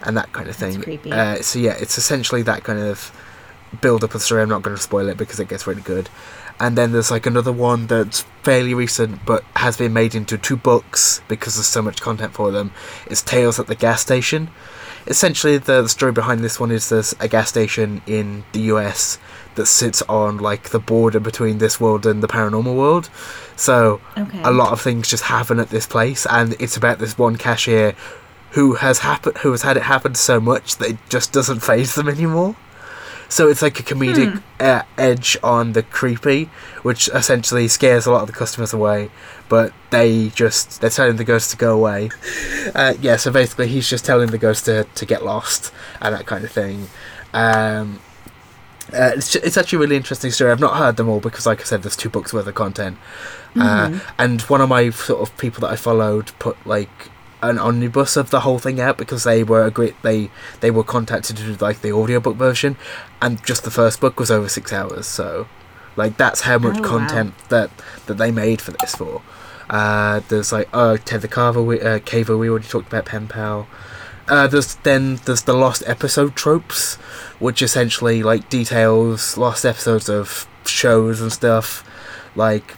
and 0.03 0.17
that 0.17 0.33
kind 0.33 0.49
of 0.49 0.57
thing. 0.57 0.81
Uh, 1.13 1.37
so 1.43 1.59
yeah 1.59 1.75
it's 1.79 1.99
essentially 1.99 2.43
that 2.43 2.65
kind 2.65 2.79
of 2.79 3.13
build 3.81 4.05
up 4.05 4.15
of 4.15 4.21
story 4.21 4.43
i'm 4.43 4.49
not 4.51 4.61
going 4.63 4.77
to 4.77 4.83
spoil 4.83 5.09
it 5.09 5.17
because 5.17 5.41
it 5.41 5.49
gets 5.49 5.67
really 5.67 5.81
good 5.81 6.11
and 6.63 6.79
then 6.79 6.93
there's 6.93 7.11
like 7.11 7.27
another 7.27 7.53
one 7.53 7.87
that's 7.89 8.21
fairly 8.43 8.73
recent 8.73 9.13
but 9.27 9.43
has 9.57 9.77
been 9.77 9.93
made 9.93 10.15
into 10.15 10.39
two 10.39 10.57
books 10.57 11.21
because 11.29 11.57
there's 11.57 11.67
so 11.67 11.83
much 11.83 12.01
content 12.01 12.33
for 12.33 12.51
them 12.51 12.73
it's 13.07 13.21
tales 13.21 13.59
at 13.61 13.67
the 13.67 13.75
gas 13.75 14.01
station 14.01 14.49
essentially 15.07 15.59
the, 15.59 15.83
the 15.83 15.89
story 15.89 16.13
behind 16.13 16.41
this 16.41 16.61
one 16.61 16.71
is 16.71 16.89
there's 16.89 17.15
a 17.19 17.27
gas 17.29 17.49
station 17.49 18.01
in 18.07 18.45
the 18.53 18.61
US 18.73 19.19
that 19.57 19.67
sits 19.67 20.01
on 20.03 20.39
like 20.39 20.71
the 20.71 20.79
border 20.79 21.21
between 21.21 21.59
this 21.59 21.81
world 21.81 22.07
and 22.07 22.23
the 22.23 22.29
paranormal 22.29 22.75
world. 22.77 23.11
So 23.57 24.01
Okay. 24.17 24.41
a 24.45 24.51
lot 24.53 24.73
of 24.73 24.81
things 24.81 25.11
just 25.11 25.25
happen 25.25 25.59
at 25.59 25.71
this 25.71 25.87
place 25.87 26.27
and 26.27 26.55
it's 26.61 26.77
about 26.77 26.99
this 27.01 27.19
one 27.19 27.37
cashier 27.37 27.95
who 28.53 28.75
has 28.75 29.01
happen 29.01 29.33
who 29.43 29.51
has 29.51 29.63
had 29.63 29.77
it 29.77 29.83
happen 29.83 30.15
so 30.15 30.41
much 30.41 30.77
that 30.77 30.91
it 30.91 30.99
just 31.09 31.33
doesn't 31.33 31.61
phase 31.71 31.95
them 31.97 32.09
anymore. 32.09 32.55
So 33.33 33.49
it's 33.49 33.63
like 33.63 33.81
a 33.81 33.83
comedic 33.83 34.43
uh, 34.61 34.83
edge 34.99 35.39
on 35.43 35.73
the 35.73 35.83
creepy, 35.83 36.51
which 36.83 37.09
essentially 37.09 37.67
scares 37.67 38.05
a 38.05 38.13
lot 38.13 38.21
of 38.21 38.27
the 38.27 38.35
customers 38.35 38.75
away. 38.75 39.11
But 39.49 39.73
they 39.89 40.29
just 40.29 40.83
they're 40.83 40.91
telling 40.91 41.17
the 41.17 41.25
ghost 41.25 41.51
to 41.53 41.57
go 41.57 41.75
away. 41.75 42.11
Uh, 42.75 42.95
yeah, 43.03 43.17
so 43.17 43.31
basically 43.31 43.67
he's 43.67 43.89
just 43.89 44.05
telling 44.05 44.31
the 44.31 44.39
ghost 44.39 44.65
to, 44.65 44.85
to 44.95 45.05
get 45.05 45.25
lost 45.25 45.73
and 46.01 46.15
that 46.15 46.25
kind 46.27 46.43
of 46.45 46.51
thing. 46.51 46.89
Um, 47.35 48.01
uh, 48.95 49.11
it's, 49.17 49.35
it's 49.35 49.59
actually 49.59 49.77
a 49.77 49.81
really 49.81 49.97
interesting 49.97 50.31
story. 50.31 50.51
I've 50.51 50.61
not 50.61 50.77
heard 50.77 50.97
them 50.97 51.09
all 51.09 51.21
because, 51.21 51.45
like 51.45 51.61
I 51.61 51.65
said, 51.65 51.83
there's 51.83 51.97
two 51.97 52.09
books 52.09 52.33
worth 52.33 52.47
of 52.47 52.55
content. 52.55 52.97
Uh, 53.57 53.99
and 54.17 54.41
one 54.43 54.61
of 54.61 54.69
my 54.69 54.89
sort 54.91 55.21
of 55.21 55.37
people 55.37 55.61
that 55.63 55.71
I 55.71 55.77
followed 55.77 56.33
put 56.39 56.57
like 56.67 57.11
an 57.43 57.59
omnibus 57.59 58.17
of 58.17 58.31
the 58.31 58.41
whole 58.41 58.59
thing 58.59 58.81
out 58.81 58.97
because 58.97 59.25
they 59.25 59.43
were 59.45 59.65
a 59.65 59.71
great 59.71 60.01
they 60.03 60.31
they 60.61 60.71
were 60.71 60.85
contacted 60.85 61.37
to 61.37 61.43
do 61.45 61.55
like 61.57 61.81
the 61.83 61.93
audiobook 61.93 62.37
version, 62.37 62.77
and 63.21 63.45
just 63.45 63.65
the 63.65 63.71
first 63.71 64.01
book 64.01 64.19
was 64.21 64.31
over 64.31 64.49
six 64.49 64.73
hours. 64.73 65.07
So, 65.07 65.49
like 65.97 66.17
that's 66.17 66.43
how 66.43 66.59
much 66.59 66.79
Oh, 66.79 66.83
wow. 66.83 66.89
content 66.89 67.35
that 67.49 67.71
that 68.07 68.15
they 68.19 68.31
made 68.31 68.61
for 68.61 68.71
this 68.73 68.95
for. 68.95 69.23
Uh, 69.69 70.21
there's 70.29 70.53
like 70.53 70.69
oh 70.73 70.97
Ted 70.97 71.23
the 71.23 71.29
Carver, 71.29 71.63
we, 71.63 71.81
uh, 71.81 71.99
Caver. 72.01 72.39
We 72.39 72.49
already 72.49 72.69
talked 72.69 72.89
about 72.89 73.07
Pen 73.07 73.27
Pal. 73.29 73.67
Uh, 74.29 74.47
there's 74.47 74.77
then 74.77 75.17
there's 75.25 75.43
the 75.43 75.53
lost 75.53 75.83
episode 75.87 76.37
tropes, 76.37 76.95
which 77.41 77.61
essentially 77.61 78.23
like 78.23 78.49
details 78.49 79.37
lost 79.37 79.65
episodes 79.67 80.09
of 80.09 80.47
shows 80.65 81.21
and 81.21 81.33
stuff. 81.33 81.85
Like 82.37 82.77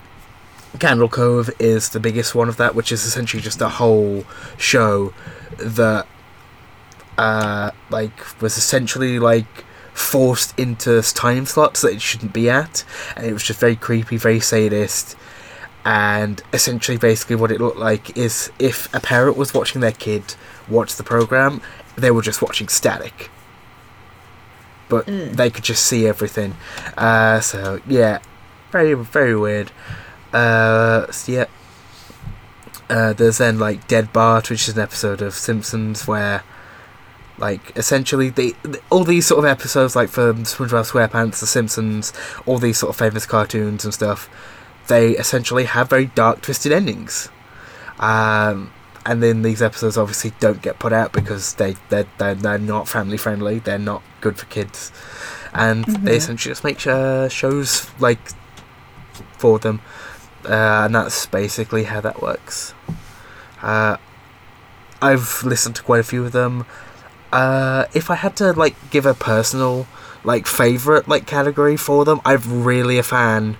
Candle 0.79 1.09
Cove 1.09 1.51
is 1.59 1.91
the 1.91 2.01
biggest 2.01 2.35
one 2.35 2.49
of 2.49 2.57
that, 2.57 2.75
which 2.75 2.91
is 2.93 3.05
essentially 3.05 3.43
just 3.43 3.61
a 3.61 3.69
whole 3.69 4.25
show 4.57 5.13
that 5.59 6.07
uh 7.17 7.71
like 7.91 8.43
was 8.43 8.57
essentially 8.57 9.21
like 9.21 9.65
forced 9.93 10.59
into 10.59 11.01
time 11.03 11.47
slots 11.47 11.83
that 11.83 11.93
it 11.93 12.03
shouldn't 12.03 12.33
be 12.33 12.51
at, 12.51 12.85
and 13.17 13.27
it 13.27 13.33
was 13.33 13.45
just 13.45 13.61
very 13.61 13.77
creepy, 13.77 14.17
very 14.17 14.41
sadist. 14.41 15.17
And 15.87 16.43
essentially, 16.53 16.97
basically, 16.97 17.37
what 17.37 17.53
it 17.53 17.61
looked 17.61 17.79
like 17.79 18.17
is 18.17 18.51
if 18.59 18.93
a 18.95 19.01
parent 19.01 19.37
was 19.37 19.53
watching 19.53 19.81
their 19.83 19.93
kid 19.93 20.35
watch 20.67 20.97
the 20.97 21.03
program, 21.03 21.61
they 21.97 22.11
were 22.11 22.23
just 22.23 22.41
watching 22.41 22.69
static. 22.69 23.31
But 24.89 25.09
Ugh. 25.09 25.31
they 25.31 25.51
could 25.51 25.65
just 25.65 25.85
see 25.85 26.07
everything. 26.07 26.57
Uh, 26.97 27.41
so 27.41 27.81
yeah, 27.87 28.19
very 28.73 28.95
very 28.95 29.37
weird. 29.37 29.71
Uh, 30.35 31.11
so 31.13 31.33
yeah. 31.33 31.47
Uh, 32.91 33.15
there's 33.15 33.39
then 33.39 33.59
like 33.59 33.89
Dead 33.89 34.13
Bart, 34.13 34.51
which 34.51 34.69
is 34.69 34.77
an 34.77 34.83
episode 34.83 35.23
of 35.23 35.33
Simpsons 35.33 36.07
where, 36.07 36.43
like, 37.39 37.75
essentially 37.77 38.29
they 38.29 38.53
all 38.91 39.05
these 39.05 39.27
sort 39.27 39.39
of 39.39 39.45
episodes, 39.47 39.97
like 39.97 40.11
from 40.11 40.45
SpongeBob 40.45 40.91
SquarePants, 40.91 41.41
The 41.41 41.47
Simpsons, 41.47 42.13
all 42.45 42.59
these 42.59 42.77
sort 42.77 42.91
of 42.91 42.97
famous 42.97 43.25
cartoons 43.25 43.85
and 43.85 43.95
stuff, 43.95 44.29
they 44.89 45.13
essentially 45.13 45.65
have 45.65 45.89
very 45.89 46.07
dark, 46.07 46.43
twisted 46.43 46.73
endings. 46.73 47.31
Um, 47.99 48.71
and 49.07 49.23
then 49.23 49.43
these 49.43 49.63
episodes 49.63 49.97
obviously 49.97 50.33
don't 50.41 50.61
get 50.61 50.79
put 50.79 50.93
out 50.93 51.13
because 51.13 51.55
they 51.55 51.77
they're, 51.89 52.07
they're, 52.19 52.35
they're 52.35 52.59
not 52.59 52.89
family 52.89 53.17
friendly. 53.17 53.61
They're 53.61 53.79
not 53.79 54.03
good 54.21 54.37
for 54.37 54.47
kids, 54.47 54.93
and 55.55 55.85
they 55.85 56.17
essentially 56.17 56.51
just 56.51 56.65
make 56.65 56.87
uh, 56.87 57.29
shows 57.29 57.91
like 58.01 58.19
for 59.39 59.59
them, 59.59 59.81
uh, 60.47 60.85
and 60.85 60.95
that's 60.95 61.27
basically 61.27 61.85
how 61.85 62.01
that 62.01 62.23
works. 62.23 62.75
Uh, 63.63 63.97
I've 65.01 65.43
listened 65.45 65.77
to 65.77 65.83
quite 65.83 66.01
a 66.01 66.05
few 66.05 66.25
of 66.25 66.33
them. 66.33 66.67
Uh, 67.33 67.87
if 67.95 68.11
I 68.11 68.15
had 68.15 68.37
to 68.37 68.53
like 68.53 68.77
give 68.91 69.07
a 69.07 69.15
personal 69.15 69.87
like 70.23 70.47
favorite 70.47 71.09
like 71.09 71.27
category 71.27 71.77
for 71.77 72.05
them, 72.05 72.21
I'm 72.25 72.65
really 72.65 72.99
a 72.99 73.03
fan 73.03 73.57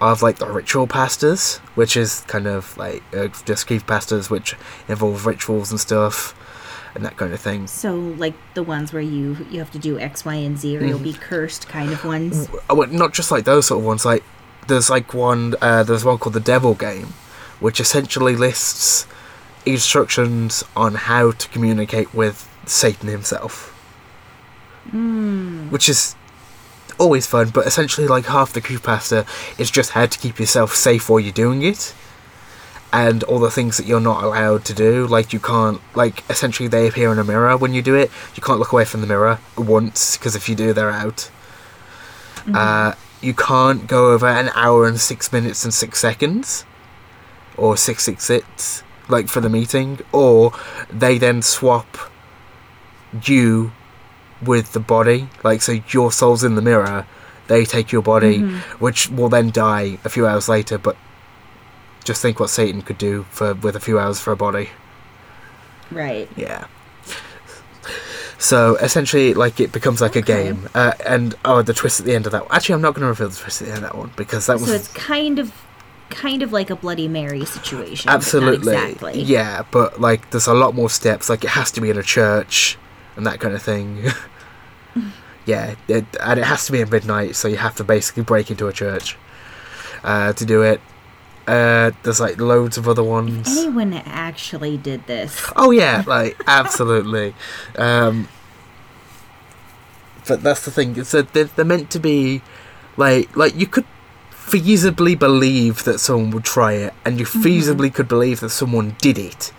of 0.00 0.22
like 0.22 0.38
the 0.38 0.46
ritual 0.46 0.86
pastas, 0.86 1.58
which 1.74 1.96
is 1.96 2.22
kind 2.22 2.46
of 2.46 2.76
like 2.76 3.02
uh, 3.14 3.28
just 3.44 3.66
creep 3.66 3.82
pastas, 3.82 4.30
which 4.30 4.56
involve 4.88 5.26
rituals 5.26 5.70
and 5.70 5.78
stuff 5.78 6.34
and 6.94 7.04
that 7.04 7.16
kind 7.16 7.32
of 7.32 7.40
thing. 7.40 7.66
So, 7.66 7.94
like 7.94 8.34
the 8.54 8.62
ones 8.62 8.92
where 8.92 9.02
you 9.02 9.46
you 9.50 9.58
have 9.58 9.70
to 9.72 9.78
do 9.78 9.98
X, 9.98 10.24
Y, 10.24 10.34
and 10.34 10.58
Z, 10.58 10.76
or 10.76 10.84
you'll 10.84 10.98
be 10.98 11.12
cursed, 11.12 11.68
kind 11.68 11.92
of 11.92 12.04
ones. 12.04 12.48
Oh, 12.68 12.74
well, 12.74 12.88
not 12.88 13.12
just 13.12 13.30
like 13.30 13.44
those 13.44 13.66
sort 13.66 13.80
of 13.80 13.86
ones. 13.86 14.04
Like 14.04 14.24
there's 14.68 14.90
like 14.90 15.14
one 15.14 15.54
uh, 15.60 15.82
there's 15.82 16.04
one 16.04 16.18
called 16.18 16.34
the 16.34 16.40
Devil 16.40 16.74
Game, 16.74 17.14
which 17.60 17.80
essentially 17.80 18.36
lists 18.36 19.06
instructions 19.66 20.64
on 20.76 20.94
how 20.94 21.32
to 21.32 21.48
communicate 21.48 22.14
with 22.14 22.48
Satan 22.66 23.08
himself, 23.08 23.70
which 25.70 25.88
is 25.88 26.14
always 26.98 27.26
fun. 27.26 27.50
But 27.50 27.66
essentially, 27.66 28.06
like 28.06 28.26
half 28.26 28.52
the 28.52 28.60
creepypasta 28.60 29.26
is 29.58 29.70
just 29.70 29.90
how 29.90 30.06
to 30.06 30.18
keep 30.18 30.38
yourself 30.38 30.74
safe 30.74 31.08
while 31.08 31.20
you're 31.20 31.32
doing 31.32 31.62
it. 31.62 31.94
And 32.92 33.22
all 33.24 33.38
the 33.38 33.52
things 33.52 33.76
that 33.76 33.86
you're 33.86 34.00
not 34.00 34.24
allowed 34.24 34.64
to 34.64 34.74
do, 34.74 35.06
like 35.06 35.32
you 35.32 35.38
can't, 35.38 35.80
like 35.94 36.28
essentially 36.28 36.68
they 36.68 36.88
appear 36.88 37.12
in 37.12 37.20
a 37.20 37.24
mirror 37.24 37.56
when 37.56 37.72
you 37.72 37.82
do 37.82 37.94
it. 37.94 38.10
You 38.34 38.42
can't 38.42 38.58
look 38.58 38.72
away 38.72 38.84
from 38.84 39.00
the 39.00 39.06
mirror 39.06 39.38
once 39.56 40.16
because 40.16 40.34
if 40.34 40.48
you 40.48 40.56
do, 40.56 40.72
they're 40.72 40.90
out. 40.90 41.30
Uh, 42.52 42.94
you 43.20 43.34
can't 43.34 43.86
go 43.86 44.12
over 44.12 44.26
an 44.26 44.50
hour 44.54 44.86
and 44.86 44.98
six 44.98 45.32
minutes 45.32 45.64
and 45.64 45.74
six 45.74 45.98
seconds, 45.98 46.64
or 47.56 47.76
six 47.76 48.04
six 48.04 48.24
six, 48.24 48.82
like 49.08 49.28
for 49.28 49.40
the 49.40 49.48
meeting, 49.48 50.00
or 50.12 50.52
they 50.90 51.18
then 51.18 51.42
swap 51.42 51.98
you 53.24 53.72
with 54.42 54.72
the 54.72 54.80
body. 54.80 55.28
Like 55.44 55.62
so, 55.62 55.80
your 55.90 56.12
soul's 56.12 56.44
in 56.44 56.54
the 56.54 56.62
mirror. 56.62 57.06
They 57.48 57.64
take 57.64 57.90
your 57.92 58.02
body, 58.02 58.38
mm-hmm. 58.38 58.82
which 58.82 59.10
will 59.10 59.28
then 59.28 59.50
die 59.50 59.98
a 60.04 60.08
few 60.08 60.26
hours 60.26 60.48
later. 60.48 60.78
But 60.78 60.96
just 62.04 62.22
think 62.22 62.40
what 62.40 62.50
Satan 62.50 62.82
could 62.82 62.98
do 62.98 63.24
for 63.30 63.54
with 63.54 63.76
a 63.76 63.80
few 63.80 63.98
hours 63.98 64.20
for 64.20 64.32
a 64.32 64.36
body. 64.36 64.70
Right. 65.90 66.28
Yeah. 66.36 66.66
So 68.40 68.76
essentially, 68.76 69.34
like 69.34 69.60
it 69.60 69.70
becomes 69.70 70.00
like 70.00 70.16
a 70.16 70.22
game, 70.22 70.66
uh, 70.74 70.94
and 71.04 71.34
oh, 71.44 71.60
the 71.60 71.74
twist 71.74 72.00
at 72.00 72.06
the 72.06 72.14
end 72.14 72.24
of 72.24 72.32
that. 72.32 72.46
Actually, 72.50 72.76
I'm 72.76 72.80
not 72.80 72.94
going 72.94 73.02
to 73.02 73.08
reveal 73.08 73.28
the 73.28 73.36
twist 73.36 73.60
at 73.60 73.68
the 73.68 73.74
end 73.74 73.84
of 73.84 73.92
that 73.92 73.98
one 73.98 74.12
because 74.16 74.46
that 74.46 74.54
was 74.54 74.66
So 74.66 74.74
it's 74.74 74.88
kind 74.88 75.38
of, 75.38 75.52
kind 76.08 76.42
of 76.42 76.50
like 76.50 76.70
a 76.70 76.76
Bloody 76.76 77.06
Mary 77.06 77.44
situation. 77.44 78.08
absolutely 78.08 78.72
exactly. 78.72 79.20
yeah. 79.20 79.62
But 79.70 80.00
like, 80.00 80.30
there's 80.30 80.46
a 80.46 80.54
lot 80.54 80.74
more 80.74 80.88
steps. 80.88 81.28
Like, 81.28 81.44
it 81.44 81.50
has 81.50 81.70
to 81.72 81.82
be 81.82 81.90
in 81.90 81.98
a 81.98 82.02
church 82.02 82.78
and 83.14 83.26
that 83.26 83.40
kind 83.40 83.54
of 83.54 83.60
thing. 83.60 84.04
yeah, 85.44 85.74
it, 85.86 86.06
and 86.20 86.40
it 86.40 86.46
has 86.46 86.64
to 86.64 86.72
be 86.72 86.80
at 86.80 86.90
midnight, 86.90 87.36
so 87.36 87.46
you 87.46 87.58
have 87.58 87.76
to 87.76 87.84
basically 87.84 88.22
break 88.22 88.50
into 88.50 88.68
a 88.68 88.72
church 88.72 89.18
uh, 90.02 90.32
to 90.32 90.46
do 90.46 90.62
it. 90.62 90.80
Uh, 91.50 91.90
there's 92.04 92.20
like 92.20 92.40
loads 92.40 92.78
of 92.78 92.86
other 92.86 93.02
ones. 93.02 93.58
Anyone 93.58 93.92
actually 93.92 94.76
did 94.76 95.04
this? 95.08 95.50
Oh 95.56 95.72
yeah, 95.72 96.04
like 96.06 96.40
absolutely. 96.46 97.34
Um, 97.76 98.28
but 100.28 100.44
that's 100.44 100.64
the 100.64 100.70
thing. 100.70 100.96
It's 100.96 101.10
that 101.10 101.32
they're, 101.32 101.46
they're 101.46 101.64
meant 101.64 101.90
to 101.90 101.98
be 101.98 102.42
like 102.96 103.36
like 103.36 103.56
you 103.56 103.66
could 103.66 103.84
feasibly 104.30 105.18
believe 105.18 105.82
that 105.82 105.98
someone 105.98 106.30
would 106.30 106.44
try 106.44 106.74
it, 106.74 106.94
and 107.04 107.18
you 107.18 107.26
feasibly 107.26 107.92
could 107.92 108.06
believe 108.06 108.38
that 108.38 108.50
someone 108.50 108.94
did 108.98 109.18
it, 109.18 109.52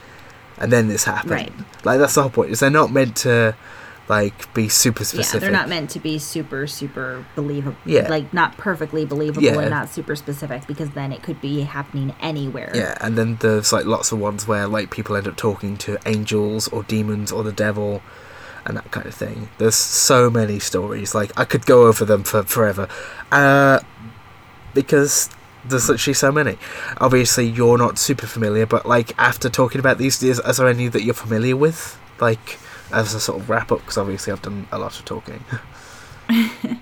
and 0.57 0.71
then 0.71 0.87
this 0.87 1.03
happened. 1.03 1.31
Right. 1.31 1.53
Like 1.83 1.99
that's 1.99 2.15
the 2.15 2.21
whole 2.21 2.31
point. 2.31 2.51
Is 2.51 2.61
they're 2.61 2.69
not 2.69 2.93
meant 2.93 3.17
to 3.17 3.53
like 4.09 4.53
be 4.53 4.67
super 4.67 5.03
specific. 5.05 5.33
Yeah, 5.35 5.39
they're 5.39 5.51
not 5.51 5.69
meant 5.69 5.89
to 5.91 5.99
be 5.99 6.19
super, 6.19 6.67
super 6.67 7.25
believable. 7.35 7.77
Yeah. 7.85 8.09
Like, 8.09 8.33
not 8.33 8.57
perfectly 8.57 9.05
believable 9.05 9.43
Yeah. 9.43 9.59
and 9.59 9.69
not 9.69 9.89
super 9.89 10.15
specific 10.15 10.67
because 10.67 10.89
then 10.91 11.11
it 11.13 11.23
could 11.23 11.39
be 11.39 11.61
happening 11.61 12.13
anywhere. 12.19 12.71
Yeah, 12.75 12.97
and 12.99 13.17
then 13.17 13.37
there's 13.39 13.71
like 13.71 13.85
lots 13.85 14.11
of 14.11 14.19
ones 14.19 14.47
where 14.47 14.67
like 14.67 14.89
people 14.91 15.15
end 15.15 15.27
up 15.27 15.37
talking 15.37 15.77
to 15.77 15.97
angels 16.05 16.67
or 16.69 16.83
demons 16.83 17.31
or 17.31 17.43
the 17.43 17.53
devil 17.53 18.01
and 18.65 18.75
that 18.77 18.91
kind 18.91 19.07
of 19.07 19.13
thing. 19.15 19.49
There's 19.59 19.75
so 19.75 20.29
many 20.29 20.59
stories. 20.59 21.15
Like 21.15 21.31
I 21.39 21.45
could 21.45 21.65
go 21.65 21.87
over 21.87 22.03
them 22.05 22.23
for 22.23 22.43
forever. 22.43 22.87
Uh 23.31 23.79
because 24.73 25.29
there's 25.65 25.89
literally 25.89 26.13
so 26.13 26.31
many. 26.31 26.57
Obviously 26.97 27.45
you're 27.47 27.77
not 27.77 27.97
super 27.97 28.25
familiar, 28.27 28.65
but 28.65 28.85
like 28.85 29.13
after 29.17 29.49
talking 29.49 29.79
about 29.79 29.97
these 29.97 30.21
is, 30.23 30.39
is 30.39 30.57
there 30.57 30.67
any 30.67 30.87
that 30.87 31.03
you're 31.03 31.13
familiar 31.13 31.55
with? 31.55 31.99
Like 32.19 32.57
as 32.93 33.13
a 33.13 33.19
sort 33.19 33.39
of 33.39 33.49
wrap 33.49 33.71
up 33.71 33.79
because 33.79 33.97
obviously 33.97 34.31
I've 34.33 34.41
done 34.41 34.67
a 34.71 34.79
lot 34.79 34.97
of 34.99 35.05
talking. 35.05 35.43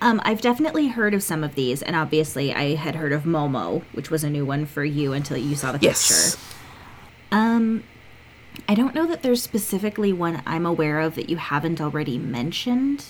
Um, 0.00 0.20
I've 0.24 0.40
definitely 0.40 0.88
heard 0.88 1.12
of 1.12 1.22
some 1.22 1.42
of 1.42 1.54
these, 1.54 1.82
and 1.82 1.96
obviously 1.96 2.54
I 2.54 2.76
had 2.76 2.94
heard 2.94 3.12
of 3.12 3.24
Momo, 3.24 3.82
which 3.92 4.10
was 4.10 4.22
a 4.22 4.30
new 4.30 4.44
one 4.44 4.64
for 4.64 4.84
you 4.84 5.12
until 5.12 5.36
you 5.36 5.56
saw 5.56 5.72
the 5.72 5.78
yes. 5.80 6.36
picture. 6.36 6.42
Um, 7.32 7.82
I 8.68 8.74
don't 8.74 8.94
know 8.94 9.06
that 9.06 9.22
there's 9.22 9.42
specifically 9.42 10.12
one 10.12 10.42
I'm 10.46 10.66
aware 10.66 11.00
of 11.00 11.16
that 11.16 11.28
you 11.28 11.36
haven't 11.36 11.80
already 11.80 12.16
mentioned. 12.16 13.06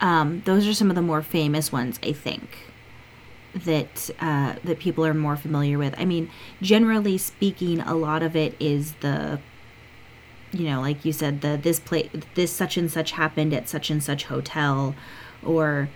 Um, 0.00 0.42
those 0.44 0.66
are 0.66 0.74
some 0.74 0.90
of 0.90 0.96
the 0.96 1.02
more 1.02 1.22
famous 1.22 1.72
ones, 1.72 1.98
I 2.02 2.12
think, 2.12 2.72
that 3.54 4.10
uh, 4.20 4.54
that 4.62 4.78
people 4.78 5.04
are 5.04 5.14
more 5.14 5.36
familiar 5.36 5.76
with. 5.76 5.94
I 5.98 6.04
mean, 6.04 6.30
generally 6.62 7.18
speaking, 7.18 7.80
a 7.80 7.94
lot 7.94 8.22
of 8.22 8.36
it 8.36 8.54
is 8.60 8.92
the 9.00 9.40
you 10.54 10.68
know, 10.70 10.80
like 10.80 11.04
you 11.04 11.12
said, 11.12 11.40
the 11.40 11.58
this 11.60 11.80
place, 11.80 12.10
this 12.34 12.52
such 12.52 12.76
and 12.76 12.90
such 12.90 13.12
happened 13.12 13.52
at 13.52 13.68
such 13.68 13.90
and 13.90 14.02
such 14.02 14.24
hotel, 14.24 14.94
or 15.42 15.88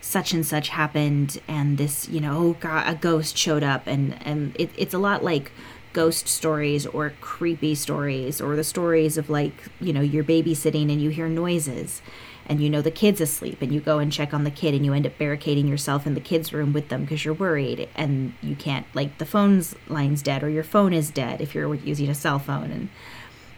such 0.00 0.32
and 0.32 0.46
such 0.46 0.70
happened, 0.70 1.40
and 1.46 1.78
this, 1.78 2.08
you 2.08 2.20
know, 2.20 2.38
oh 2.38 2.56
god, 2.60 2.88
a 2.88 2.94
ghost 2.94 3.36
showed 3.36 3.62
up, 3.62 3.86
and 3.86 4.16
and 4.24 4.56
it, 4.58 4.70
it's 4.76 4.94
a 4.94 4.98
lot 4.98 5.22
like 5.22 5.52
ghost 5.92 6.28
stories 6.28 6.86
or 6.86 7.14
creepy 7.22 7.74
stories 7.74 8.38
or 8.38 8.54
the 8.54 8.62
stories 8.62 9.16
of 9.16 9.30
like 9.30 9.54
you 9.80 9.94
know 9.94 10.02
you're 10.02 10.22
babysitting 10.22 10.92
and 10.92 11.00
you 11.00 11.08
hear 11.08 11.26
noises 11.26 12.02
and 12.44 12.60
you 12.60 12.68
know 12.68 12.82
the 12.82 12.90
kid's 12.90 13.18
asleep 13.18 13.62
and 13.62 13.72
you 13.72 13.80
go 13.80 13.98
and 13.98 14.12
check 14.12 14.34
on 14.34 14.44
the 14.44 14.50
kid 14.50 14.74
and 14.74 14.84
you 14.84 14.92
end 14.92 15.06
up 15.06 15.16
barricading 15.16 15.66
yourself 15.66 16.06
in 16.06 16.12
the 16.12 16.20
kid's 16.20 16.52
room 16.52 16.74
with 16.74 16.90
them 16.90 17.00
because 17.00 17.24
you're 17.24 17.32
worried 17.32 17.88
and 17.94 18.34
you 18.42 18.54
can't 18.54 18.84
like 18.92 19.16
the 19.16 19.24
phone's 19.24 19.74
line's 19.88 20.20
dead 20.20 20.42
or 20.42 20.50
your 20.50 20.62
phone 20.62 20.92
is 20.92 21.10
dead 21.10 21.40
if 21.40 21.54
you're 21.54 21.74
using 21.74 22.10
a 22.10 22.14
cell 22.14 22.38
phone 22.38 22.70
and 22.70 22.90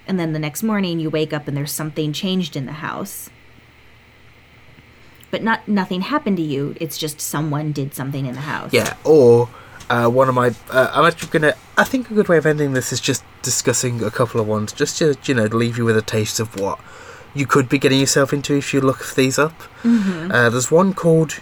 and 0.09 0.19
then 0.19 0.33
the 0.33 0.39
next 0.39 0.63
morning 0.63 0.99
you 0.99 1.11
wake 1.11 1.33
up 1.33 1.47
and 1.47 1.57
there's 1.57 1.73
something 1.73 2.13
changed 2.13 2.57
in 2.57 2.67
the 2.67 2.73
house 2.73 3.31
but 5.31 5.43
not 5.43 5.69
nothing 5.69 6.01
happened 6.01 6.37
to 6.37 6.43
you 6.43 6.75
it's 6.81 6.99
just 6.99 7.21
someone 7.21 7.73
did 7.73 7.95
something 7.95 8.27
in 8.27 8.35
the 8.35 8.41
house 8.41 8.73
Yeah, 8.73 8.97
or 9.05 9.49
uh, 9.91 10.09
one 10.09 10.29
of 10.29 10.35
my. 10.35 10.55
Uh, 10.71 10.91
I'm 10.93 11.05
actually 11.07 11.31
gonna. 11.31 11.55
I 11.77 11.85
think 11.85 12.11
a 12.11 12.15
good 12.15 12.29
way 12.29 12.37
of 12.37 12.47
ending 12.47 12.73
this 12.73 12.93
is 12.93 13.01
just 13.01 13.25
discussing 13.43 14.03
a 14.05 14.11
couple 14.11 14.41
of 14.41 14.47
ones, 14.47 14.73
just 14.73 14.99
to 14.99 15.17
you 15.25 15.35
know 15.35 15.47
leave 15.47 15.79
you 15.79 15.85
with 15.85 15.97
a 15.97 16.03
taste 16.03 16.41
of 16.41 16.61
what 16.61 16.79
you 17.35 17.47
could 17.47 17.69
be 17.69 17.79
getting 17.79 18.01
yourself 18.01 18.33
into 18.33 18.55
if 18.57 18.75
you 18.75 18.81
look 18.81 19.15
these 19.15 19.39
up. 19.39 19.59
Mm-hmm. 19.83 20.31
Uh, 20.31 20.51
there's 20.51 20.71
one 20.71 20.93
called 20.93 21.41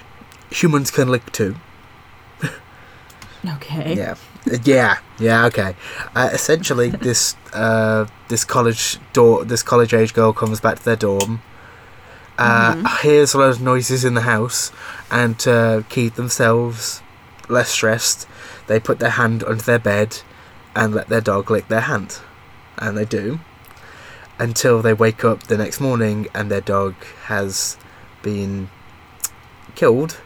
Humans 0.51 0.91
Can 0.91 1.09
Lick 1.09 1.33
Too. 1.33 1.57
okay 3.47 3.95
Yeah, 3.97 4.15
yeah, 4.65 4.99
yeah. 5.19 5.47
Okay. 5.47 5.75
Uh, 6.15 6.31
essentially, 6.33 6.91
this 7.07 7.37
uh, 7.53 8.07
this 8.29 8.45
college 8.45 8.99
door, 9.13 9.45
this 9.45 9.63
college 9.63 9.95
age 9.95 10.15
girl 10.15 10.33
comes 10.33 10.61
back 10.61 10.79
to 10.79 10.85
their 10.85 10.97
dorm. 10.97 11.43
Uh, 12.39 12.99
Hears 12.99 13.33
a 13.33 13.39
lot 13.39 13.51
of 13.51 13.63
noises 13.63 14.05
in 14.05 14.15
the 14.15 14.23
house, 14.23 14.71
and 15.11 15.39
to 15.41 15.85
keep 15.89 16.15
themselves 16.15 17.03
less 17.49 17.71
stressed, 17.71 18.29
they 18.67 18.79
put 18.79 18.99
their 18.99 19.11
hand 19.11 19.43
under 19.45 19.63
their 19.63 19.79
bed 19.79 20.21
and 20.75 20.95
let 20.95 21.09
their 21.09 21.23
dog 21.23 21.51
lick 21.51 21.69
their 21.69 21.81
hand, 21.83 22.19
and 22.77 22.97
they 22.97 23.07
do 23.07 23.41
until 24.39 24.83
they 24.83 24.93
wake 24.93 25.25
up 25.25 25.45
the 25.45 25.57
next 25.57 25.81
morning 25.81 26.29
and 26.35 26.51
their 26.51 26.61
dog 26.61 26.95
has 27.25 27.77
been 28.23 28.69
killed. 29.75 30.21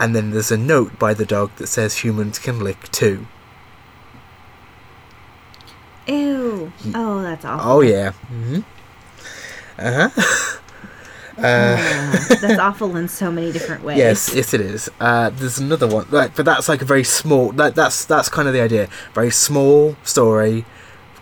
And 0.00 0.16
then 0.16 0.30
there's 0.30 0.50
a 0.50 0.56
note 0.56 0.98
by 0.98 1.14
the 1.14 1.26
dog 1.26 1.54
that 1.56 1.68
says 1.68 1.98
humans 1.98 2.38
can 2.40 2.58
lick 2.58 2.90
too. 2.90 3.26
ew 6.08 6.72
oh 6.94 7.22
that's 7.22 7.44
awful 7.44 7.70
Oh 7.70 7.80
yeah. 7.82 8.12
hmm 8.12 8.60
Uh 9.78 10.08
huh. 10.08 10.56
Oh, 11.38 12.26
that's 12.42 12.58
awful 12.68 12.96
in 12.96 13.08
so 13.08 13.30
many 13.32 13.50
different 13.50 13.82
ways 13.82 13.96
Yes, 13.96 14.34
yes, 14.34 14.52
it 14.52 14.60
is. 14.60 14.90
Uh, 15.00 15.30
there's 15.30 15.58
another 15.58 15.86
one, 15.86 16.06
like, 16.10 16.36
but 16.36 16.44
that's 16.44 16.68
like 16.68 16.82
a 16.82 16.84
very 16.84 17.04
small. 17.04 17.52
That, 17.52 17.74
that's 17.74 18.04
that's 18.04 18.28
kind 18.28 18.46
of 18.46 18.52
the 18.52 18.60
idea. 18.60 18.88
Very 19.14 19.30
small 19.30 19.96
story, 20.02 20.66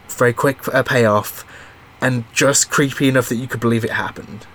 very 0.09 0.33
quick 0.33 0.67
uh, 0.75 0.83
payoff, 0.83 1.45
and 2.01 2.25
just 2.33 2.69
creepy 2.69 3.09
enough 3.09 3.29
that 3.29 3.37
you 3.37 3.47
could 3.47 3.61
believe 3.61 3.85
it 3.85 3.93
happened. 3.93 4.47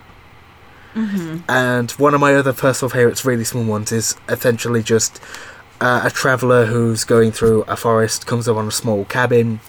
Mm-hmm. 0.94 1.40
And 1.50 1.92
one 1.92 2.14
of 2.14 2.22
my 2.22 2.36
other 2.36 2.54
personal 2.54 2.90
favorites, 2.90 3.26
really 3.26 3.44
small 3.44 3.64
ones, 3.64 3.92
is 3.92 4.16
essentially 4.30 4.84
just 4.84 5.22
uh, 5.82 6.02
a 6.06 6.10
traveller 6.10 6.66
who's 6.66 7.04
going 7.04 7.32
through 7.32 7.64
a 7.64 7.76
forest 7.76 8.26
comes 8.26 8.48
up 8.48 8.58
on 8.58 8.68
a 8.68 8.72
small 8.72 9.06
cabin, 9.06 9.60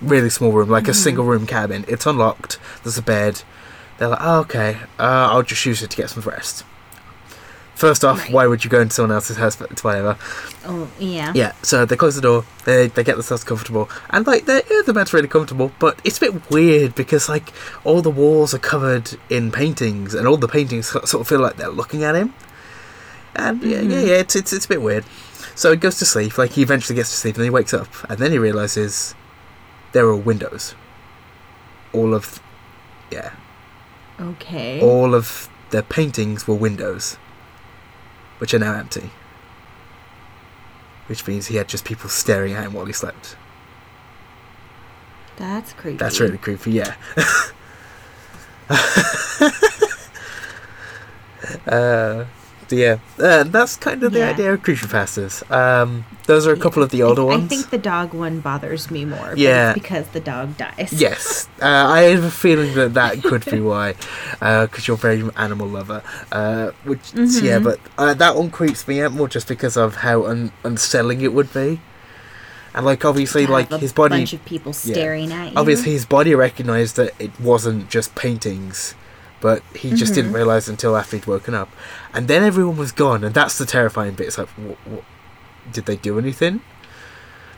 really 0.00 0.30
small 0.30 0.52
room, 0.52 0.68
like 0.68 0.88
a 0.88 0.94
single 0.94 1.24
room 1.24 1.46
cabin. 1.46 1.84
It's 1.88 2.06
unlocked. 2.06 2.58
There's 2.82 2.98
a 2.98 3.02
bed. 3.02 3.42
They're 3.98 4.08
like, 4.08 4.18
oh, 4.20 4.40
okay, 4.40 4.78
uh, 4.98 5.28
I'll 5.30 5.42
just 5.42 5.64
use 5.64 5.82
it 5.82 5.90
to 5.90 5.96
get 5.96 6.10
some 6.10 6.22
rest. 6.22 6.64
First 7.74 8.04
off, 8.04 8.20
Right. 8.20 8.32
why 8.32 8.46
would 8.46 8.64
you 8.64 8.70
go 8.70 8.80
into 8.80 8.94
someone 8.94 9.12
else's 9.12 9.36
house? 9.36 9.60
It's 9.60 9.82
whatever. 9.82 10.16
oh 10.64 10.88
yeah 10.98 11.32
Yeah, 11.34 11.52
so 11.62 11.84
they 11.84 11.96
close 11.96 12.14
the 12.14 12.20
door, 12.22 12.44
they, 12.64 12.86
they 12.86 13.02
get 13.02 13.16
themselves 13.16 13.42
comfortable, 13.42 13.90
and 14.10 14.26
like 14.26 14.46
they 14.46 14.62
yeah, 14.70 14.82
the 14.86 14.92
bed's 14.94 15.12
really 15.12 15.28
comfortable, 15.28 15.72
but 15.80 15.98
it's 16.04 16.18
a 16.18 16.20
bit 16.20 16.50
weird 16.50 16.94
because 16.94 17.28
like 17.28 17.52
all 17.82 18.00
the 18.00 18.10
walls 18.10 18.54
are 18.54 18.58
covered 18.60 19.16
in 19.28 19.50
paintings, 19.50 20.14
and 20.14 20.28
all 20.28 20.36
the 20.36 20.48
paintings 20.48 20.86
sort 20.86 21.14
of 21.14 21.26
feel 21.28 21.40
like 21.40 21.56
they're 21.56 21.68
looking 21.68 22.04
at 22.04 22.14
him, 22.14 22.32
and 23.34 23.60
yeah, 23.62 23.68
yeah, 23.70 23.82
mm-hmm. 23.82 23.90
yeah, 24.08 24.14
it's, 24.22 24.36
it's 24.36 24.52
it's 24.52 24.64
a 24.66 24.68
bit 24.68 24.80
weird. 24.82 25.04
So 25.56 25.70
he 25.70 25.76
goes 25.76 25.98
to 25.98 26.04
sleep, 26.06 26.38
like 26.38 26.52
he 26.52 26.62
eventually 26.62 26.94
gets 26.96 27.10
to 27.10 27.16
sleep, 27.16 27.34
and 27.36 27.44
he 27.44 27.50
wakes 27.50 27.74
up, 27.74 27.88
and 28.08 28.18
then 28.18 28.30
he 28.30 28.38
realizes 28.38 29.14
there 29.92 30.06
are 30.06 30.16
windows. 30.16 30.74
All 31.92 32.12
of, 32.14 32.40
yeah, 33.10 33.30
okay 34.20 34.80
all 34.80 35.14
of 35.14 35.48
the 35.70 35.82
paintings 35.82 36.46
were 36.48 36.54
windows, 36.56 37.18
which 38.44 38.52
are 38.52 38.58
now 38.58 38.74
empty. 38.74 39.08
Which 41.06 41.26
means 41.26 41.46
he 41.46 41.56
had 41.56 41.66
just 41.66 41.86
people 41.86 42.10
staring 42.10 42.52
at 42.52 42.66
him 42.66 42.74
while 42.74 42.84
he 42.84 42.92
slept. 42.92 43.36
that's 45.38 45.72
creepy 45.72 45.96
That's 45.96 46.20
really 46.20 46.36
creepy, 46.36 46.72
yeah. 46.72 46.94
uh, 51.66 52.26
yeah, 52.74 52.98
uh, 53.18 53.44
that's 53.44 53.76
kind 53.76 54.02
of 54.02 54.12
the 54.12 54.18
Yeah. 54.20 54.30
idea 54.30 54.52
of 54.54 54.62
creepypastas. 54.62 55.48
Um, 55.50 56.04
those 56.26 56.46
are 56.46 56.52
a 56.52 56.56
couple 56.58 56.82
of 56.82 56.90
the 56.90 57.02
older 57.02 57.22
I, 57.22 57.24
ones. 57.24 57.44
I 57.44 57.46
think 57.48 57.70
the 57.70 57.78
dog 57.78 58.12
one 58.14 58.40
bothers 58.40 58.90
me 58.90 59.04
more. 59.04 59.32
Yeah. 59.36 59.72
because 59.74 60.06
the 60.08 60.20
dog 60.20 60.56
dies. 60.56 60.92
Yes, 60.92 61.48
uh, 61.60 61.66
I 61.66 62.02
have 62.02 62.24
a 62.24 62.30
feeling 62.30 62.74
that 62.74 62.94
that 62.94 63.22
could 63.22 63.44
be 63.44 63.60
why, 63.70 63.94
because 64.40 64.86
you're 64.88 64.96
a 64.96 64.98
very 64.98 65.22
animal 65.36 65.66
lover. 65.68 66.02
Uh, 66.32 66.70
which 66.84 67.00
Mm-hmm. 67.12 67.44
yeah, 67.46 67.58
but 67.58 67.78
uh, 67.98 68.14
that 68.14 68.36
one 68.36 68.50
creeps 68.50 68.86
me 68.88 69.00
out 69.02 69.12
more 69.12 69.28
just 69.28 69.48
because 69.48 69.76
of 69.76 69.96
how 69.96 70.26
un- 70.26 70.52
unsettling 70.64 71.20
it 71.20 71.32
would 71.32 71.52
be, 71.52 71.80
and 72.74 72.84
like 72.86 73.04
obviously 73.04 73.46
like 73.46 73.70
his 73.72 73.92
body, 73.92 74.16
bunch 74.18 74.32
of 74.32 74.44
people 74.44 74.72
yeah. 74.84 74.92
staring 74.94 75.32
at 75.32 75.52
you. 75.52 75.56
obviously 75.58 75.92
his 75.92 76.04
body 76.06 76.34
recognized 76.34 76.96
that 76.96 77.12
it 77.20 77.30
wasn't 77.40 77.88
just 77.88 78.14
paintings, 78.14 78.94
but 79.44 79.62
he 79.76 79.92
just 79.92 80.14
didn't 80.14 80.30
Mhm. 80.32 80.36
realize 80.40 80.70
until 80.70 80.96
after 80.96 81.16
he'd 81.16 81.26
woken 81.26 81.52
up, 81.54 81.68
and 82.14 82.28
then 82.28 82.42
everyone 82.42 82.78
was 82.78 82.92
gone, 82.92 83.22
and 83.22 83.34
that's 83.34 83.58
the 83.58 83.66
terrifying 83.66 84.14
bit. 84.14 84.26
It's 84.28 84.38
like, 84.38 84.48
wh- 84.56 84.80
wh- 84.90 85.72
did 85.74 85.84
they 85.84 85.96
do 85.96 86.18
anything? 86.18 86.62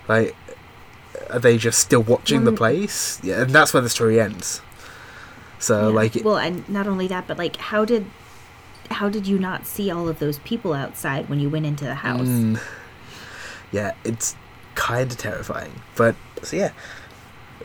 Like, 0.09 0.35
are 1.31 1.39
they 1.39 1.57
just 1.59 1.79
still 1.79 2.03
watching 2.03 2.43
the 2.45 2.53
place? 2.53 3.21
Yeah, 3.23 3.43
and 3.43 3.51
that's 3.51 3.73
where 3.73 3.81
the 3.83 3.89
story 3.99 4.21
ends. 4.21 4.61
So 5.61 5.89
Yeah. 5.89 5.95
like, 6.01 6.17
it, 6.17 6.25
well, 6.25 6.39
and 6.39 6.69
not 6.69 6.87
only 6.89 7.07
that, 7.09 7.29
but 7.29 7.39
like, 7.39 7.57
how 7.57 7.85
did 7.85 8.07
how 8.91 9.09
did 9.09 9.27
you 9.27 9.39
not 9.39 9.67
see 9.67 9.91
all 9.91 10.09
of 10.09 10.19
those 10.21 10.39
people 10.41 10.73
outside 10.73 11.29
when 11.29 11.39
you 11.41 11.49
went 11.49 11.67
into 11.67 11.85
the 11.85 11.97
house? 12.09 12.29
mm, 12.29 12.59
yeah, 13.73 13.93
it's 14.05 14.35
kind 14.75 15.11
of 15.11 15.19
terrifying. 15.19 15.73
But 15.97 16.15
so 16.43 16.57
yeah, 16.57 16.71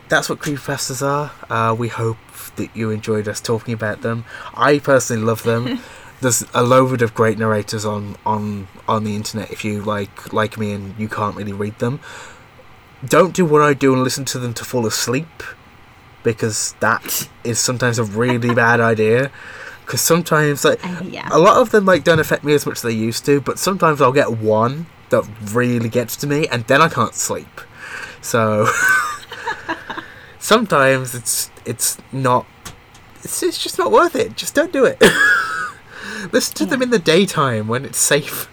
that's 0.08 0.28
what 0.28 0.38
creepypastas 0.40 1.00
are. 1.06 1.30
Uh, 1.50 1.74
we 1.74 1.88
hope 1.88 2.16
that 2.56 2.74
you 2.76 2.90
enjoyed 2.90 3.26
us 3.28 3.40
talking 3.40 3.74
about 3.74 4.02
them. 4.02 4.24
I 4.54 4.78
personally 4.78 5.22
love 5.22 5.42
them. 5.42 5.80
There's 6.20 6.44
a 6.54 6.62
load 6.62 7.02
of 7.02 7.14
great 7.14 7.36
narrators 7.38 7.84
on 7.84 8.16
on 8.24 8.68
on 8.86 9.02
the 9.04 9.16
internet. 9.16 9.50
If 9.50 9.64
you 9.64 9.82
like 9.82 10.32
like 10.32 10.56
me 10.56 10.72
and 10.72 10.94
you 10.98 11.08
can't 11.08 11.34
really 11.36 11.52
read 11.52 11.78
them, 11.80 11.98
don't 13.04 13.34
do 13.34 13.44
what 13.44 13.60
I 13.62 13.74
do 13.74 13.92
and 13.92 14.04
listen 14.04 14.24
to 14.26 14.38
them 14.38 14.54
to 14.54 14.64
fall 14.64 14.86
asleep, 14.86 15.42
because 16.22 16.74
that 16.80 17.28
is 17.42 17.58
sometimes 17.58 17.98
a 17.98 18.04
really 18.04 18.54
bad 18.64 18.80
idea. 18.80 19.32
Because 19.84 20.00
sometimes 20.00 20.64
like 20.64 20.84
I- 20.84 21.00
yeah. 21.02 21.28
a 21.32 21.38
lot 21.38 21.56
of 21.56 21.70
them 21.72 21.84
like 21.86 22.04
don't 22.04 22.20
affect 22.20 22.44
me 22.44 22.54
as 22.54 22.64
much 22.66 22.76
as 22.76 22.82
they 22.82 22.92
used 22.92 23.24
to, 23.26 23.40
but 23.40 23.58
sometimes 23.58 24.00
I'll 24.00 24.12
get 24.12 24.30
one 24.30 24.86
that 25.10 25.24
really 25.52 25.88
gets 25.88 26.14
to 26.18 26.26
me, 26.28 26.46
and 26.46 26.64
then 26.68 26.80
I 26.80 26.88
can't 26.88 27.14
sleep. 27.14 27.60
So 28.20 28.66
sometimes 30.42 31.14
it's 31.14 31.50
it's 31.64 31.96
not 32.12 32.44
it's, 33.22 33.42
it's 33.42 33.56
just 33.62 33.78
not 33.78 33.90
worth 33.92 34.14
it. 34.16 34.36
Just 34.36 34.54
don't 34.54 34.72
do 34.72 34.84
it. 34.84 35.00
Listen 36.32 36.54
to 36.56 36.66
them 36.66 36.82
in 36.82 36.90
the 36.90 36.98
daytime 36.98 37.68
when 37.68 37.84
it's 37.84 37.98
safe. 37.98 38.48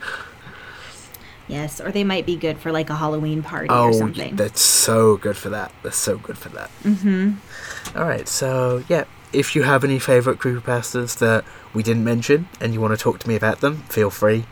Yes, 1.47 1.81
or 1.81 1.91
they 1.91 2.03
might 2.03 2.27
be 2.27 2.35
good 2.35 2.59
for 2.59 2.71
like 2.71 2.91
a 2.91 2.95
Halloween 2.95 3.41
party 3.41 3.67
Oh, 3.71 3.87
or 3.87 3.93
something. 3.93 4.35
that's 4.35 4.61
so 4.61 5.17
good 5.17 5.35
for 5.35 5.49
that. 5.49 5.71
That's 5.81 5.97
so 5.97 6.17
good 6.17 6.37
for 6.37 6.49
that. 6.49 6.69
mm-hmm. 6.83 7.97
All 7.97 8.05
right, 8.07 8.27
so 8.27 8.83
yeah, 8.87 9.05
if 9.33 9.55
you 9.55 9.63
have 9.63 9.83
any 9.83 9.97
favorite 9.97 10.37
creepypastas 10.37 11.17
that 11.17 11.43
we 11.73 11.81
didn't 11.81 12.03
mention 12.03 12.47
and 12.61 12.73
you 12.75 12.79
want 12.81 12.93
to 12.95 13.03
talk 13.03 13.17
to 13.19 13.27
me 13.27 13.35
about 13.35 13.61
them, 13.61 13.77
feel 13.89 14.11
free. 14.11 14.45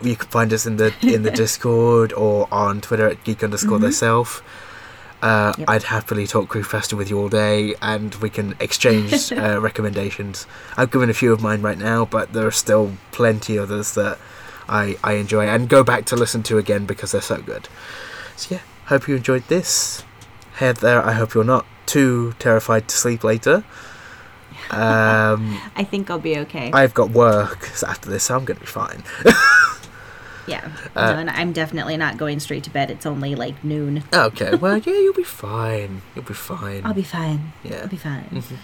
You 0.00 0.16
can 0.16 0.28
find 0.30 0.50
us 0.54 0.64
in 0.64 0.76
the 0.78 0.94
in 1.02 1.22
the 1.22 1.30
Discord 1.42 2.14
or 2.14 2.48
on 2.50 2.80
Twitter 2.80 3.06
at 3.06 3.22
geek 3.24 3.44
underscore 3.44 3.78
Mhm. 3.78 3.82
Uh, 5.22 5.52
Yep. 5.58 5.68
I'd 5.68 5.82
happily 5.84 6.26
talk 6.26 6.48
creepypasta 6.48 6.94
with 6.94 7.10
you 7.10 7.18
all 7.18 7.28
day, 7.28 7.74
and 7.82 8.14
we 8.16 8.30
can 8.30 8.54
exchange 8.58 9.30
uh, 9.36 9.60
recommendations. 9.60 10.46
I've 10.76 10.90
given 10.90 11.10
a 11.10 11.14
few 11.14 11.32
of 11.32 11.42
mine 11.42 11.60
right 11.62 11.78
now, 11.78 12.06
but 12.06 12.32
there 12.32 12.46
are 12.46 12.50
still 12.52 12.92
plenty 13.12 13.58
others 13.58 13.94
that 13.94 14.18
I 14.68 14.96
I 15.04 15.14
enjoy 15.14 15.46
and 15.46 15.68
go 15.68 15.82
back 15.84 16.04
to 16.06 16.16
listen 16.16 16.42
to 16.44 16.58
again 16.58 16.86
because 16.86 17.12
they're 17.12 17.20
so 17.20 17.42
good. 17.42 17.68
So 18.36 18.54
yeah, 18.54 18.60
hope 18.86 19.08
you 19.08 19.16
enjoyed 19.16 19.44
this. 19.48 20.04
Head 20.54 20.76
there. 20.76 21.04
I 21.04 21.12
hope 21.12 21.34
you're 21.34 21.44
not 21.44 21.66
too 21.86 22.34
terrified 22.38 22.88
to 22.88 22.96
sleep 22.96 23.22
later. 23.24 23.64
Um, 24.70 25.58
I 25.74 25.82
think 25.82 26.10
I'll 26.10 26.20
be 26.20 26.38
okay. 26.38 26.70
I've 26.72 26.94
got 26.94 27.10
work 27.10 27.70
after 27.82 28.08
this, 28.08 28.24
so 28.24 28.36
I'm 28.36 28.44
going 28.44 28.56
to 28.56 28.60
be 28.60 28.66
fine. 28.70 29.02
yeah. 30.50 30.72
Uh, 30.94 31.12
no, 31.12 31.18
and 31.20 31.30
I'm 31.30 31.52
definitely 31.52 31.96
not 31.96 32.16
going 32.18 32.40
straight 32.40 32.64
to 32.64 32.70
bed. 32.70 32.90
It's 32.90 33.06
only 33.06 33.34
like 33.34 33.62
noon. 33.64 34.04
okay, 34.12 34.54
well, 34.56 34.78
yeah, 34.78 34.94
you'll 34.94 35.14
be 35.14 35.22
fine. 35.22 36.02
You'll 36.14 36.24
be 36.24 36.34
fine. 36.34 36.82
I'll 36.84 36.94
be 36.94 37.02
fine. 37.02 37.52
Yeah. 37.62 37.82
I'll 37.82 37.88
be 37.88 37.96
fine. 37.96 38.26
Mhm. 38.30 38.56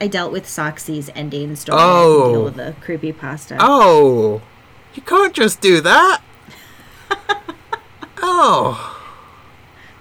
I 0.00 0.06
dealt 0.08 0.32
with 0.32 0.46
Soxy's 0.46 1.10
ending 1.14 1.54
story. 1.56 1.78
Oh. 1.80 2.32
Deal 2.32 2.44
with 2.44 2.56
the 2.56 2.74
creepy 2.80 3.12
pasta. 3.12 3.56
Oh, 3.60 4.40
you 4.94 5.02
can't 5.02 5.34
just 5.34 5.60
do 5.60 5.80
that. 5.82 6.22
oh. 8.22 8.92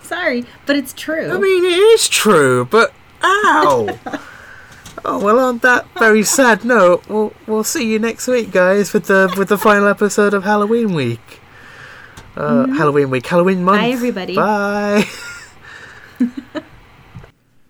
Sorry, 0.02 0.46
but 0.66 0.76
it's 0.76 0.94
true. 0.94 1.32
I 1.32 1.38
mean, 1.40 1.66
it 1.66 1.78
is 1.78 2.08
true, 2.08 2.66
but 2.66 2.94
ow. 3.24 4.00
oh 5.06 5.24
well, 5.24 5.40
on 5.40 5.60
that 5.60 5.88
very 5.98 6.24
sad 6.24 6.66
note, 6.66 7.08
we'll 7.08 7.34
we'll 7.48 7.64
see 7.64 7.92
you 7.92 8.00
next 8.00 8.28
week, 8.28 8.52
guys, 8.52 8.94
with 8.94 9.06
the 9.06 9.34
with 9.38 9.50
the 9.50 9.58
final 9.58 9.88
episode 9.88 10.34
of 10.34 10.44
Halloween 10.44 10.94
week. 10.94 11.42
Uh, 12.36 12.68
Halloween 12.68 13.10
week, 13.10 13.26
Halloween 13.26 13.64
month. 13.64 13.80
Bye, 13.80 13.90
everybody. 13.90 14.36
Bye. 14.36 15.08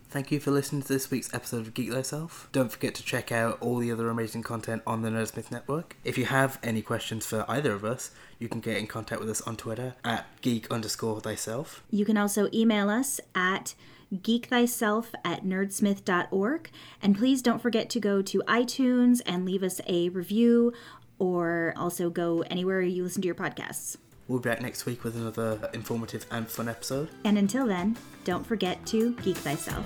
Thank 0.10 0.32
you 0.32 0.40
for 0.40 0.50
listening 0.50 0.82
to 0.82 0.88
this 0.88 1.12
week's 1.12 1.34
episode 1.34 1.68
of 1.68 1.74
Geek 1.74 1.92
Thyself. 1.92 2.48
Don't 2.54 2.72
forget 2.72 2.96
to 2.96 3.04
check 3.04 3.34
out 3.34 3.58
all 3.60 3.80
the 3.80 3.92
other 3.92 4.10
amazing 4.10 4.44
content 4.44 4.82
on 4.88 5.02
the 5.02 5.10
Nerdsmith 5.10 5.52
Network. 5.52 5.98
If 6.06 6.18
you 6.18 6.24
have 6.24 6.58
any 6.64 6.82
questions 6.82 7.26
for 7.26 7.44
either 7.50 7.74
of 7.74 7.84
us, 7.84 8.12
you 8.40 8.48
can 8.48 8.62
get 8.62 8.78
in 8.78 8.88
contact 8.88 9.20
with 9.20 9.30
us 9.30 9.42
on 9.42 9.58
Twitter 9.58 9.96
at 10.06 10.26
geek 10.42 10.72
underscore 10.72 11.20
thyself. 11.20 11.84
You 11.92 12.06
can 12.06 12.16
also 12.16 12.48
email 12.54 12.90
us 12.90 13.20
at 13.36 13.76
geekthyself 14.14 15.08
at 15.24 15.44
nerdsmith.org. 15.44 16.70
And 17.02 17.18
please 17.18 17.42
don't 17.42 17.62
forget 17.62 17.90
to 17.92 18.00
go 18.00 18.22
to 18.22 18.44
iTunes 18.48 19.22
and 19.26 19.46
leave 19.46 19.64
us 19.64 19.82
a 19.88 20.10
review 20.10 20.74
or 21.20 21.74
also 21.78 22.10
go 22.10 22.42
anywhere 22.50 22.82
you 22.82 23.04
listen 23.04 23.22
to 23.22 23.26
your 23.26 23.36
podcasts. 23.36 23.98
We'll 24.28 24.40
be 24.40 24.50
back 24.50 24.62
next 24.62 24.86
week 24.86 25.04
with 25.04 25.16
another 25.16 25.70
informative 25.74 26.26
and 26.32 26.48
fun 26.48 26.68
episode. 26.68 27.10
And 27.24 27.38
until 27.38 27.68
then, 27.68 27.96
don't 28.24 28.46
forget 28.46 28.84
to 28.88 29.14
geek 29.18 29.38
thyself. 29.38 29.86